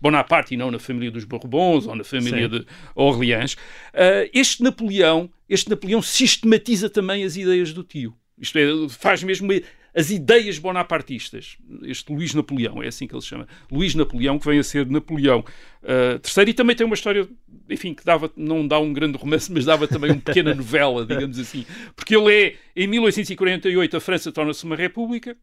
Bonaparte 0.00 0.54
e 0.54 0.56
não 0.56 0.70
na 0.70 0.78
família 0.78 1.10
dos 1.10 1.24
Bourbons 1.24 1.86
ou 1.86 1.94
na 1.94 2.04
família 2.04 2.48
Sim. 2.48 2.58
de 2.60 2.66
Orleans. 2.94 3.54
Uh, 3.54 4.30
este 4.32 4.62
Napoleão, 4.62 5.30
este 5.48 5.68
Napoleão 5.68 6.00
sistematiza 6.00 6.88
também 6.88 7.24
as 7.24 7.36
ideias 7.36 7.72
do 7.72 7.82
tio. 7.82 8.14
Isto 8.38 8.58
é, 8.58 8.88
faz 8.88 9.22
mesmo 9.22 9.52
as 9.94 10.10
ideias 10.10 10.58
bonapartistas. 10.58 11.56
Este 11.82 12.12
Luís 12.12 12.34
Napoleão, 12.34 12.82
é 12.82 12.88
assim 12.88 13.06
que 13.06 13.14
ele 13.14 13.22
se 13.22 13.28
chama. 13.28 13.46
Luís 13.70 13.94
Napoleão, 13.94 14.38
que 14.38 14.46
vem 14.46 14.58
a 14.58 14.62
ser 14.62 14.86
Napoleão 14.86 15.40
uh, 15.82 16.40
III, 16.40 16.50
e 16.50 16.54
também 16.54 16.76
tem 16.76 16.86
uma 16.86 16.94
história, 16.94 17.28
enfim, 17.68 17.94
que 17.94 18.04
dava, 18.04 18.30
não 18.36 18.66
dá 18.66 18.78
um 18.78 18.92
grande 18.92 19.18
romance, 19.18 19.52
mas 19.52 19.64
dava 19.64 19.86
também 19.88 20.12
uma 20.12 20.20
pequena 20.20 20.54
novela, 20.54 21.04
digamos 21.04 21.38
assim. 21.38 21.66
Porque 21.94 22.16
ele 22.16 22.32
é, 22.32 22.56
em 22.76 22.86
1848, 22.86 23.96
a 23.96 24.00
França 24.00 24.32
torna-se 24.32 24.64
uma 24.64 24.76
república 24.76 25.36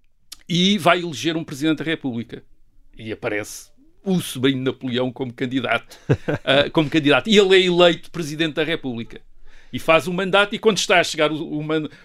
e 0.48 0.78
vai 0.78 1.02
eleger 1.02 1.36
um 1.36 1.44
presidente 1.44 1.80
da 1.80 1.84
república. 1.84 2.44
E 2.98 3.12
aparece 3.12 3.70
o 4.04 4.22
sobrinho 4.22 4.64
Napoleão 4.64 5.12
como 5.12 5.34
candidato, 5.34 6.00
uh, 6.10 6.72
como 6.72 6.90
candidato. 6.90 7.30
E 7.30 7.38
ele 7.38 7.56
é 7.56 7.62
eleito 7.66 8.10
presidente 8.10 8.56
da 8.56 8.64
república 8.64 9.22
e 9.72 9.80
faz 9.80 10.08
o 10.08 10.14
mandato, 10.14 10.56
e 10.56 10.60
quando 10.60 10.78
está 10.78 11.00
a 11.00 11.04
chegar 11.04 11.32
o, 11.32 11.60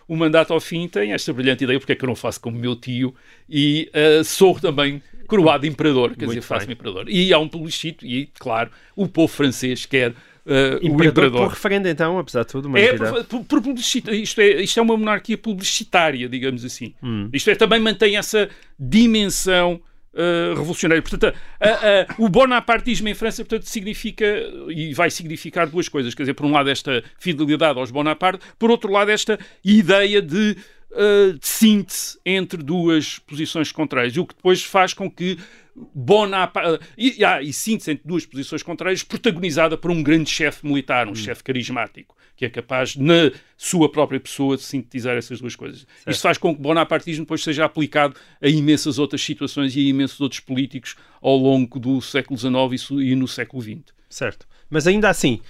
o, 0.08 0.16
mandato 0.16 0.52
ao 0.52 0.60
fim, 0.60 0.88
tem 0.88 1.12
esta 1.12 1.32
brilhante 1.32 1.64
ideia: 1.64 1.78
porque 1.78 1.92
é 1.92 1.94
que 1.94 2.04
eu 2.04 2.08
não 2.08 2.16
faço 2.16 2.40
como 2.40 2.58
meu 2.58 2.76
tio 2.76 3.14
e 3.48 3.90
uh, 3.94 4.24
sou 4.24 4.58
também 4.58 5.02
coroado 5.26 5.66
imperador, 5.66 6.10
quer 6.10 6.26
Muito 6.26 6.40
dizer, 6.40 6.42
faço-me 6.42 6.74
imperador. 6.74 7.08
E 7.08 7.32
há 7.32 7.38
um 7.38 7.48
plebiscito, 7.48 8.04
e 8.04 8.28
claro, 8.38 8.70
o 8.94 9.08
povo 9.08 9.32
francês 9.32 9.86
quer. 9.86 10.10
Uh, 10.44 10.82
o 10.82 11.04
imperador 11.04 11.42
por 11.42 11.48
referendo, 11.50 11.88
então, 11.88 12.18
apesar 12.18 12.42
de 12.42 12.48
tudo, 12.48 12.76
é 12.76 12.96
por, 12.96 13.44
por, 13.44 13.62
por. 13.62 13.74
Isto 13.78 14.40
é, 14.40 14.62
isto 14.62 14.80
é 14.80 14.82
uma 14.82 14.96
monarquia 14.96 15.38
publicitária, 15.38 16.28
digamos 16.28 16.64
assim. 16.64 16.94
Hum. 17.02 17.30
Isto 17.32 17.50
é, 17.50 17.54
também 17.54 17.78
mantém 17.78 18.16
essa 18.16 18.48
dimensão 18.78 19.80
Uh, 20.14 20.54
revolucionário. 20.54 21.02
Portanto, 21.02 21.34
uh, 21.34 22.20
uh, 22.20 22.24
o 22.26 22.28
bonapartismo 22.28 23.08
em 23.08 23.14
França, 23.14 23.42
portanto, 23.42 23.66
significa 23.66 24.26
e 24.68 24.92
vai 24.92 25.10
significar 25.10 25.66
duas 25.66 25.88
coisas. 25.88 26.14
Quer 26.14 26.24
dizer, 26.24 26.34
por 26.34 26.44
um 26.44 26.52
lado, 26.52 26.68
esta 26.68 27.02
fidelidade 27.18 27.78
aos 27.78 27.90
Bonaparte, 27.90 28.44
por 28.58 28.70
outro 28.70 28.92
lado, 28.92 29.10
esta 29.10 29.38
ideia 29.64 30.20
de, 30.20 30.54
de 30.54 31.38
síntese 31.40 32.18
entre 32.26 32.62
duas 32.62 33.20
posições 33.20 33.72
contrárias, 33.72 34.14
o 34.18 34.26
que 34.26 34.34
depois 34.34 34.62
faz 34.62 34.92
com 34.92 35.10
que 35.10 35.38
Bonaparte. 35.75 36.85
E, 36.97 37.25
ah, 37.25 37.41
e 37.43 37.53
síntese 37.53 37.93
entre 37.93 38.07
duas 38.07 38.27
posições 38.27 38.62
contrárias, 38.62 39.03
protagonizada 39.03 39.77
por 39.77 39.91
um 39.91 40.03
grande 40.03 40.31
chefe 40.31 40.66
militar, 40.66 41.09
um 41.09 41.12
hum. 41.12 41.14
chefe 41.14 41.43
carismático 41.43 42.14
que 42.43 42.47
é 42.47 42.51
capaz, 42.51 42.97
na 42.97 43.31
sua 43.57 43.91
própria 43.91 44.18
pessoa, 44.18 44.57
de 44.57 44.64
sintetizar 44.64 45.16
essas 45.16 45.41
duas 45.41 45.55
coisas. 45.55 45.81
Certo. 45.81 46.11
Isto 46.11 46.23
faz 46.23 46.39
com 46.39 46.53
que 46.53 46.61
o 46.61 46.62
bonapartismo 46.62 47.25
depois 47.25 47.43
seja 47.43 47.64
aplicado 47.64 48.16
a 48.41 48.49
imensas 48.49 48.99
outras 48.99 49.23
situações 49.23 49.77
e 49.77 49.81
a 49.81 49.89
imensos 49.89 50.20
outros 50.20 50.41
políticos 50.41 50.97
ao 51.20 51.37
longo 51.37 51.79
do 51.79 52.01
século 52.01 52.37
XIX 52.37 52.91
e 53.03 53.14
no 53.14 53.29
século 53.29 53.62
XX. 53.62 53.95
Certo. 54.09 54.47
Mas 54.68 54.87
ainda 54.87 55.09
assim, 55.09 55.41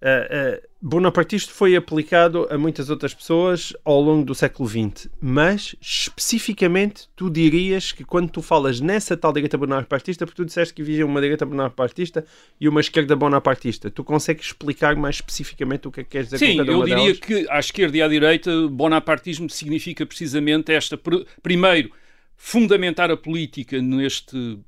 Uh, 0.00 0.56
uh, 0.56 0.68
bonapartismo 0.80 1.52
foi 1.52 1.74
aplicado 1.74 2.46
a 2.50 2.56
muitas 2.56 2.88
outras 2.88 3.12
pessoas 3.12 3.72
ao 3.84 4.00
longo 4.00 4.24
do 4.24 4.32
século 4.32 4.68
XX, 4.68 5.08
mas 5.20 5.74
especificamente 5.80 7.08
tu 7.16 7.28
dirias 7.28 7.90
que 7.90 8.04
quando 8.04 8.30
tu 8.30 8.40
falas 8.40 8.80
nessa 8.80 9.16
tal 9.16 9.32
direita 9.32 9.58
bonapartista, 9.58 10.24
porque 10.24 10.40
tu 10.40 10.46
disseste 10.46 10.72
que 10.72 10.82
havia 10.82 11.04
uma 11.04 11.20
direita 11.20 11.44
bonapartista 11.44 12.24
e 12.60 12.68
uma 12.68 12.80
esquerda 12.80 13.16
bonapartista, 13.16 13.90
tu 13.90 14.04
consegues 14.04 14.46
explicar 14.46 14.94
mais 14.94 15.16
especificamente 15.16 15.88
o 15.88 15.90
que 15.90 16.00
é 16.00 16.04
que 16.04 16.10
queres 16.10 16.28
dizer 16.28 16.38
Sim, 16.38 16.52
com 16.52 16.58
cada 16.58 16.70
eu 16.70 16.84
diria 16.84 16.96
delas? 17.02 17.18
que 17.18 17.46
à 17.50 17.58
esquerda 17.58 17.96
e 17.96 18.02
à 18.02 18.06
direita, 18.06 18.68
bonapartismo 18.68 19.50
significa 19.50 20.06
precisamente 20.06 20.72
esta, 20.72 20.96
primeiro, 21.42 21.90
fundamentar 22.36 23.10
a 23.10 23.16
política 23.16 23.82
neste 23.82 24.60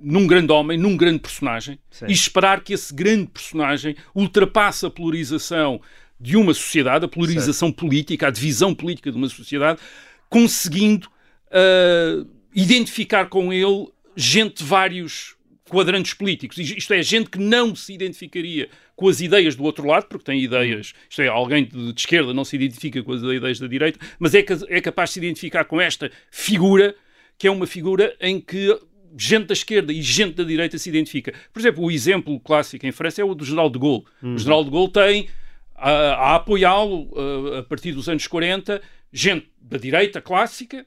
num 0.00 0.26
grande 0.26 0.52
homem, 0.52 0.78
num 0.78 0.96
grande 0.96 1.20
personagem, 1.20 1.78
Sim. 1.90 2.06
e 2.08 2.12
esperar 2.12 2.62
que 2.62 2.72
esse 2.72 2.94
grande 2.94 3.26
personagem 3.26 3.96
ultrapasse 4.14 4.84
a 4.84 4.90
polarização 4.90 5.80
de 6.20 6.36
uma 6.36 6.54
sociedade, 6.54 7.04
a 7.04 7.08
polarização 7.08 7.68
certo. 7.68 7.78
política, 7.78 8.28
a 8.28 8.30
divisão 8.30 8.74
política 8.74 9.10
de 9.10 9.16
uma 9.16 9.28
sociedade, 9.28 9.80
conseguindo 10.28 11.08
uh, 11.48 12.28
identificar 12.54 13.26
com 13.26 13.52
ele 13.52 13.88
gente 14.14 14.58
de 14.58 14.64
vários 14.64 15.34
quadrantes 15.68 16.14
políticos. 16.14 16.58
Isto 16.58 16.92
é, 16.92 17.02
gente 17.02 17.30
que 17.30 17.38
não 17.38 17.74
se 17.74 17.94
identificaria 17.94 18.68
com 18.94 19.08
as 19.08 19.20
ideias 19.20 19.56
do 19.56 19.64
outro 19.64 19.86
lado, 19.86 20.06
porque 20.06 20.24
tem 20.24 20.40
ideias, 20.40 20.92
isto 21.08 21.22
é, 21.22 21.28
alguém 21.28 21.64
de, 21.64 21.92
de 21.92 22.00
esquerda 22.00 22.34
não 22.34 22.44
se 22.44 22.54
identifica 22.56 23.02
com 23.02 23.12
as 23.12 23.22
ideias 23.22 23.58
da 23.58 23.66
direita, 23.66 23.98
mas 24.18 24.34
é, 24.34 24.44
é 24.68 24.80
capaz 24.80 25.10
de 25.10 25.14
se 25.14 25.20
identificar 25.20 25.64
com 25.64 25.80
esta 25.80 26.10
figura, 26.30 26.94
que 27.38 27.48
é 27.48 27.50
uma 27.50 27.66
figura 27.66 28.14
em 28.20 28.38
que 28.38 28.78
gente 29.16 29.46
da 29.46 29.52
esquerda 29.52 29.92
e 29.92 30.00
gente 30.02 30.34
da 30.34 30.44
direita 30.44 30.78
se 30.78 30.88
identifica. 30.88 31.32
Por 31.52 31.60
exemplo, 31.60 31.84
o 31.84 31.90
exemplo 31.90 32.38
clássico 32.40 32.86
em 32.86 32.92
França 32.92 33.20
é 33.20 33.24
o 33.24 33.34
do 33.34 33.44
General 33.44 33.70
de 33.70 33.78
Gaulle. 33.78 34.04
Uhum. 34.22 34.34
O 34.34 34.38
General 34.38 34.64
de 34.64 34.70
Gaulle 34.70 34.92
tem 34.92 35.28
a, 35.74 35.90
a 35.90 36.34
apoiá-lo 36.36 37.10
a, 37.54 37.58
a 37.58 37.62
partir 37.62 37.92
dos 37.92 38.08
anos 38.08 38.26
40 38.26 38.80
gente 39.12 39.46
da 39.60 39.76
direita 39.76 40.20
clássica 40.20 40.86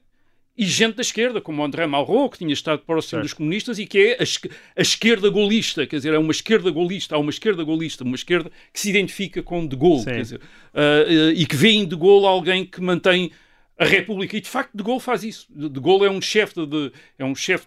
e 0.58 0.64
gente 0.64 0.94
da 0.94 1.02
esquerda, 1.02 1.40
como 1.40 1.62
André 1.62 1.86
Malraux, 1.86 2.32
que 2.32 2.38
tinha 2.38 2.52
estado 2.52 2.80
próximo 2.80 3.10
certo. 3.10 3.22
dos 3.24 3.34
comunistas 3.34 3.78
e 3.78 3.84
que 3.86 3.98
é 3.98 4.18
a, 4.74 4.80
esquerda 4.80 5.28
golista, 5.28 5.86
quer 5.86 5.96
dizer, 5.96 6.14
é 6.14 6.18
uma 6.18 6.32
esquerda 6.32 6.70
golista, 6.70 7.14
há 7.14 7.18
uma 7.18 7.30
esquerda 7.30 7.62
golista, 7.62 8.04
uma 8.04 8.16
esquerda 8.16 8.50
que 8.72 8.80
se 8.80 8.88
identifica 8.88 9.42
com 9.42 9.66
De 9.66 9.76
Gaulle, 9.76 10.04
quer 10.04 10.22
dizer, 10.22 10.38
uh, 10.38 10.40
uh, 10.40 11.30
e 11.32 11.44
que 11.44 11.54
vê 11.54 11.72
em 11.72 11.86
De 11.86 11.94
Gaulle 11.94 12.26
alguém 12.26 12.64
que 12.64 12.80
mantém 12.80 13.30
a 13.78 13.84
República, 13.84 14.36
e 14.36 14.40
de 14.40 14.48
facto 14.48 14.74
De 14.74 14.82
Gaulle 14.82 15.00
faz 15.00 15.22
isso. 15.22 15.46
De 15.50 15.80
Gaulle 15.80 16.06
é 16.06 16.10
um 16.10 16.20
chefe 16.20 16.66
de, 16.66 16.92
é 17.18 17.24
um 17.24 17.34
chefe 17.34 17.66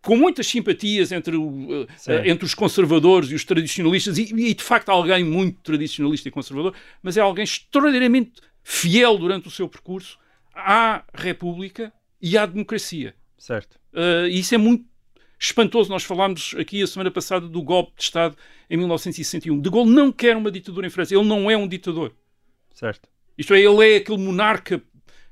com 0.00 0.16
muitas 0.16 0.46
simpatias 0.46 1.12
entre, 1.12 1.36
o, 1.36 1.86
eh, 2.06 2.30
entre 2.30 2.44
os 2.44 2.54
conservadores 2.54 3.30
e 3.30 3.34
os 3.34 3.44
tradicionalistas, 3.44 4.16
e, 4.16 4.22
e, 4.22 4.54
de 4.54 4.62
facto 4.62 4.88
alguém 4.88 5.24
muito 5.24 5.60
tradicionalista 5.60 6.28
e 6.28 6.32
conservador, 6.32 6.74
mas 7.02 7.16
é 7.16 7.20
alguém 7.20 7.44
extraordinariamente 7.44 8.40
fiel 8.62 9.18
durante 9.18 9.48
o 9.48 9.50
seu 9.50 9.68
percurso 9.68 10.18
à 10.54 11.04
República 11.14 11.92
e 12.20 12.36
à 12.36 12.46
democracia. 12.46 13.14
Certo. 13.36 13.78
Uh, 13.92 14.26
e 14.28 14.38
isso 14.38 14.54
é 14.54 14.58
muito 14.58 14.84
espantoso. 15.38 15.90
Nós 15.90 16.04
falámos 16.04 16.54
aqui 16.58 16.82
a 16.82 16.86
semana 16.86 17.10
passada 17.10 17.48
do 17.48 17.62
golpe 17.62 17.92
de 17.96 18.02
Estado 18.02 18.36
em 18.68 18.76
1961. 18.76 19.60
De 19.60 19.70
Gaulle 19.70 19.90
não 19.90 20.10
quer 20.10 20.36
uma 20.36 20.50
ditadura 20.50 20.86
em 20.86 20.90
França. 20.90 21.14
Ele 21.14 21.24
não 21.24 21.50
é 21.50 21.56
um 21.56 21.68
ditador. 21.68 22.14
Certo. 22.74 23.08
Isto 23.36 23.54
é, 23.54 23.60
ele 23.60 23.94
é 23.94 23.96
aquele 23.98 24.18
monarca 24.18 24.82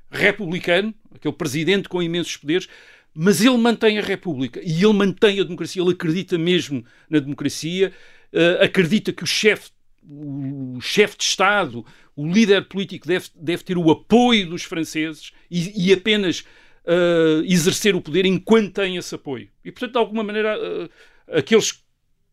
republicano, 0.09 0.93
aquele 1.13 1.33
presidente 1.33 1.89
com 1.89 2.01
imensos 2.01 2.37
poderes, 2.37 2.67
mas 3.13 3.41
ele 3.41 3.57
mantém 3.57 3.97
a 3.97 4.01
República 4.01 4.61
e 4.63 4.83
ele 4.83 4.93
mantém 4.93 5.39
a 5.39 5.43
democracia. 5.43 5.81
Ele 5.81 5.91
acredita 5.91 6.37
mesmo 6.37 6.85
na 7.09 7.19
democracia, 7.19 7.91
uh, 8.31 8.63
acredita 8.63 9.11
que 9.11 9.23
o 9.23 9.27
chefe 9.27 9.71
o 10.09 10.79
chefe 10.79 11.17
de 11.17 11.23
Estado, 11.25 11.85
o 12.15 12.25
líder 12.25 12.65
político 12.69 13.05
deve, 13.05 13.27
deve 13.35 13.63
ter 13.63 13.77
o 13.77 13.91
apoio 13.91 14.49
dos 14.49 14.63
franceses 14.63 15.33
e, 15.51 15.89
e 15.89 15.93
apenas 15.93 16.45
uh, 16.85 17.43
exercer 17.45 17.95
o 17.95 18.01
poder 18.01 18.25
enquanto 18.25 18.71
tem 18.71 18.95
esse 18.95 19.13
apoio. 19.13 19.49
E, 19.65 19.71
portanto, 19.71 19.91
de 19.91 19.97
alguma 19.97 20.23
maneira, 20.23 20.57
uh, 20.57 20.89
aqueles 21.37 21.83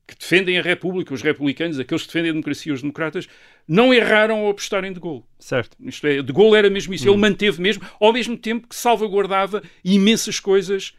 que 0.06 0.14
defendem 0.18 0.58
a 0.58 0.62
República, 0.62 1.14
os 1.14 1.22
republicanos, 1.22 1.78
aqueles 1.78 2.02
que 2.02 2.08
defendem 2.08 2.30
a 2.30 2.32
democracia, 2.32 2.72
os 2.72 2.82
democratas, 2.82 3.26
não 3.66 3.92
erraram 3.92 4.40
ao 4.40 4.50
apostar 4.50 4.84
em 4.84 4.92
De 4.92 5.00
Gaulle. 5.00 5.24
Certo. 5.38 5.76
Isto 5.80 6.06
é, 6.06 6.22
De 6.22 6.32
Gaulle 6.32 6.56
era 6.56 6.68
mesmo 6.68 6.92
isso. 6.92 7.08
Hum. 7.08 7.12
Ele 7.12 7.20
manteve 7.20 7.60
mesmo, 7.60 7.82
ao 7.98 8.12
mesmo 8.12 8.36
tempo 8.36 8.68
que 8.68 8.76
salvaguardava 8.76 9.62
imensas 9.84 10.38
coisas 10.38 10.94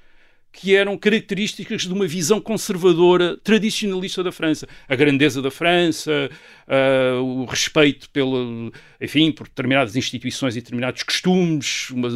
que 0.55 0.73
eram 0.73 0.97
características 0.97 1.81
de 1.81 1.91
uma 1.91 2.07
visão 2.07 2.39
conservadora, 2.39 3.37
tradicionalista 3.43 4.23
da 4.23 4.31
França. 4.31 4.65
A 4.87 4.95
grandeza 4.95 5.41
da 5.41 5.51
França, 5.51 6.29
uh, 6.65 7.21
o 7.21 7.43
respeito 7.43 8.09
pelo, 8.09 8.71
enfim, 9.01 9.33
por 9.33 9.49
determinadas 9.49 9.97
instituições 9.97 10.55
e 10.55 10.61
determinados 10.61 11.03
costumes, 11.03 11.89
uma, 11.89 12.07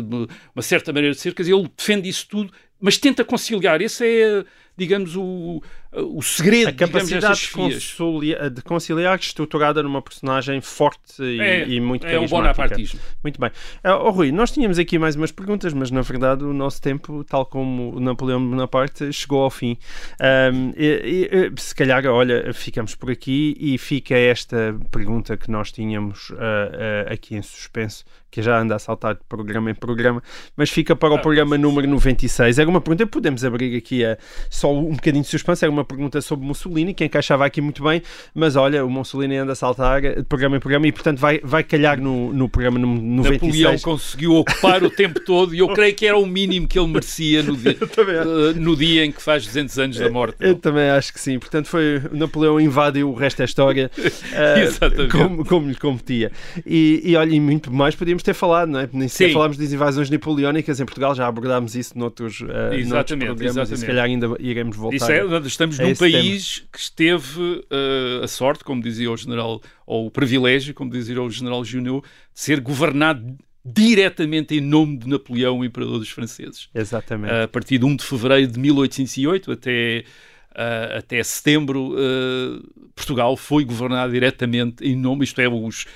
uma 0.55 0.61
certa 0.61 0.93
maneira 0.93 1.13
de 1.13 1.19
ser. 1.19 1.33
Quer 1.33 1.43
dizer, 1.43 1.53
ele 1.53 1.69
defende 1.75 2.07
isso 2.07 2.25
tudo, 2.29 2.53
mas 2.79 2.97
tenta 2.97 3.25
conciliar. 3.25 3.81
Esse 3.81 4.05
é 4.05 4.45
digamos, 4.79 5.15
o, 5.17 5.61
o 5.91 6.21
segredo, 6.21 6.69
a 6.69 6.73
capacidade 6.73 7.49
de, 7.49 8.49
de 8.51 8.61
conciliar 8.61 9.17
estruturada 9.17 9.81
numa 9.81 10.01
personagem 10.01 10.61
forte 10.61 11.21
e, 11.21 11.41
é, 11.41 11.67
e 11.67 11.81
muito 11.81 12.05
é 12.05 12.11
carismática. 12.11 12.75
É 12.75 12.99
Muito 13.23 13.39
bem. 13.39 13.49
Uh, 13.83 14.05
oh, 14.05 14.11
Rui, 14.11 14.31
nós 14.31 14.51
tínhamos 14.51 14.77
aqui 14.77 14.99
mais 14.99 15.15
umas 15.15 15.31
perguntas, 15.31 15.73
mas 15.73 15.89
na 15.89 16.01
verdade 16.01 16.43
o 16.43 16.53
nosso 16.53 16.79
tempo, 16.79 17.23
tal 17.23 17.43
como 17.43 17.95
o 17.95 17.99
Napoleão 17.99 18.39
Bonaparte, 18.47 19.11
chegou 19.11 19.43
ao 19.43 19.49
fim. 19.49 19.77
Um, 20.21 20.73
e, 20.77 21.51
e, 21.55 21.59
se 21.59 21.73
calhar, 21.73 22.05
olha, 22.05 22.53
ficamos 22.53 22.93
por 22.93 23.09
aqui 23.09 23.57
e 23.59 23.77
fica 23.77 24.15
esta 24.15 24.77
pergunta 24.91 25.35
que 25.37 25.49
nós 25.49 25.71
tínhamos 25.71 26.29
uh, 26.29 26.35
uh, 26.35 27.13
aqui 27.13 27.35
em 27.35 27.41
suspenso, 27.41 28.05
que 28.29 28.41
já 28.41 28.59
anda 28.59 28.75
a 28.75 28.79
saltar 28.79 29.15
de 29.15 29.21
programa 29.27 29.71
em 29.71 29.75
programa, 29.75 30.21
mas 30.55 30.69
fica 30.69 30.95
para 30.95 31.13
o 31.13 31.15
ah, 31.15 31.19
programa 31.19 31.57
número 31.57 31.87
96. 31.87 32.59
Era 32.59 32.69
uma 32.69 32.79
pergunta, 32.79 33.07
podemos 33.07 33.43
abrir 33.43 33.75
aqui 33.75 34.05
a, 34.05 34.17
só 34.49 34.71
um 34.71 34.93
bocadinho 34.93 35.23
de 35.23 35.29
suspense, 35.29 35.65
era 35.65 35.71
uma 35.71 35.78
uma 35.79 35.85
pergunta 35.85 36.21
sobre 36.21 36.45
Mussolini, 36.45 36.93
que 36.93 37.03
encaixava 37.03 37.45
aqui 37.45 37.61
muito 37.61 37.83
bem, 37.83 38.01
mas 38.33 38.55
olha, 38.55 38.85
o 38.85 38.89
Mussolini 38.89 39.37
anda 39.37 39.53
a 39.53 39.55
saltar 39.55 40.01
de 40.01 40.23
programa 40.23 40.57
em 40.57 40.59
programa 40.59 40.87
e, 40.87 40.91
portanto, 40.91 41.19
vai, 41.19 41.39
vai 41.43 41.63
calhar 41.63 41.99
no, 41.99 42.33
no 42.33 42.49
programa 42.49 42.77
no 42.77 42.87
96. 42.87 43.41
Napoleão 43.41 43.79
conseguiu 43.79 44.35
ocupar 44.35 44.83
o 44.83 44.89
tempo 44.89 45.19
todo 45.19 45.55
e 45.55 45.59
eu 45.59 45.67
creio 45.69 45.95
que 45.95 46.05
era 46.05 46.17
o 46.17 46.25
mínimo 46.25 46.67
que 46.67 46.77
ele 46.77 46.87
merecia 46.87 47.43
no 47.43 47.55
dia, 47.55 47.77
uh, 47.79 48.59
no 48.59 48.75
dia 48.75 49.05
em 49.05 49.11
que 49.11 49.21
faz 49.21 49.45
200 49.45 49.79
anos 49.79 49.97
da 49.97 50.09
morte. 50.09 50.37
Eu 50.39 50.55
também 50.55 50.89
acho 50.89 51.13
que 51.13 51.19
sim. 51.19 51.39
Portanto, 51.39 51.67
foi 51.67 52.01
Napoleão 52.11 52.59
invadiu 52.59 53.09
o 53.09 53.13
resto 53.13 53.37
da 53.37 53.45
história 53.45 53.89
uh, 53.97 55.09
como, 55.11 55.45
como 55.45 55.69
lhe 55.69 55.75
competia. 55.75 56.31
E, 56.65 57.01
e 57.03 57.15
olha, 57.15 57.33
e 57.33 57.39
muito 57.39 57.71
mais 57.71 57.95
podíamos 57.95 58.23
ter 58.23 58.33
falado, 58.33 58.69
não 58.69 58.79
é? 58.79 58.89
Nem 58.91 59.07
sequer 59.07 59.33
falámos 59.33 59.57
das 59.57 59.71
invasões 59.71 60.09
napoleónicas 60.09 60.79
em 60.79 60.85
Portugal, 60.85 61.15
já 61.15 61.27
abordámos 61.27 61.75
isso 61.75 61.97
noutros, 61.97 62.41
uh, 62.41 62.73
exatamente, 62.73 62.89
noutros 62.89 63.09
programas 63.09 63.39
exatamente. 63.45 63.73
e 63.73 63.77
se 63.77 63.85
calhar 63.85 64.05
ainda 64.05 64.35
iremos 64.39 64.75
voltar. 64.75 64.95
Isso 64.95 65.11
é, 65.11 65.39
estamos 65.45 65.68
num 65.77 65.95
país 65.95 66.59
tema. 66.59 66.69
que 66.71 66.79
esteve 66.79 67.41
uh, 67.41 68.23
a 68.23 68.27
sorte, 68.27 68.63
como 68.63 68.81
dizia 68.81 69.11
o 69.11 69.17
general, 69.17 69.61
ou 69.85 70.07
o 70.07 70.11
privilégio, 70.11 70.73
como 70.73 70.91
dizia 70.91 71.21
o 71.21 71.29
general 71.29 71.63
Junot, 71.63 72.01
de 72.01 72.39
ser 72.39 72.59
governado 72.59 73.37
diretamente 73.63 74.55
em 74.55 74.61
nome 74.61 74.97
de 74.97 75.07
Napoleão, 75.07 75.59
o 75.59 75.65
imperador 75.65 75.99
dos 75.99 76.09
franceses. 76.09 76.69
Exatamente. 76.73 77.33
A 77.33 77.47
partir 77.47 77.77
de 77.77 77.85
1 77.85 77.97
de 77.97 78.05
fevereiro 78.05 78.51
de 78.51 78.59
1808 78.59 79.51
até 79.51 80.03
Uh, 80.51 80.97
até 80.97 81.21
setembro, 81.21 81.93
uh, 81.93 82.89
Portugal 82.95 83.37
foi 83.37 83.63
governado 83.63 84.11
diretamente 84.11 84.83
em 84.83 84.95
nome, 84.95 85.23
isto 85.23 85.39
é, 85.39 85.47
os, 85.47 85.83
uh, 85.83 85.87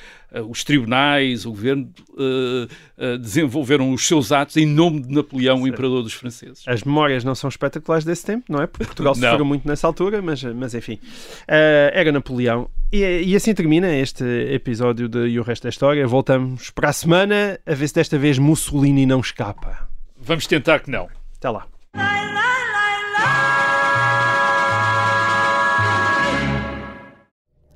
os 0.50 0.64
tribunais, 0.64 1.46
o 1.46 1.52
governo 1.52 1.90
desenvolveram 3.20 3.92
os 3.92 4.06
seus 4.08 4.32
atos 4.32 4.58
em 4.58 4.66
nome 4.66 5.02
de 5.02 5.14
Napoleão, 5.14 5.58
certo. 5.58 5.66
o 5.66 5.68
imperador 5.68 6.04
dos 6.04 6.14
franceses. 6.14 6.64
As 6.68 6.84
memórias 6.84 7.24
não 7.24 7.36
são 7.36 7.48
espetaculares 7.48 8.06
desse 8.06 8.26
tempo, 8.26 8.46
não 8.50 8.62
é? 8.62 8.68
Porque 8.68 8.86
Portugal 8.86 9.14
sofreu 9.16 9.46
muito 9.46 9.68
nessa 9.68 9.86
altura, 9.86 10.22
mas, 10.22 10.44
mas 10.44 10.74
enfim, 10.74 11.00
era 11.48 12.12
Napoleão. 12.12 12.70
E, 12.94 13.24
e, 13.26 13.36
assim 13.36 13.56
termina 13.56 13.92
este 13.96 14.24
episódio 14.54 15.10
de 15.10 15.28
E 15.28 15.40
o 15.40 15.44
Resto 15.44 15.64
da 15.64 15.70
História. 15.70 16.06
Voltamos 16.06 16.70
para 16.70 16.90
a 16.90 16.94
semana 16.94 17.60
a 17.66 17.74
ver 17.74 17.88
se 17.88 17.96
desta 17.96 18.20
vez 18.20 18.38
Mussolini 18.38 19.04
não 19.08 19.20
escapa. 19.20 19.90
Vamos 20.16 20.46
tentar 20.46 20.80
que 20.80 20.92
não. 20.92 21.10
Até 21.36 21.50
lá. 21.50 21.66